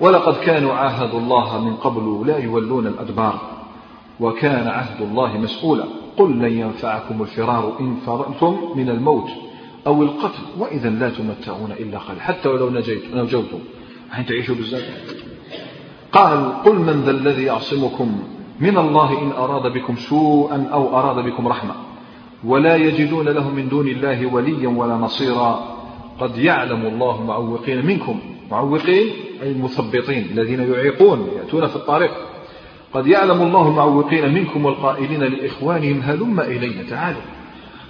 ولقد 0.00 0.34
كانوا 0.34 0.72
عاهدوا 0.72 1.20
الله 1.20 1.64
من 1.64 1.76
قبل 1.76 2.26
لا 2.26 2.38
يولون 2.38 2.86
الأدبار. 2.86 3.63
وكان 4.20 4.68
عهد 4.68 5.02
الله 5.02 5.38
مسؤولا. 5.38 5.84
قل 6.16 6.30
لن 6.30 6.58
ينفعكم 6.58 7.22
الفرار 7.22 7.76
إن 7.80 7.96
فررتم 8.06 8.58
من 8.76 8.88
الموت 8.88 9.28
أو 9.86 10.02
القتل 10.02 10.42
وإذا 10.58 10.90
لا 10.90 11.10
تمتعون 11.10 11.72
إلا 11.72 11.98
قليلا. 11.98 12.22
حتى 12.22 12.48
ولو 12.48 12.70
نجيت 12.70 13.14
نجوتم. 13.14 13.58
حين 14.10 14.26
تعيشوا 14.26 14.54
بزاف 14.54 15.14
قال 16.12 16.62
قل 16.62 16.74
من 16.74 17.02
ذا 17.04 17.10
الذي 17.10 17.42
يعصمكم 17.42 18.22
من 18.60 18.78
الله 18.78 19.22
إن 19.22 19.30
أراد 19.30 19.72
بكم 19.72 19.96
سوءا 19.96 20.68
أو 20.72 20.98
أراد 20.98 21.24
بكم 21.24 21.48
رحمة. 21.48 21.74
ولا 22.44 22.76
يجدون 22.76 23.28
له 23.28 23.50
من 23.50 23.68
دون 23.68 23.88
الله 23.88 24.34
وليا 24.34 24.68
ولا 24.68 24.94
نصيرا. 24.94 25.76
قد 26.20 26.38
يعلم 26.38 26.86
الله 26.86 27.24
معوقين 27.24 27.86
منكم. 27.86 28.20
معوقين؟ 28.50 29.06
أي 29.42 29.52
المثبطين 29.52 30.26
الذين 30.30 30.72
يعيقون 30.72 31.28
يأتون 31.36 31.66
في 31.66 31.76
الطريق. 31.76 32.10
قد 32.94 33.06
يعلم 33.06 33.42
الله 33.42 33.68
المعوقين 33.68 34.34
منكم 34.34 34.64
والقائلين 34.64 35.22
لإخوانهم 35.22 36.00
هلم 36.00 36.40
إلينا 36.40 36.82
تعالوا. 36.90 37.20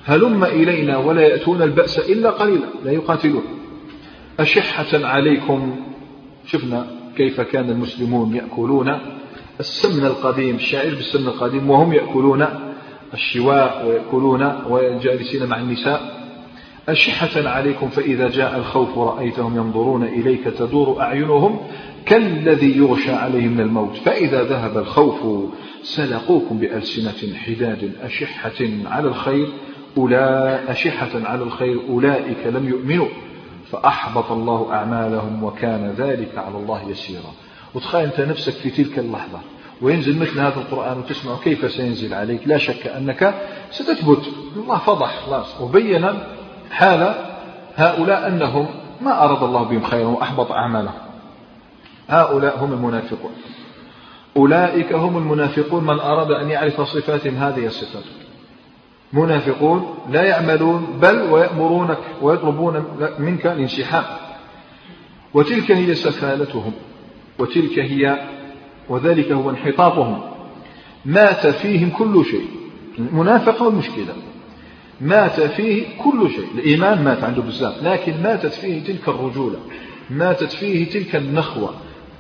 هلم 0.05 0.45
إلينا 0.45 0.97
ولا 0.97 1.23
يأتون 1.23 1.63
البأس 1.63 1.99
إلا 1.99 2.31
قليلا 2.31 2.67
لا 2.85 2.93
يقاتلون. 2.93 3.43
أشحة 4.41 5.07
عليكم. 5.07 5.77
شفنا 6.47 6.87
كيف 7.17 7.41
كان 7.41 7.71
المسلمون 7.71 8.35
يأكلون 8.35 8.99
السمن 9.61 10.07
القديم 10.07 10.55
الشاعر 10.55 10.95
بالسمن 10.95 11.27
القديم 11.27 11.71
وهم 11.71 11.93
يأكلون 11.93 12.47
الشواء 13.15 13.87
ويأكلون 13.87 14.53
وجالسين 14.71 15.47
مع 15.47 15.59
النساء. 15.59 16.25
أشحة 16.89 17.49
عليكم 17.49 17.89
فإذا 17.89 18.29
جاء 18.29 18.57
الخوف 18.57 18.99
رأيتهم 18.99 19.57
ينظرون 19.57 20.03
إليك 20.03 20.45
تدور 20.45 21.01
أعينهم 21.01 21.61
كالذي 22.07 22.77
يغشى 22.79 23.13
عليه 23.13 23.49
من 23.49 23.61
الموت 23.61 23.97
فإذا 23.97 24.45
ذهب 24.45 24.79
الخوف 24.79 25.51
سلقوكم 25.83 26.59
بألسنة 26.59 27.37
حداد 27.37 27.93
أشحة 28.03 28.69
على 28.85 29.09
الخير 29.09 29.49
أولئك 29.97 30.71
أشحة 30.71 31.11
على 31.15 31.43
الخير 31.43 31.81
أولئك 31.89 32.47
لم 32.47 32.69
يؤمنوا 32.69 33.09
فأحبط 33.71 34.33
الله 34.33 34.73
أعمالهم 34.73 35.45
وكان 35.45 35.95
ذلك 35.99 36.39
على 36.39 36.57
الله 36.57 36.91
يسيرا. 36.91 37.33
وتخيل 37.75 38.05
أنت 38.05 38.21
نفسك 38.21 38.53
في 38.53 38.71
تلك 38.71 38.99
اللحظة 38.99 39.39
وينزل 39.83 40.19
مثل 40.19 40.41
هذا 40.41 40.57
القرآن 40.57 40.99
وتسمع 40.99 41.37
كيف 41.45 41.73
سينزل 41.73 42.15
عليك. 42.15 42.41
لا 42.47 42.59
شك 42.59 42.87
أنك 42.87 43.35
ستثبت. 43.71 44.23
الله 44.57 44.79
فضح 44.79 45.17
خلاص 45.27 45.61
وبين 45.61 46.09
حال 46.71 47.15
هؤلاء 47.75 48.29
أنهم 48.29 48.67
ما 49.01 49.25
أراد 49.25 49.43
الله 49.43 49.63
بهم 49.63 49.83
خيرا 49.83 50.09
وأحبط 50.09 50.53
أعمالهم. 50.53 51.04
هؤلاء 52.09 52.65
هم 52.65 52.73
المنافقون. 52.73 53.33
أولئك 54.37 54.93
هم 54.93 55.19
المنافقون 55.19 55.85
من 55.85 56.01
أراد 56.01 56.31
أن 56.31 56.51
يعرف 56.51 56.81
صفاتهم 56.81 57.35
هذه 57.35 57.67
الصفات 57.67 58.05
منافقون 59.13 59.95
لا 60.11 60.23
يعملون 60.23 60.99
بل 61.03 61.23
ويأمرونك 61.23 61.99
ويطلبون 62.23 62.85
منك 63.19 63.47
الانسحاب 63.47 64.05
وتلك 65.35 65.71
هي 65.71 65.95
سفالتهم 65.95 66.73
وتلك 67.39 67.79
هي 67.79 68.29
وذلك 68.89 69.33
هو 69.33 69.51
انحطاطهم. 69.51 70.21
مات 71.05 71.47
فيهم 71.47 71.91
كل 71.91 72.25
شيء. 72.25 72.47
المنافقة 72.99 73.67
والمشكلة 73.67 74.15
مات 75.01 75.41
فيه 75.41 75.85
كل 76.03 76.31
شيء. 76.31 76.47
الإيمان 76.55 77.05
مات 77.05 77.25
عنده 77.25 77.43
بزاف 77.43 77.83
لكن 77.83 78.23
ماتت 78.23 78.53
فيه 78.53 78.85
تلك 78.85 79.09
الرجولة. 79.09 79.59
ماتت 80.11 80.53
فيه 80.53 80.91
تلك 80.91 81.17
النخوة. 81.17 81.75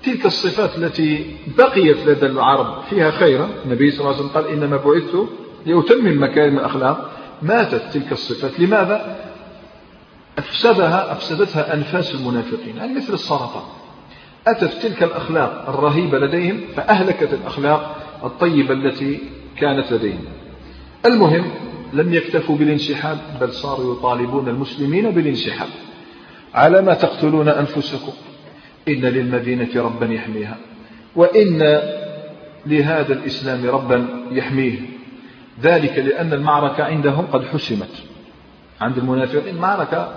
تلك 0.06 0.26
الصفات 0.26 0.78
التي 0.78 1.36
بقيت 1.58 2.06
لدى 2.06 2.26
العرب 2.26 2.82
فيها 2.90 3.10
خيرا. 3.10 3.48
النبي 3.64 3.90
صلى 3.90 4.00
الله 4.00 4.16
عليه 4.16 4.24
وسلم 4.24 4.42
قال 4.42 4.48
إنما 4.48 4.76
بعثت 4.76 5.28
لأتمم 5.66 6.22
مكارم 6.22 6.58
الأخلاق. 6.58 7.10
ماتت 7.42 7.82
تلك 7.92 8.12
الصفات. 8.12 8.60
لماذا؟ 8.60 9.16
أفسدها 10.38 11.12
أفسدتها 11.12 11.74
أنفاس 11.74 12.14
المنافقين. 12.14 12.76
يعني 12.76 12.94
مثل 12.94 13.14
السرطان. 13.14 13.62
أتت 14.46 14.82
تلك 14.82 15.02
الأخلاق 15.02 15.64
الرهيبة 15.68 16.18
لديهم 16.18 16.60
فأهلكت 16.76 17.32
الأخلاق 17.32 17.96
الطيبة 18.24 18.74
التي 18.74 19.18
كانت 19.56 19.92
لديهم. 19.92 20.24
المهم 21.06 21.44
لم 21.92 22.14
يكتفوا 22.14 22.56
بالانسحاب 22.56 23.18
بل 23.40 23.52
صاروا 23.52 23.96
يطالبون 23.96 24.48
المسلمين 24.48 25.10
بالانسحاب. 25.10 25.68
على 26.54 26.82
ما 26.82 26.94
تقتلون 26.94 27.48
أنفسكم. 27.48 28.12
إن 28.88 29.00
للمدينة 29.00 29.82
ربا 29.82 30.06
يحميها 30.06 30.56
وإن 31.16 31.80
لهذا 32.66 33.12
الإسلام 33.12 33.66
ربا 33.66 34.06
يحميه. 34.30 34.78
ذلك 35.62 35.98
لأن 35.98 36.32
المعركة 36.32 36.84
عندهم 36.84 37.26
قد 37.26 37.44
حسمت. 37.44 38.02
عند 38.80 38.98
المنافقين 38.98 39.56
معركة 39.56 40.08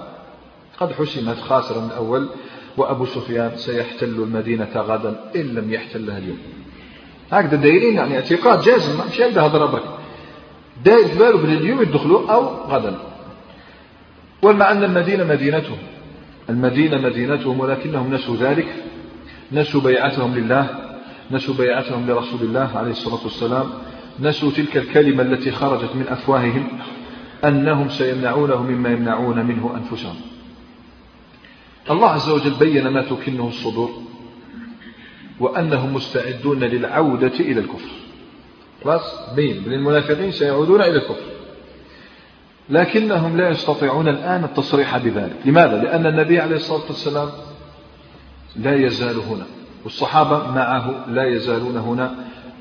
قد 0.80 0.92
حسمت 0.94 1.38
خاسرا 1.38 1.82
من 1.82 1.88
الأول. 1.88 2.30
وأبو 2.78 3.06
سفيان 3.06 3.52
سيحتل 3.56 4.06
المدينة 4.06 4.70
غدا 4.76 5.16
إن 5.36 5.42
لم 5.42 5.74
يحتلها 5.74 6.18
اليوم. 6.18 6.40
هكذا 7.32 7.56
دايرين 7.56 7.96
يعني 7.96 8.16
اعتقاد 8.16 8.62
جازم 8.62 9.00
مش 9.12 9.22
هيبدا 9.22 9.42
هضره 9.42 9.66
برك. 9.66 9.84
داير 10.86 11.38
في 11.38 11.46
اليوم 11.46 11.82
يدخلوا 11.82 12.32
أو 12.34 12.44
غدا. 12.46 12.96
والمع 14.42 14.72
أن 14.72 14.84
المدينة 14.84 15.24
مدينتهم. 15.24 15.78
المدينة 16.50 16.98
مدينتهم 16.98 17.60
ولكنهم 17.60 18.14
نسوا 18.14 18.36
ذلك 18.36 18.84
نسوا 19.52 19.82
بيعتهم 19.82 20.36
لله 20.36 20.70
نسوا 21.32 21.54
بيعتهم 21.54 22.08
لرسول 22.08 22.42
الله 22.42 22.78
عليه 22.78 22.92
الصلاة 22.92 23.24
والسلام 23.24 23.70
نسوا 24.20 24.52
تلك 24.52 24.78
الكلمة 24.78 25.24
التي 25.24 25.52
خرجت 25.52 25.96
من 25.96 26.06
أفواههم 26.10 26.68
أنهم 27.46 27.90
سيمنعونه 27.90 28.64
مما 28.64 28.90
يمنعون 28.90 29.46
منه 29.46 29.76
أنفسهم. 29.78 30.16
الله 31.90 32.10
عز 32.10 32.30
وجل 32.30 32.54
بين 32.60 32.88
ما 32.88 33.02
تكنه 33.02 33.48
الصدور 33.48 33.90
وأنهم 35.40 35.94
مستعدون 35.94 36.60
للعودة 36.60 37.28
إلى 37.40 37.60
الكفر. 37.60 37.90
خلاص؟ 38.84 39.34
بين 39.36 39.64
من 39.68 39.74
المنافقين 39.74 40.32
سيعودون 40.32 40.82
إلى 40.82 40.96
الكفر. 40.96 41.37
لكنهم 42.70 43.38
لا 43.38 43.50
يستطيعون 43.50 44.08
الآن 44.08 44.44
التصريح 44.44 44.98
بذلك. 44.98 45.36
لماذا؟ 45.46 45.84
لأن 45.84 46.06
النبي 46.06 46.40
عليه 46.40 46.56
الصلاة 46.56 46.86
والسلام 46.88 47.30
لا 48.56 48.76
يزال 48.76 49.20
هنا 49.20 49.46
والصحابة 49.84 50.52
معه 50.52 51.06
لا 51.08 51.28
يزالون 51.28 51.78
هنا 51.78 52.16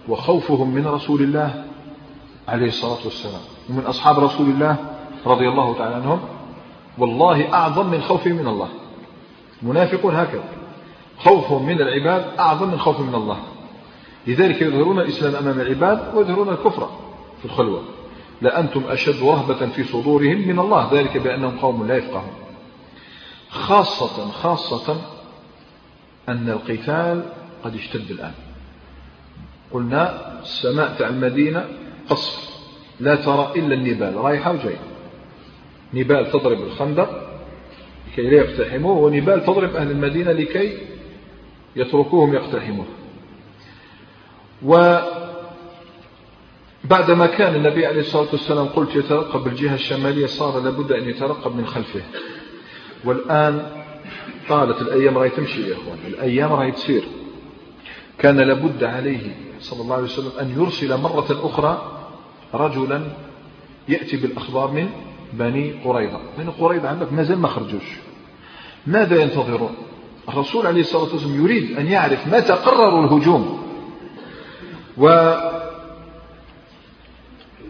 وخوفهم 0.08 0.74
من 0.74 0.86
رسول 0.86 1.22
الله 1.22 1.64
عليه 2.48 2.66
الصلاة 2.66 3.04
والسلام 3.04 3.40
ومن 3.70 3.86
أصحاب 3.86 4.18
رسول 4.18 4.46
الله 4.46 4.76
رضي 5.26 5.48
الله 5.48 5.74
تعالى 5.78 5.94
عنهم. 5.94 6.20
والله 6.98 7.54
أعظم 7.54 7.86
من 7.86 8.00
خوفهم 8.00 8.36
من 8.36 8.46
الله. 8.46 8.68
المنافقون 9.62 10.14
هكذا 10.14 10.44
خوفهم 11.18 11.66
من 11.66 11.80
العباد 11.80 12.24
أعظم 12.38 12.70
من 12.70 12.78
خوفهم 12.78 13.06
من 13.06 13.14
الله. 13.14 13.36
لذلك 14.26 14.62
يظهرون 14.62 14.98
الإسلام 14.98 15.34
أمام 15.34 15.60
العباد 15.60 16.14
ويظهرون 16.14 16.48
الكفر 16.48 16.88
في 17.38 17.44
الخلوة. 17.44 17.82
لأنتم 18.42 18.84
أشد 18.88 19.22
رهبة 19.22 19.66
في 19.66 19.84
صدورهم 19.84 20.48
من 20.48 20.58
الله. 20.58 20.94
ذلك 20.94 21.16
بأنهم 21.16 21.58
قوم 21.58 21.86
لا 21.86 21.96
يفقهون. 21.96 22.34
خاصة 23.50 24.30
خاصة 24.30 24.96
أن 26.28 26.48
القتال 26.48 27.22
قد 27.64 27.74
اشتد 27.74 28.10
الآن. 28.10 28.32
قلنا 29.72 30.32
السماء 30.42 30.94
تاع 30.98 31.08
المدينة 31.08 31.64
قصف. 32.08 32.56
لا 33.00 33.14
ترى 33.14 33.52
إلا 33.56 33.74
النبال. 33.74 34.16
رايحة 34.16 34.52
وجاية. 34.52 34.80
نبال 35.94 36.30
تضرب 36.30 36.60
الخندق 36.60 37.40
لكي 38.12 38.22
لا 38.22 38.36
يقتحموه 38.36 38.98
ونبال 38.98 39.44
تضرب 39.44 39.76
أهل 39.76 39.90
المدينة 39.90 40.32
لكي 40.32 40.78
يتركوهم 41.76 42.34
يقتحموه. 42.34 42.86
بعدما 46.90 47.26
كان 47.26 47.54
النبي 47.54 47.86
عليه 47.86 48.00
الصلاة 48.00 48.28
والسلام 48.32 48.66
قلت 48.66 48.96
يترقب 48.96 49.44
بالجهة 49.44 49.74
الشمالية 49.74 50.26
صار 50.26 50.60
لابد 50.60 50.92
أن 50.92 51.08
يترقب 51.08 51.56
من 51.56 51.66
خلفه. 51.66 52.02
والآن 53.04 53.66
طالت 54.48 54.82
الأيام 54.82 55.18
راهي 55.18 55.28
تمشي 55.30 55.68
يا 55.68 55.74
إخوان 55.74 55.98
الأيام 56.06 56.52
راهي 56.52 56.72
تسير 56.72 57.04
كان 58.18 58.36
لابد 58.36 58.84
عليه 58.84 59.36
صلى 59.60 59.82
الله 59.82 59.94
عليه 59.94 60.04
وسلم 60.04 60.32
أن 60.40 60.62
يرسل 60.62 60.96
مرة 60.96 61.26
أخرى 61.30 61.92
رجلا 62.54 63.02
يأتي 63.88 64.16
بالأخبار 64.16 64.70
من 64.70 64.88
بني 65.32 65.72
قريظة. 65.84 66.20
بني 66.38 66.50
قريظة 66.60 66.88
عندك 66.88 67.12
ما 67.12 67.22
زال 67.22 67.38
ما 67.38 67.48
خرجوش. 67.48 67.98
ماذا 68.86 69.22
ينتظرون؟ 69.22 69.74
الرسول 70.28 70.66
عليه 70.66 70.80
الصلاة 70.80 71.02
والسلام 71.02 71.44
يريد 71.44 71.78
أن 71.78 71.86
يعرف 71.86 72.26
متى 72.26 72.52
قرروا 72.52 73.04
الهجوم. 73.04 73.62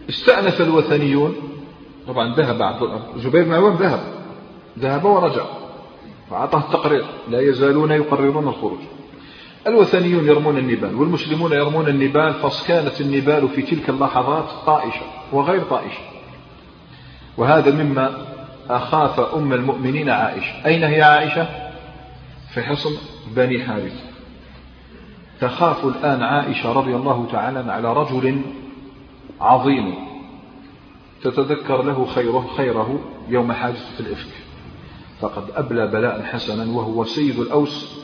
واستأنف 0.07 0.61
الوثنيون. 0.61 1.35
طبعا 2.07 2.35
ذهب 2.35 2.61
عبد 2.61 3.01
زبير 3.17 3.43
بن 3.43 3.53
عوام 3.53 3.75
ذهب. 3.75 3.99
ذهب 4.79 5.05
ورجع. 5.05 5.45
وأعطاه 6.31 6.59
التقرير. 6.59 7.05
لا 7.29 7.41
يزالون 7.41 7.91
يقررون 7.91 8.47
الخروج. 8.47 8.79
الوثنيون 9.67 10.27
يرمون 10.27 10.57
النبال 10.57 10.95
والمسلمون 10.95 11.51
يرمون 11.51 11.87
النبال 11.87 12.33
فكانت 12.33 13.01
النبال 13.01 13.49
في 13.49 13.61
تلك 13.61 13.89
اللحظات 13.89 14.49
طائشة 14.65 15.05
وغير 15.31 15.63
طائشة. 15.63 16.01
وهذا 17.37 17.71
مما 17.83 18.25
أخاف 18.69 19.19
أم 19.19 19.53
المؤمنين 19.53 20.09
عائشة. 20.09 20.65
أين 20.65 20.83
هي 20.83 21.01
عائشة؟ 21.01 21.47
في 22.53 22.63
حصن 22.63 22.97
بني 23.35 23.63
حارث 23.63 23.93
تخاف 25.41 25.85
الآن 25.85 26.23
عائشة 26.23 26.71
رضي 26.71 26.95
الله 26.95 27.27
تعالى 27.31 27.71
على 27.71 27.93
رجل 27.93 28.41
عظيم. 29.41 29.95
تتذكر 31.23 31.83
له 31.83 32.05
خيره, 32.05 32.49
خيره 32.57 32.99
يوم 33.29 33.51
حادثة 33.51 33.99
الإفك. 33.99 34.47
فقد 35.21 35.43
أبلى 35.55 35.87
بلاء 35.87 36.23
حسنا 36.23 36.77
وهو 36.77 37.03
سيد 37.03 37.39
الأوس 37.39 37.97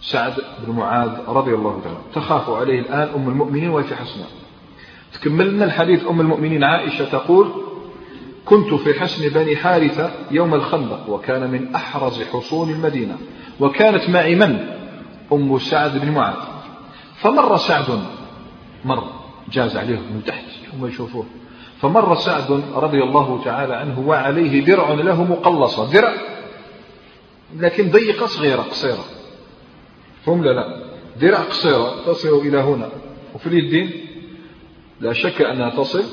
سعد 0.00 0.34
بن 0.66 0.72
معاذ 0.72 1.10
رضي 1.28 1.54
الله 1.54 1.80
تعالى 1.84 1.98
تخاف 2.14 2.50
عليه 2.50 2.80
الآن 2.80 3.08
أم 3.14 3.28
المؤمنين 3.28 3.70
وهي 3.70 3.84
في 3.84 3.96
حصنها 3.96 4.26
تكملنا 5.12 5.64
الحديث 5.64 6.06
أم 6.06 6.20
المؤمنين. 6.20 6.64
عائشة 6.64 7.04
تقول 7.04 7.50
كنت 8.44 8.74
في 8.74 9.00
حصن 9.00 9.28
بني 9.28 9.56
حارثة 9.56 10.10
يوم 10.30 10.54
الخندق 10.54 11.10
وكان 11.10 11.50
من 11.50 11.74
أحرز 11.74 12.22
حصون 12.22 12.70
المدينة 12.70 13.18
وكانت 13.60 14.10
معي 14.10 14.34
من؟ 14.34 14.66
أم 15.32 15.58
سعد 15.58 15.98
بن 15.98 16.10
معاذ. 16.10 16.36
فمر 17.16 17.56
سعد 17.56 17.84
مر 18.84 19.04
جاز 19.50 19.76
عليهم 19.76 20.02
من 20.14 20.22
تحت. 20.26 20.49
هم 20.74 20.86
يشوفوه. 20.86 21.26
فمر 21.80 22.14
سعد 22.14 22.62
رضي 22.74 23.02
الله 23.02 23.40
تعالى 23.44 23.74
عنه 23.74 24.00
وعليه 24.00 24.64
درع 24.64 24.92
له 24.92 25.24
مقلصة. 25.24 25.92
درع 25.92 26.14
لكن 27.56 27.90
ضيقة 27.90 28.26
صغيرة 28.26 28.62
قصيرة. 28.62 29.04
هم 30.26 30.44
لا 30.44 30.50
لا. 30.50 30.82
درع 31.20 31.38
قصيرة 31.38 31.94
تصل 32.06 32.28
إلى 32.28 32.58
هنا. 32.58 32.88
وفي 33.34 33.46
اليدين 33.46 33.90
لا 35.00 35.12
شك 35.12 35.42
أنها 35.42 35.70
تصل 35.70 36.04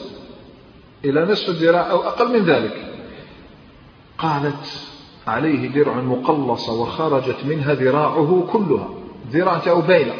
إلى 1.06 1.26
نصف 1.26 1.50
الذراع 1.50 1.92
أو 1.92 2.04
أقل 2.04 2.40
من 2.40 2.46
ذلك. 2.46 2.94
قالت 4.18 4.88
عليه 5.28 5.68
درع 5.68 5.96
مقلصة 5.96 6.82
وخرجت 6.82 7.38
منها 7.46 7.74
ذراعه 7.74 8.48
كلها. 8.52 8.90
ذراعته 9.32 9.82
بينة 9.82 10.14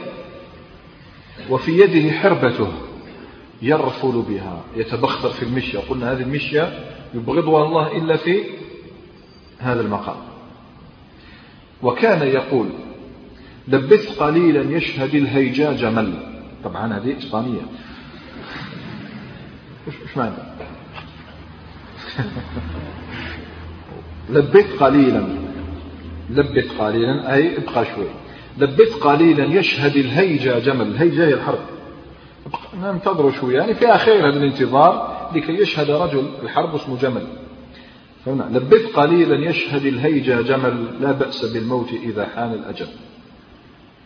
وفي 1.50 1.80
يده 1.80 2.12
حربته. 2.12 2.72
يرفل 3.62 4.24
بها 4.30 4.64
يتبختر 4.76 5.30
في 5.30 5.44
المشية. 5.44 5.80
قلنا 5.80 6.12
هذه 6.12 6.22
المشية 6.22 6.80
يبغضها 7.14 7.66
الله 7.66 7.98
إلا 7.98 8.18
في 8.18 8.44
هذا 9.60 9.82
المقام. 9.82 10.18
وكان 11.84 12.28
يقول 12.28 12.70
لبث 13.68 14.20
قليلا 14.20 14.78
يشهد 14.78 15.16
الهيجاج 15.16 15.86
مل. 15.86 16.14
طبعا 16.64 16.98
هذه 16.98 17.18
إسبانية. 17.18 17.62
إيش 19.88 20.18
معنى؟ 20.18 20.34
لبث 24.30 24.84
قليلا. 24.84 25.28
لبث 26.30 26.78
قليلا 26.78 27.34
أي 27.34 27.58
ابقى 27.58 27.86
شوي. 27.86 28.08
لبث 28.58 28.94
قليلا 28.94 29.46
يشهد 29.46 29.96
الهيجا 29.96 30.60
جمل 30.60 30.88
الهيجا 30.88 31.28
هي 31.28 31.34
الحرب. 31.34 31.77
ننتظروا 32.82 33.32
شوي 33.32 33.54
يعني 33.54 33.74
في 33.74 33.88
أخير 33.88 34.30
هذا 34.30 34.38
الانتظار 34.38 35.18
لكي 35.36 35.52
يشهد 35.52 35.92
رجل 35.92 36.30
الحرب 36.44 36.76
اسمه 36.76 36.98
جمل. 36.98 37.28
فهنا 38.26 38.44
لبث 38.44 38.96
قليلا 38.96 39.50
يشهد 39.50 39.86
الهيجا 39.86 40.42
جمل 40.42 40.88
لا 41.02 41.12
بأس 41.12 41.46
بالموت 41.46 41.94
إذا 41.94 42.26
حان 42.36 42.54
الأجل. 42.54 42.88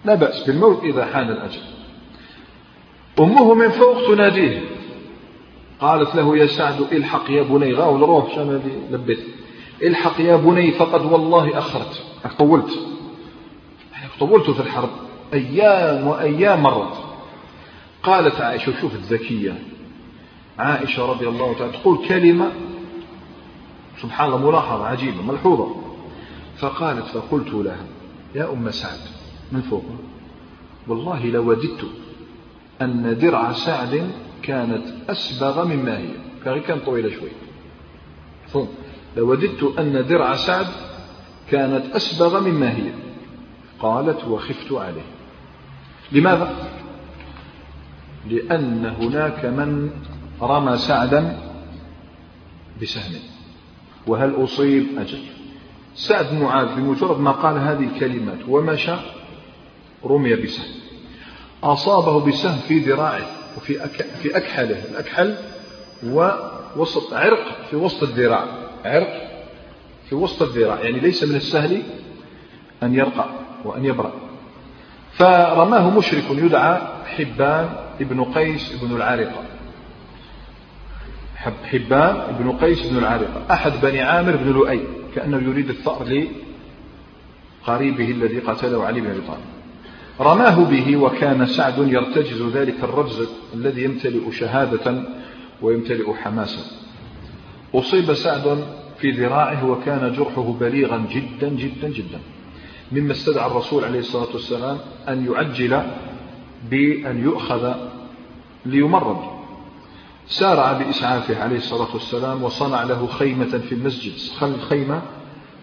لا 0.06 0.16
بأس 0.16 0.44
بالموت 0.44 0.84
إذا 0.84 1.06
حان 1.06 1.30
الأجل. 1.30 1.62
أمه 3.20 3.54
من 3.54 3.70
فوق 3.70 4.08
تناديه. 4.08 4.62
قالت 5.82 6.16
له 6.16 6.38
يا 6.38 6.46
سعد 6.46 6.82
الحق 6.92 7.32
يا 7.32 7.44
بني. 7.44 7.74
غاول 7.74 8.02
روح 8.02 8.36
شان 8.36 8.62
لبث 8.92 9.20
الحق 9.84 10.22
يا 10.22 10.36
بني 10.36 10.72
فقد 10.72 11.06
والله 11.06 11.58
أخرت. 11.58 12.04
طولت. 12.40 12.80
طولت 14.20 14.50
في 14.50 14.60
الحرب. 14.60 14.90
أيام 15.34 16.08
وأيام 16.08 16.64
مرت. 16.64 17.11
قالت 18.04 18.42
عائشة 18.42 18.82
شوف 18.82 18.96
الذكية 18.96 19.60
عائشة 20.60 21.06
رضي 21.06 21.28
الله 21.28 21.54
تعالى 21.54 21.72
تقول 21.72 22.08
كلمة 22.08 22.52
سبحان 24.02 24.34
الله 24.34 24.50
ملاحظة 24.50 24.86
عجيبة 24.86 25.22
ملحوظة. 25.22 25.76
فقالت 26.58 27.06
فقلت 27.06 27.54
لها 27.54 27.86
يا 28.36 28.54
أم 28.54 28.72
سعد 28.72 29.00
من 29.52 29.62
فوق؟ 29.62 29.86
والله 30.88 31.26
لوددت 31.26 31.86
أن 32.82 33.18
درع 33.22 33.52
سعد 33.52 34.12
كانت 34.44 34.88
أسبغ 35.10 35.68
مما 35.68 35.98
هي. 35.98 36.10
كان 36.60 36.80
طويلة 36.80 37.10
شوي. 37.10 37.30
لوددت 39.18 39.74
أن 39.80 40.06
درع 40.10 40.36
سعد 40.36 40.68
كانت 41.52 41.96
أسبغ 41.96 42.40
مما 42.40 42.72
هي. 42.72 42.92
قالت 43.80 44.28
وخفت 44.28 44.72
عليه. 44.72 45.06
لماذا؟ 46.12 46.81
لأن 48.30 48.86
هناك 48.86 49.46
من 49.46 49.90
رمى 50.42 50.78
سعدا 50.78 51.38
بسهم. 52.82 53.22
وهل 54.08 54.44
أصيب؟ 54.44 54.88
أجل. 54.98 55.20
سعد 55.96 56.30
بن 56.32 56.40
معاذ 56.40 56.76
بمجرد 56.76 57.20
ما 57.20 57.32
قال 57.32 57.58
هذه 57.58 57.84
الكلمات 57.84 58.40
ومشى 58.48 58.96
رمي 60.06 60.36
بسهم. 60.36 60.72
أصابه 61.64 62.26
بسهم 62.26 62.58
في 62.68 62.80
ذراعه 62.80 63.26
وفي. 63.58 63.88
في 64.22 64.38
أكحله 64.38 64.86
الأكحل 64.92 65.36
ووسط 66.04 67.14
عرق 67.14 67.66
في 67.70 67.76
وسط 67.76 68.04
الذراع. 68.04 68.46
عرق 68.86 69.32
في 70.10 70.16
وسط 70.16 70.42
الذراع 70.42 70.80
يعني 70.82 71.00
ليس 71.00 71.24
من 71.24 71.36
السهل 71.36 71.84
أن 72.84 72.96
يرقى 72.96 73.26
وأن 73.66 73.86
يبرأ. 73.86 74.12
فرماه 75.12 75.90
مشرك 75.98 76.24
يدعى 76.32 76.82
حبان 77.18 77.70
ابن 78.02 78.24
قيس 78.24 78.84
ابن 78.84 78.96
العارقة. 78.96 79.44
حبان 81.64 82.16
ابن 82.16 82.52
قيس 82.52 82.88
بن 82.88 82.98
العارقة. 82.98 83.46
أحد 83.52 83.72
بني 83.82 84.02
عامر 84.02 84.36
بن 84.36 84.52
لؤي 84.52 84.80
كأنه 85.16 85.38
يريد 85.50 85.70
الثأر 85.70 86.28
لقريبه 87.64 88.12
الذي 88.12 88.40
قتله 88.40 88.86
علي 88.86 89.02
بن 89.02 89.10
أبي 89.10 89.22
طالب. 89.22 89.42
رماه 90.20 90.64
به 90.64 90.98
وكان 90.98 91.46
سعد 91.46 91.78
يرتجز 91.78 92.42
ذلك 92.42 92.84
الرجز 92.84 93.30
الذي 93.54 93.84
يمتلئ 93.84 94.32
شهادة 94.32 95.04
ويمتلئ 95.62 96.14
حماسة. 96.14 96.66
أصيب 97.76 98.14
سعد 98.14 98.64
في 98.98 99.12
ذراعه 99.12 99.66
وكان 99.66 100.14
جرحه 100.18 100.56
بليغا 100.60 101.06
جدا 101.12 101.50
جدا 101.50 101.90
جدا 101.90 102.20
مما 102.92 103.12
استدعى 103.12 103.48
الرسول 103.48 103.84
عليه 103.84 104.00
الصلاة 104.00 104.34
والسلام 104.34 104.78
أن 105.10 105.26
يعجل 105.32 105.82
بأن 106.70 107.24
يؤخذ 107.24 107.74
ليمرض. 108.66 109.18
سارع 110.28 110.74
بإسعافه 110.74 111.44
عليه 111.44 111.58
الصلاة 111.58 111.94
والسلام 111.94 112.44
وصنع 112.44 112.84
له 112.84 113.08
خيمة 113.08 113.58
في 113.58 113.72
المسجد. 113.72 114.14
خيمة 114.70 115.02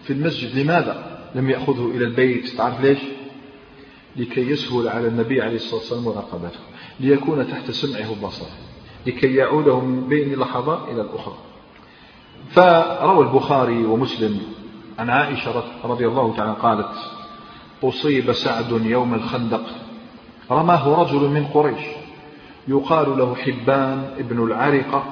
في 0.03 0.13
المسجد. 0.13 0.59
لماذا 0.59 1.19
لم 1.35 1.49
يأخذه 1.49 1.91
إلى 1.95 2.05
البيت؟ 2.05 2.49
تعرف 2.49 2.81
ليش؟ 2.81 2.99
لكي 4.15 4.41
يسهل 4.41 4.87
على 4.87 5.07
النبي 5.07 5.41
عليه 5.41 5.55
الصلاة 5.55 5.79
والسلام 5.79 6.03
مراقبته 6.03 6.59
ليكون 6.99 7.47
تحت 7.47 7.71
سمعه 7.71 8.11
وبصره. 8.11 8.49
لكي 9.07 9.35
يعوده 9.35 9.79
من 9.79 10.07
بين 10.07 10.39
لحظة 10.39 10.91
إلى 10.91 11.01
الأخرى. 11.01 11.37
فروى 12.49 13.27
البخاري 13.27 13.85
ومسلم 13.85 14.41
عن 14.99 15.09
عائشة 15.09 15.63
رضي 15.83 16.07
الله 16.07 16.35
تعالى 16.37 16.55
قالت 16.61 16.95
أصيب 17.83 18.33
سعد 18.33 18.85
يوم 18.85 19.13
الخندق. 19.13 19.63
رماه 20.51 21.01
رجل 21.01 21.19
من 21.19 21.45
قريش. 21.45 21.85
يقال 22.67 23.17
له 23.17 23.35
حبان 23.35 24.15
ابن 24.17 24.43
العرقة. 24.43 25.03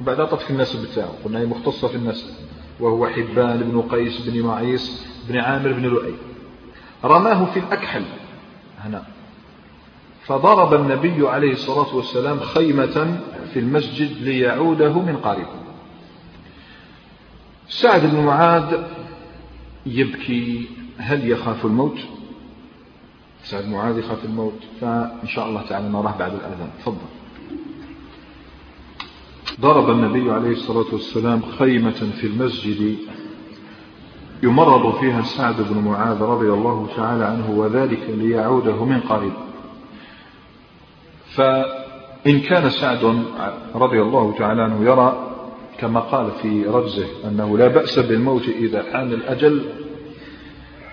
بعد 0.00 0.28
طف 0.28 0.50
النسب 0.50 0.90
بتاعه. 0.90 1.12
قلنا 1.24 1.38
هي 1.38 1.46
مختصة 1.46 1.88
في 1.88 1.94
النسب. 1.94 2.26
وهو 2.80 3.06
حبان 3.06 3.58
بن 3.58 3.82
قيس 3.82 4.20
بن 4.28 4.42
معيس 4.42 5.06
بن 5.28 5.36
عامر 5.38 5.72
بن 5.72 5.82
لؤي. 5.82 6.14
رماه 7.04 7.44
في 7.44 7.58
الأكحل. 7.58 8.04
هنا. 8.80 9.02
فضرب 10.26 10.74
النبي 10.74 11.28
عليه 11.28 11.52
الصلاة 11.52 11.96
والسلام 11.96 12.40
خيمة 12.40 13.20
في 13.52 13.58
المسجد 13.58 14.22
ليعوده 14.22 14.92
من 14.92 15.16
قريب 15.16 15.46
سعد 17.68 18.06
بن 18.06 18.24
معاذ 18.24 18.82
يبكي. 19.86 20.68
هل 20.98 21.30
يخاف 21.30 21.66
الموت؟ 21.66 21.98
سعد 23.44 23.68
معاذ 23.68 23.98
يخاف 23.98 24.24
الموت. 24.24 24.62
فإن 24.80 25.26
شاء 25.26 25.48
الله 25.48 25.62
تعالى 25.62 25.88
نراه 25.88 26.14
بعد 26.18 26.32
الأذان. 26.32 26.70
تفضل. 26.78 26.96
ضرب 29.60 29.90
النبي 29.90 30.30
عليه 30.30 30.50
الصلاة 30.50 30.86
والسلام 30.92 31.42
خيمة 31.58 31.90
في 32.20 32.26
المسجد 32.26 32.96
يمرض 34.42 35.00
فيها 35.00 35.22
سعد 35.22 35.56
بن 35.60 35.78
معاذ 35.84 36.22
رضي 36.22 36.52
الله 36.52 36.88
تعالى 36.96 37.24
عنه 37.24 37.50
وذلك 37.50 38.00
ليعوده 38.08 38.84
من 38.84 39.00
قريب. 39.00 39.32
فإن 41.34 42.40
كان 42.40 42.70
سعد 42.70 43.24
رضي 43.74 44.02
الله 44.02 44.34
تعالى 44.38 44.62
عنه 44.62 44.84
يرى 44.84 45.26
كما 45.78 46.00
قال 46.00 46.30
في 46.42 46.64
رجزه 46.64 47.06
أنه 47.24 47.58
لا 47.58 47.68
بأس 47.68 47.98
بالموت 47.98 48.48
إذا 48.48 48.84
حان 48.92 49.12
الأجل 49.12 49.64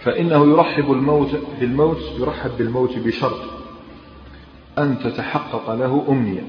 فإنه 0.03 0.51
يرحب 0.51 0.91
الموت 0.91 1.39
بالموت 1.59 2.01
يرحب 2.19 2.51
بالموت 2.57 2.97
بشرط 2.97 3.41
أن 4.77 4.99
تتحقق 4.99 5.75
له 5.75 6.05
أمنية. 6.09 6.43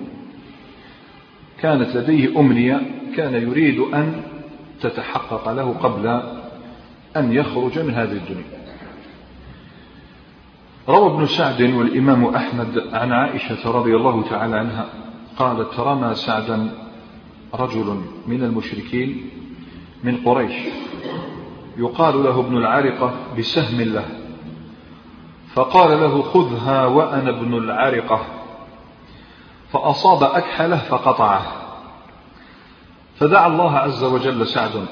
كانت 1.60 1.96
لديه 1.96 2.40
أمنية 2.40 2.80
كان 3.16 3.34
يريد 3.34 3.78
أن 3.78 4.22
تتحقق 4.80 5.52
له 5.52 5.72
قبل 5.72 6.06
أن 7.16 7.32
يخرج 7.32 7.78
من 7.78 7.94
هذه 7.94 8.12
الدنيا. 8.12 8.58
روى 10.88 11.14
ابن 11.14 11.26
سعد 11.26 11.62
والإمام 11.62 12.24
أحمد 12.24 12.78
عن 12.92 13.12
عائشة 13.12 13.70
رضي 13.70 13.96
الله 13.96 14.22
تعالى 14.22 14.56
عنها 14.56 14.86
قالت 15.36 15.80
رمى 15.80 16.14
سعدا 16.14 16.70
رجل 17.54 18.00
من 18.26 18.42
المشركين 18.42 19.30
من 20.04 20.16
قريش 20.16 20.52
يقال 21.78 22.24
له 22.24 22.40
ابن 22.40 22.56
العرقة 22.56 23.14
بسهم 23.38 23.80
له 23.80 24.04
فقال 25.54 26.00
له 26.00 26.22
خذها 26.22 26.86
وأنا 26.86 27.30
ابن 27.30 27.54
العرقة. 27.54 28.20
فأصاب 29.72 30.22
أكحلة 30.22 30.76
فقطعه. 30.76 31.42
فدعا 33.18 33.46
الله 33.46 33.78
عز 33.78 34.04
وجل 34.04 34.46
سعد. 34.46 34.86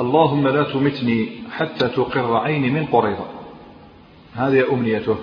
اللهم 0.00 0.48
لا 0.48 0.62
تمتني 0.62 1.42
حتى 1.50 1.88
تقر 1.88 2.36
عيني 2.36 2.70
من 2.70 2.86
قريضة 2.86 3.26
هذه 4.34 4.72
أمنيته. 4.72 5.16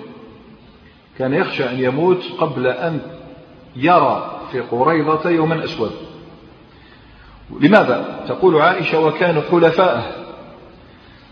كان 1.18 1.34
يخشى 1.34 1.70
أن 1.70 1.80
يموت 1.80 2.22
قبل 2.38 2.66
أن 2.66 3.00
يرى 3.76 4.40
في 4.52 4.60
قريضة 4.60 5.30
يوما 5.30 5.64
أسود. 5.64 5.92
لماذا؟ 7.60 8.24
تقول 8.28 8.56
عائشة 8.56 9.00
وكانوا 9.00 9.42
حلفاءه 9.50 10.23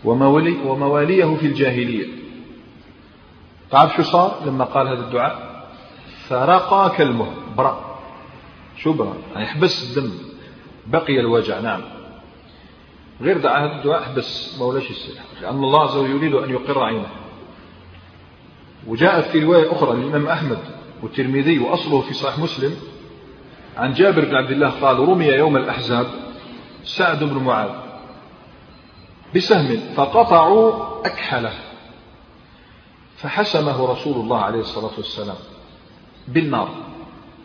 وموالي 0.05 0.57
ومواليه 0.65 1.35
في 1.35 1.45
الجاهلية. 1.45 2.07
تعرف 3.71 3.95
شو 3.95 4.03
صار 4.03 4.39
لما 4.45 4.65
قال 4.65 4.87
هذا 4.87 5.05
الدعاء؟ 5.05 5.63
فرقى 6.27 6.91
كلمه 6.97 7.27
برا. 7.57 7.99
شو 8.77 8.93
برا؟ 8.93 9.17
يعني 9.33 9.45
حبس 9.45 9.97
الدم. 9.97 10.11
بقي 10.87 11.19
الوجع. 11.19 11.59
نعم. 11.59 11.81
غير 13.21 13.37
دعا 13.37 13.65
هذا 13.65 13.75
الدعاء 13.75 14.03
حبس 14.03 14.59
ما 14.59 14.65
ولاش 14.65 14.91
يصير؟ 14.91 15.15
لأن 15.41 15.63
الله 15.63 15.83
عز 15.83 15.97
وجل 15.97 16.15
يريد 16.15 16.33
أن 16.33 16.49
يقر 16.49 16.83
عينه. 16.83 17.09
وجاءت 18.87 19.25
في 19.25 19.39
رواية 19.39 19.71
أخرى 19.71 19.97
للإمام 19.97 20.27
أحمد 20.27 20.59
والترمذي 21.03 21.59
وأصله 21.59 22.01
في 22.01 22.13
صحيح 22.13 22.39
مسلم. 22.39 22.75
عن 23.77 23.93
جابر 23.93 24.25
بن 24.25 24.35
عبد 24.35 24.51
الله 24.51 24.69
قال 24.69 24.99
رمي 24.99 25.25
يوم 25.25 25.57
الأحزاب 25.57 26.07
سعد 26.83 27.23
بن 27.23 27.43
معاذ. 27.43 27.82
بسهم 29.35 29.79
فقطعوا 29.95 30.73
أكحله. 31.05 31.53
فحسمه 33.17 33.91
رسول 33.91 34.15
الله 34.15 34.37
عليه 34.37 34.59
الصلاة 34.59 34.91
والسلام 34.97 35.35
بالنار 36.27 36.69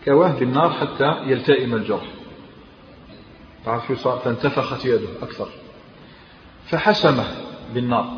كواه 0.04 0.32
بالنار 0.32 0.70
حتى 0.70 1.16
يلتئم 1.26 1.74
الجرح. 1.74 2.06
شو 3.88 3.94
صار؟ 3.94 4.18
فانتفخت 4.18 4.84
يده 4.84 5.08
أكثر. 5.22 5.48
فحسمه 6.66 7.24
بالنار 7.74 8.10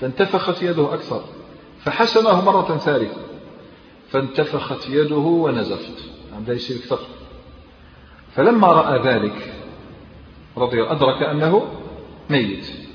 فانتفخت 0.00 0.62
يده 0.62 0.94
أكثر. 0.94 1.24
فحسمه 1.84 2.44
مرة 2.44 2.78
ثالثة 2.78 3.20
فانتفخت 4.10 4.88
يده 4.88 5.16
ونزفت. 5.16 6.10
عم 6.36 6.44
يصير 6.48 6.76
أكثر. 6.76 6.98
فلما 8.34 8.66
رأى 8.66 9.14
ذلك 9.14 9.54
رضي 10.56 10.82
أدرك 10.82 11.22
أنه 11.22 11.68
ميت. 12.30 12.89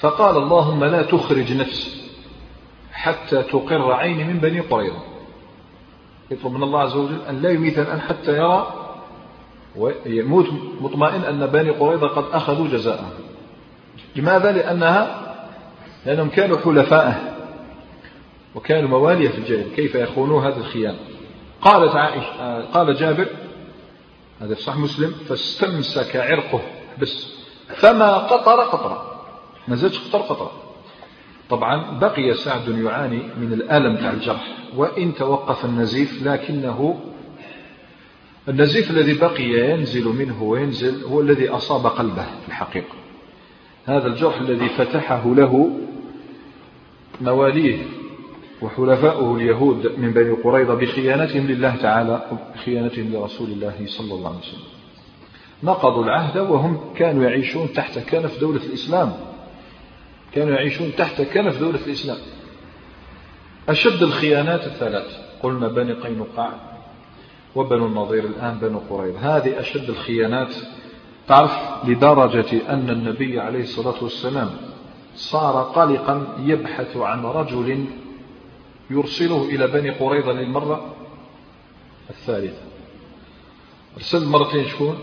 فقال 0.00 0.36
اللهم 0.36 0.84
لا 0.84 1.02
تخرج 1.02 1.52
نفسي 1.52 2.10
حتى 2.92 3.42
تقر 3.42 3.92
عيني 3.92 4.24
من 4.24 4.38
بني 4.38 4.60
قريظة. 4.60 5.02
يطلب 6.30 6.52
من 6.52 6.62
الله 6.62 6.80
عز 6.80 6.96
وجل 6.96 7.18
أن 7.28 7.42
لا 7.42 7.50
يميت 7.50 7.78
الآن 7.78 8.00
حتى 8.00 8.36
يرى 8.36 8.72
ويموت 9.76 10.46
مطمئن 10.80 11.20
أن 11.20 11.46
بني 11.46 11.70
قريظة 11.70 12.08
قد 12.08 12.24
أخذوا 12.32 12.68
جزاءه. 12.68 13.10
لماذا؟ 14.16 14.52
لأنها 14.52 15.22
لأنهم 16.06 16.28
كانوا 16.28 16.58
حلفاءه 16.58 17.36
وكانوا 18.54 18.88
موالية 18.88 19.28
في 19.28 19.38
الجاهل. 19.38 19.74
كيف 19.76 19.94
يخونوا 19.94 20.42
هذا 20.42 20.56
الخيام؟ 20.56 20.96
قالت 21.60 21.96
عائشة 21.96 22.60
قال 22.60 22.94
جابر 22.94 23.28
هذا 24.40 24.54
في 24.54 24.62
صحيح 24.62 24.78
مسلم 24.78 25.10
فاستمسك 25.10 26.16
عرقه 26.16 26.60
بس. 26.98 27.36
فما 27.76 28.18
قطر 28.18 28.60
قطرة 28.60 29.15
ما 29.68 29.76
زادش 29.76 29.98
قطر 29.98 30.18
قطرة 30.18 30.52
طبعا 31.50 31.98
بقي 31.98 32.34
سعد 32.34 32.68
يعاني 32.68 33.22
من 33.40 33.52
الألم 33.52 33.96
تاع 33.96 34.10
الجرح 34.10 34.56
وإن 34.76 35.14
توقف 35.14 35.64
النزيف 35.64 36.22
لكنه 36.26 37.00
النزيف 38.48 38.90
الذي 38.90 39.14
بقي 39.14 39.44
ينزل 39.44 40.04
منه 40.04 40.42
وينزل 40.42 41.04
هو 41.04 41.20
الذي 41.20 41.48
أصاب 41.48 41.86
قلبه 41.86 42.22
في 42.22 42.48
الحقيقة. 42.48 42.94
هذا 43.86 44.06
الجرح 44.06 44.40
الذي 44.40 44.68
فتحه 44.68 45.34
له 45.34 45.70
مواليه 47.20 47.78
وحلفاؤه 48.62 49.36
اليهود 49.36 49.98
من 49.98 50.10
بني 50.10 50.30
قريظة 50.30 50.74
بخيانتهم 50.74 51.46
لله 51.46 51.76
تعالى 51.76 52.30
وبخيانتهم 52.32 53.12
لرسول 53.12 53.50
الله 53.50 53.74
صلى 53.86 54.14
الله 54.14 54.28
عليه 54.28 54.38
وسلم. 54.38 54.60
نقضوا 55.62 56.04
العهد 56.04 56.38
وهم 56.38 56.80
كانوا 56.96 57.24
يعيشون 57.24 57.72
تحت 57.72 57.98
كنف 57.98 58.40
دولة 58.40 58.60
الإسلام. 58.66 59.12
كانوا 60.36 60.54
يعيشون 60.54 60.92
تحت 60.96 61.22
كنف 61.22 61.58
دولة 61.58 61.78
الإسلام. 61.86 62.18
أشد 63.68 64.02
الخيانات 64.02 64.66
الثلاث. 64.66 65.18
قلنا 65.42 65.68
بني 65.68 65.92
قينقاع 65.92 66.52
وبنو 67.54 67.86
النظير 67.86 68.24
الآن 68.24 68.58
بنو 68.58 68.78
قريظة 68.90 69.36
هذه 69.36 69.60
أشد 69.60 69.90
الخيانات. 69.90 70.54
تعرف 71.28 71.52
لدرجة 71.84 72.72
أن 72.72 72.90
النبي 72.90 73.40
عليه 73.40 73.62
الصلاة 73.62 74.02
والسلام 74.02 74.50
صار 75.14 75.62
قلقا 75.62 76.36
يبحث 76.40 76.96
عن 76.96 77.24
رجل 77.24 77.84
يرسله 78.90 79.44
إلى 79.44 79.66
بني 79.66 79.90
قريظة 79.90 80.32
للمرة 80.32 80.94
الثالثة. 82.10 82.62
أرسل 83.96 84.26
مرتين 84.26 84.64
شكون؟ 84.64 84.98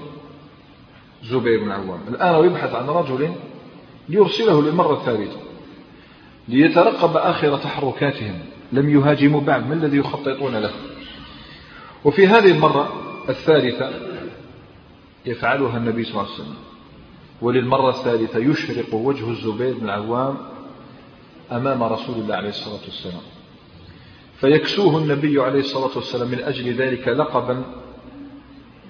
زبير 1.23 1.63
بن 1.63 1.71
عوام. 1.71 1.99
الآن 2.07 2.45
يبحث 2.45 2.75
عن 2.75 2.87
رجل 2.87 3.35
ليرسله 4.09 4.61
للمرة 4.61 4.93
الثالثة 4.93 5.39
ليترقب 6.47 7.17
آخر 7.17 7.57
تحركاتهم 7.57 8.39
لم 8.71 8.89
يهاجموا 8.89 9.41
بعد 9.41 9.67
ما 9.67 9.73
الذي 9.73 9.97
يخططون 9.97 10.55
له؟ 10.55 10.71
وفي 12.05 12.27
هذه 12.27 12.51
المرة 12.51 12.93
الثالثة 13.29 13.91
يفعلها 15.25 15.77
النبي 15.77 16.03
صلى 16.03 16.11
الله 16.11 16.23
عليه 16.23 16.33
وسلم 16.33 16.55
وللمرة 17.41 17.89
الثالثة 17.89 18.39
يشرق 18.39 18.93
وجه 18.93 19.29
الزبير 19.29 19.73
بن 19.73 19.85
العوام 19.85 20.37
أمام 21.51 21.83
رسول 21.83 22.15
الله 22.15 22.35
عليه 22.35 22.49
الصلاة 22.49 22.81
والسلام. 22.85 23.21
فيكسوه 24.39 24.97
النبي 24.97 25.41
عليه 25.41 25.59
الصلاة 25.59 25.95
والسلام 25.95 26.27
من 26.27 26.39
أجل 26.39 26.73
ذلك 26.73 27.07
لقبا 27.07 27.63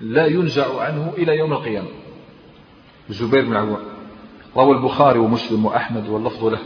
لا 0.02 0.26
ينزع 0.26 0.82
عنه 0.82 1.14
إلى 1.18 1.38
يوم 1.38 1.54
القيامة. 1.54 1.90
الزبير 3.10 3.46
بن 3.46 3.56
عوام 3.56 3.93
روى 4.58 4.72
البخاري 4.72 5.20
ومسلم 5.20 5.66
وأحمد 5.66 6.10
واللفظ 6.10 6.46
له. 6.46 6.60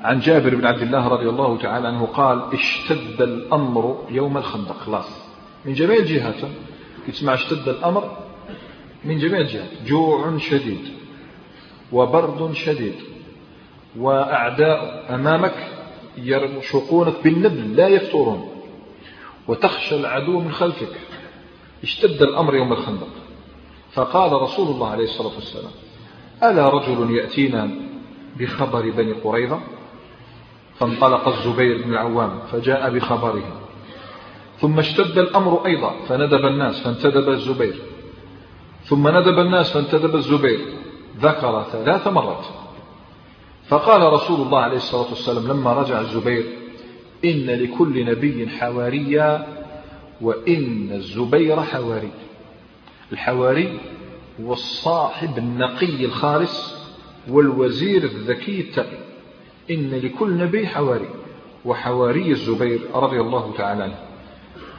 عن 0.00 0.20
جابر 0.20 0.54
بن 0.54 0.66
عبد 0.66 0.82
الله 0.82 1.08
رضي 1.08 1.28
الله 1.28 1.58
تعالى 1.58 1.88
عنه 1.88 2.06
قال 2.06 2.42
اشتد 2.52 3.22
الأمر 3.22 4.04
يوم 4.10 4.38
الخندق. 4.38 4.76
خلاص. 4.76 5.08
من 5.64 5.72
جميع 5.72 5.96
الجهات. 5.96 6.50
تسمع 7.06 7.34
اشتد 7.34 7.68
الأمر؟ 7.68 8.16
من 9.04 9.18
جميع 9.18 9.40
الجهات. 9.40 9.70
جوع 9.86 10.38
شديد 10.38 10.88
وبرد 11.92 12.52
شديد 12.52 12.94
وأعداء 13.98 15.06
أمامك 15.14 15.54
يرشقونك 16.16 17.14
بالنبل 17.24 17.76
لا 17.76 17.88
يفترون 17.88 18.48
وتخشى 19.48 19.96
العدو 19.96 20.40
من 20.40 20.52
خلفك. 20.52 20.96
اشتد 21.82 22.22
الأمر 22.22 22.54
يوم 22.54 22.72
الخندق. 22.72 23.08
فقال 23.92 24.32
رسول 24.32 24.68
الله 24.68 24.88
عليه 24.90 25.04
الصلاة 25.04 25.34
والسلام 25.34 25.72
ألا 26.42 26.68
رجل 26.68 27.16
يأتينا 27.16 27.70
بخبر 28.36 28.90
بني 28.90 29.12
قريظة؟ 29.12 29.60
فانطلق 30.78 31.28
الزبير 31.28 31.82
بن 31.82 31.92
العوام 31.92 32.38
فجاء 32.52 32.90
بخبره. 32.90 33.60
ثم 34.58 34.78
اشتد 34.78 35.18
الأمر 35.18 35.66
أيضا 35.66 35.94
فندب 36.08 36.44
الناس 36.44 36.80
فانتدب 36.80 37.28
الزبير. 37.28 37.76
ثم 38.84 39.08
ندب 39.08 39.38
الناس 39.38 39.72
فانتدب 39.72 40.14
الزبير. 40.14 40.60
ذكر 41.20 41.62
ثلاث 41.72 42.08
مرات. 42.08 42.46
فقال 43.68 44.12
رسول 44.12 44.40
الله 44.40 44.58
عليه 44.58 44.76
الصلاة 44.76 45.08
والسلام 45.08 45.48
لما 45.48 45.72
رجع 45.72 46.00
الزبير 46.00 46.44
إن 47.24 47.46
لكل 47.46 48.04
نبي 48.04 48.48
حواريا 48.48 49.46
وإن 50.20 50.88
الزبير 50.92 51.62
حواري. 51.62 52.10
الحواري 53.12 53.78
هو 54.40 54.52
الصاحب 54.52 55.38
النقي 55.38 56.04
الخالص 56.04 56.74
والوزير 57.28 58.04
الذكي 58.04 58.60
التقي. 58.60 58.98
إن 59.70 59.90
لكل 59.90 60.36
نبي 60.36 60.66
حواري. 60.66 61.08
وحواري 61.64 62.30
الزبير 62.30 62.80
رضي 62.94 63.20
الله 63.20 63.52
تعالى 63.58 63.82
عنه. 63.82 63.98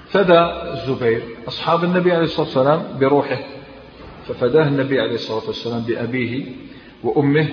فدى 0.10 0.40
الزبير 0.74 1.22
أصحاب 1.48 1.84
النبي 1.84 2.12
عليه 2.12 2.24
الصلاة 2.24 2.46
والسلام 2.46 2.98
بروحه. 3.00 3.40
ففداه 4.28 4.68
النبي 4.68 5.00
عليه 5.00 5.16
الصلاة 5.16 5.48
والسلام 5.48 5.82
بأبيه 5.82 6.46
وأمه. 7.04 7.50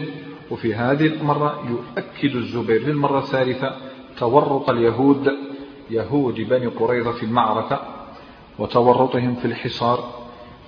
وفي 0.51 0.75
هذه 0.75 1.07
المرة 1.07 1.65
يؤكد 1.71 2.37
الزبير 2.37 2.87
للمرة 2.89 3.19
الثالثة 3.19 3.77
تورط 4.19 4.71
اليهود 4.71 5.33
يهود 5.91 6.35
بني 6.35 6.67
قريظة 6.67 7.13
في 7.13 7.23
المعركة 7.23 7.81
وتورطهم 8.59 9.35
في 9.35 9.45
الحصار. 9.45 10.24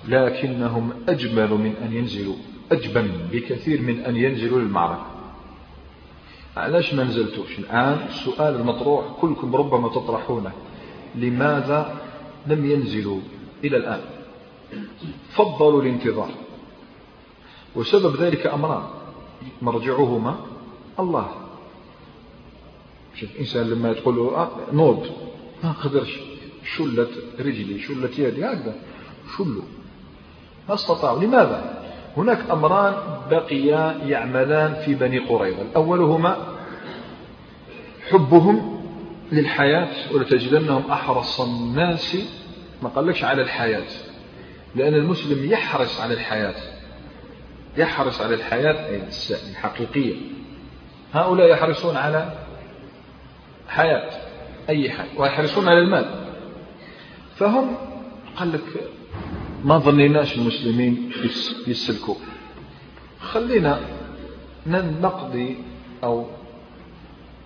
لكنهم 0.07 0.91
أجمل 1.09 1.49
من 1.49 1.75
أن 1.83 1.93
ينزلوا 1.93 2.35
أجبن 2.71 3.11
بكثير 3.31 3.81
من 3.81 3.99
أن 3.99 4.15
ينزلوا 4.15 4.59
للمعركة. 4.59 5.05
علاش 6.57 6.93
ما 6.93 7.03
نزلتوش؟ 7.03 7.59
الآن 7.59 8.07
السؤال 8.07 8.55
المطروح 8.55 9.05
كلكم 9.21 9.55
ربما 9.55 9.89
تطرحونه 9.89 10.51
لماذا 11.15 11.95
لم 12.47 12.71
ينزلوا 12.71 13.19
إلى 13.63 13.77
الآن؟ 13.77 14.01
فضلوا 15.29 15.81
الانتظار. 15.81 16.31
وسبب 17.75 18.15
ذلك 18.15 18.47
أمران 18.47 18.83
مرجعهما 19.61 20.39
الله. 20.99 21.31
شوف 23.15 23.29
إنسان 23.39 23.69
لما 23.69 23.93
تقول 23.93 24.15
له 24.15 24.35
آه 24.35 24.49
نوض. 24.73 25.07
ما 25.63 25.71
قدرش. 25.71 26.19
شلت 26.77 27.11
رجلي 27.39 27.79
شلت 27.79 28.19
يدي 28.19 28.45
هكذا. 28.45 28.75
شلوا. 29.37 29.76
ما 30.69 30.73
استطاعوا. 30.73 31.19
لماذا؟ 31.23 31.83
هناك 32.17 32.49
أمران 32.51 32.93
بقيا 33.31 33.97
يعملان 34.05 34.73
في 34.85 34.95
بني 34.95 35.19
قريظة. 35.19 35.61
الأولهما 35.61 36.37
حبهم 38.09 38.83
للحياة 39.31 40.13
ولتجدنهم 40.13 40.91
أحرص 40.91 41.41
الناس 41.41 42.17
ما 42.81 42.89
قالكش 42.89 43.23
على 43.23 43.41
الحياة 43.41 43.87
لأن 44.75 44.93
المسلم 44.93 45.51
يحرص 45.51 46.01
على 46.01 46.13
الحياة. 46.13 46.55
يحرص 47.77 48.21
على 48.21 48.35
الحياة 48.35 49.01
الحقيقية. 49.49 50.15
هؤلاء 51.13 51.47
يحرصون 51.47 51.95
على 51.97 52.31
حياة 53.67 54.09
أي 54.69 54.89
حياة 54.89 55.07
ويحرصون 55.17 55.67
على 55.67 55.79
المال. 55.79 56.25
فهم 57.35 57.77
قال 58.37 58.51
لك 58.51 58.61
ما 59.67 59.77
ظنيناش 59.77 60.37
المسلمين 60.37 61.11
يسلكوا. 61.67 62.15
خلينا 63.19 63.81
نقضي 65.01 65.57
أو 66.03 66.25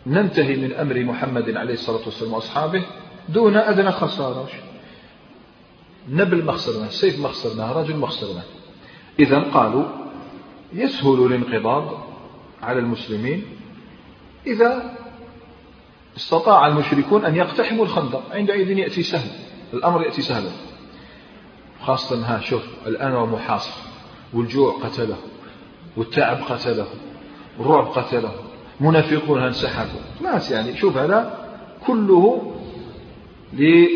ننتهي 0.07 0.55
من 0.55 0.74
أمر 0.74 1.03
محمد 1.03 1.57
عليه 1.57 1.74
الصلاة 1.74 2.05
والسلام 2.05 2.34
وأصحابه 2.34 2.84
دون 3.30 3.57
أدنى 3.57 3.91
خسارة. 3.91 4.49
نبل 6.09 6.43
ما 6.43 6.89
سيف 6.89 7.19
ما 7.19 7.30
رجل 7.72 7.95
ما 7.95 8.07
إذا 9.19 9.39
قالوا 9.39 9.86
يسهل 10.74 11.26
الانقضاض 11.26 12.07
على 12.61 12.80
المسلمين 12.80 13.45
إذا 14.47 14.97
استطاع 16.17 16.67
المشركون 16.67 17.26
أن 17.26 17.36
يقتحموا 17.36 17.86
الخندق. 17.86 18.24
عندئذ 18.32 18.78
يأتي 18.78 19.03
سهل 19.03 19.30
الأمر 19.74 20.01
يأتي 20.03 20.22
سهلا. 20.22 20.70
خاصة 21.86 22.25
ها 22.25 22.39
شوف 22.39 22.63
الآن 22.88 23.11
هو 23.11 23.25
محاصر. 23.25 23.71
والجوع 24.34 24.73
قتله 24.84 25.17
والتعب 25.97 26.38
قتله 26.49 26.88
والرعب 27.59 27.86
قتله. 27.86 28.32
منافقون 28.79 29.43
انسحبوا 29.43 29.99
ناس 30.21 30.51
يعني 30.51 30.77
شوف 30.77 30.97
هذا 30.97 31.47
كله 31.88 32.53
ل 33.53 33.88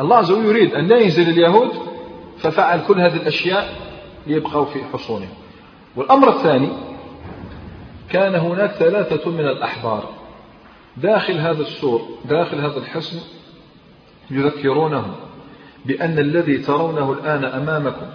الله 0.00 0.16
عز 0.16 0.30
وجل 0.30 0.46
يريد 0.46 0.74
أن 0.74 0.86
لا 0.86 0.98
ينزل 0.98 1.28
اليهود 1.28 1.70
ففعل 2.38 2.80
كل 2.88 3.00
هذه 3.00 3.16
الأشياء 3.16 3.74
ليبقوا 4.26 4.64
في 4.64 4.84
حصونهم. 4.84 5.34
والأمر 5.96 6.28
الثاني 6.28 6.68
كان 8.10 8.34
هناك 8.34 8.70
ثلاثة 8.70 9.30
من 9.30 9.40
الأحبار 9.40 10.10
داخل 10.96 11.38
هذا 11.38 11.62
السور 11.62 12.08
داخل 12.24 12.58
هذا 12.58 12.76
الحصن 12.76 13.20
يذكرونهم. 14.30 15.14
بأن 15.86 16.18
الذي 16.18 16.58
ترونه 16.58 17.12
الآن 17.12 17.44
أمامكم 17.44 18.06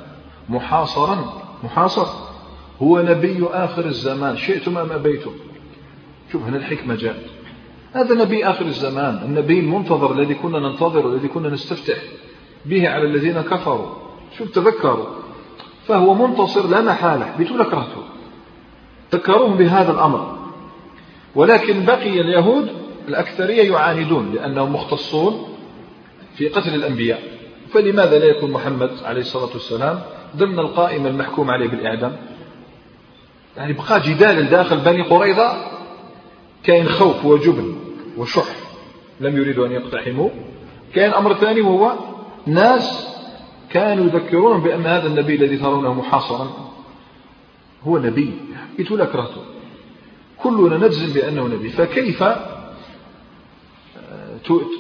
محاصرا 0.50 1.44
محاصر 1.64 2.08
هو 2.82 3.02
نبي 3.02 3.46
آخر 3.52 3.86
الزمان. 3.86 4.38
شئتم 4.38 4.78
أم 4.78 4.92
أبيتم 4.92 5.32
شوف 6.32 6.44
هنا 6.44 6.58
الحكمة 6.58 6.96
جاءت. 6.96 7.26
هذا 7.94 8.16
نبي 8.16 8.46
آخر 8.46 8.66
الزمان 8.66 9.22
النبي 9.26 9.60
المنتظر 9.60 10.12
الذي 10.12 10.34
كنا 10.34 10.60
ننتظره 10.60 11.08
الذي 11.08 11.28
كنا 11.28 11.50
نستفتح 11.50 11.98
به 12.66 12.90
على 12.90 13.06
الذين 13.06 13.42
كفروا. 13.42 13.90
شوف 14.38 14.52
تذكروا. 14.52 15.06
فهو 15.88 16.14
منتصر 16.14 16.68
لا 16.68 16.82
محالة. 16.82 17.36
بتقول 17.40 17.64
كرهته 17.64 18.04
ذكروهم 19.14 19.58
بهذا 19.58 19.92
الأمر. 19.92 20.38
ولكن 21.36 21.86
بقي 21.86 22.22
اليهود 22.22 22.70
الأكثرية 23.08 23.72
يعاندون 23.72 24.34
لأنهم 24.34 24.74
مختصون 24.74 25.48
في 26.36 26.50
قتل 26.50 26.76
الأنبياء. 26.76 27.43
فلماذا 27.74 28.20
لا 28.20 28.26
يكون 28.26 28.52
محمد 28.52 28.92
عليه 29.04 29.22
الصلاة 29.22 29.50
والسلام 29.54 30.02
ضمن 30.38 30.60
القائمة 30.60 31.10
المحكوم 31.10 31.52
عليه 31.52 31.68
بالإعدام؟ 31.68 32.16
يعني 33.58 33.74
بقى 33.74 34.02
جدال 34.02 34.50
داخل 34.50 34.78
بني 34.78 35.02
قريظة 35.02 35.54
كاين 36.64 36.90
خوف 36.90 37.26
وجبن 37.26 37.76
وشح 38.18 38.46
لم 39.20 39.38
يريدوا 39.38 39.68
أن 39.68 39.72
يقتحموا 39.72 40.30
كاين 40.96 41.14
أمر 41.14 41.34
ثاني 41.34 41.62
وهو 41.62 41.94
ناس 42.46 43.08
كانوا 43.70 44.06
يذكرون 44.06 44.62
بأن 44.62 44.86
هذا 44.86 45.08
النبي 45.08 45.36
الذي 45.36 45.58
ترونه 45.58 45.94
محاصرا 45.94 46.50
هو 47.88 47.98
نبي. 47.98 48.34
قلت 48.80 48.92
لك 48.92 49.12
كرهته 49.12 49.42
كلنا 50.38 50.78
نجزم 50.78 51.14
بأنه 51.14 51.48
نبي. 51.48 51.70
فكيف 51.70 52.24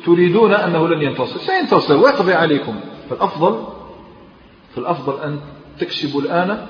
تريدون 0.05 0.53
أنه 0.53 0.87
لن 0.87 1.01
ينتصر. 1.01 1.37
سينتصر 1.37 1.97
ويقضي 1.97 2.33
عليكم. 2.33 2.79
فالأفضل 3.09 3.67
فالأفضل 4.75 5.21
أن 5.23 5.39
تكسبوا 5.79 6.21
الآن 6.21 6.67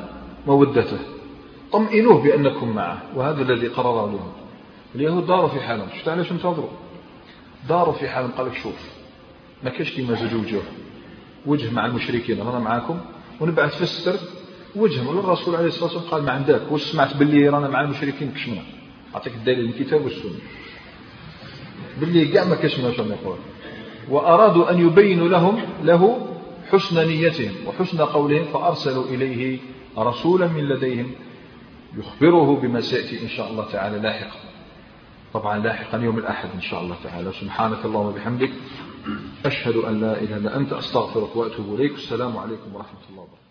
مودته. 0.48 1.00
طمئنوه 1.72 2.24
بأنكم 2.24 2.70
معه. 2.70 3.02
وهذا 3.16 3.42
الذي 3.42 3.68
قرره 3.68 4.06
لهم. 4.06 4.32
اليهود 4.96 5.26
داروا 5.26 5.48
في 5.48 5.60
حالهم. 5.60 5.88
شفت 5.98 6.10
علاش 6.10 6.32
انتظروا؟ 6.32 6.70
داروا 7.70 7.94
في 7.94 8.08
حالهم. 8.08 8.32
قال 8.32 8.48
لك 8.48 8.54
شوف 8.54 8.90
ما 9.64 9.70
كاش 9.70 9.92
كيما 9.92 10.16
زوج 10.16 10.36
وجوه. 10.36 10.64
وجه 11.46 11.72
مع 11.72 11.86
المشركين. 11.86 12.42
رانا 12.42 12.60
معاكم. 12.60 13.00
ونبعث 13.40 13.76
في 13.76 13.82
السر 13.82 14.20
وجههم. 14.76 15.20
الرسول 15.20 15.56
عليه 15.56 15.68
الصلاة 15.68 15.94
والسلام 15.94 16.12
قال 16.12 16.24
ما 16.24 16.32
عندك. 16.32 16.62
واش 16.72 16.82
سمعت 16.82 17.18
باللي 17.18 17.50
رانا 17.50 17.68
مع 17.68 17.82
المشركين 17.82 18.32
كشمنا. 18.32 18.62
أعطيك 19.16 19.34
الدليل. 19.34 19.66
الكتاب 19.66 20.04
والسنة. 20.04 20.40
باللي 22.00 22.28
كاع 22.28 22.44
ما 22.44 22.56
كاش 22.56 22.80
ما 22.80 22.90
يقول. 22.90 23.38
وأرادوا 24.10 24.72
أن 24.72 24.88
يبينوا 24.88 25.28
لهم 25.28 25.62
له 25.84 26.28
حسن 26.72 27.08
نيتهم 27.08 27.52
وحسن 27.68 28.02
قولهم 28.02 28.46
فأرسلوا 28.46 29.06
إليه 29.06 29.60
رسولا 29.98 30.48
من 30.48 30.64
لديهم 30.70 31.12
يخبره 31.98 32.56
بما 32.62 32.82
سيأتي 32.82 33.24
إن 33.24 33.30
شاء 33.30 33.52
الله 33.52 33.72
تعالى 33.72 34.00
لاحقا. 34.00 34.40
طبعا 35.34 35.60
لاحقا 35.60 35.98
يوم 35.98 36.18
الأحد 36.18 36.50
إن 36.56 36.62
شاء 36.62 36.82
الله 36.82 36.96
تعالى. 37.04 37.32
سبحانك 37.32 37.86
اللهم 37.86 38.06
وبحمدك. 38.06 38.52
أشهد 39.46 39.76
أن 39.76 40.02
لا 40.02 40.22
إله 40.22 40.38
إلا 40.38 40.58
أنت 40.58 40.74
أستغفرك 40.74 41.36
وأتوب 41.36 41.76
إليك. 41.76 41.94
السلام 41.94 42.38
عليكم 42.38 42.76
ورحمة 42.76 43.00
الله 43.10 43.22
وبركاته. 43.22 43.43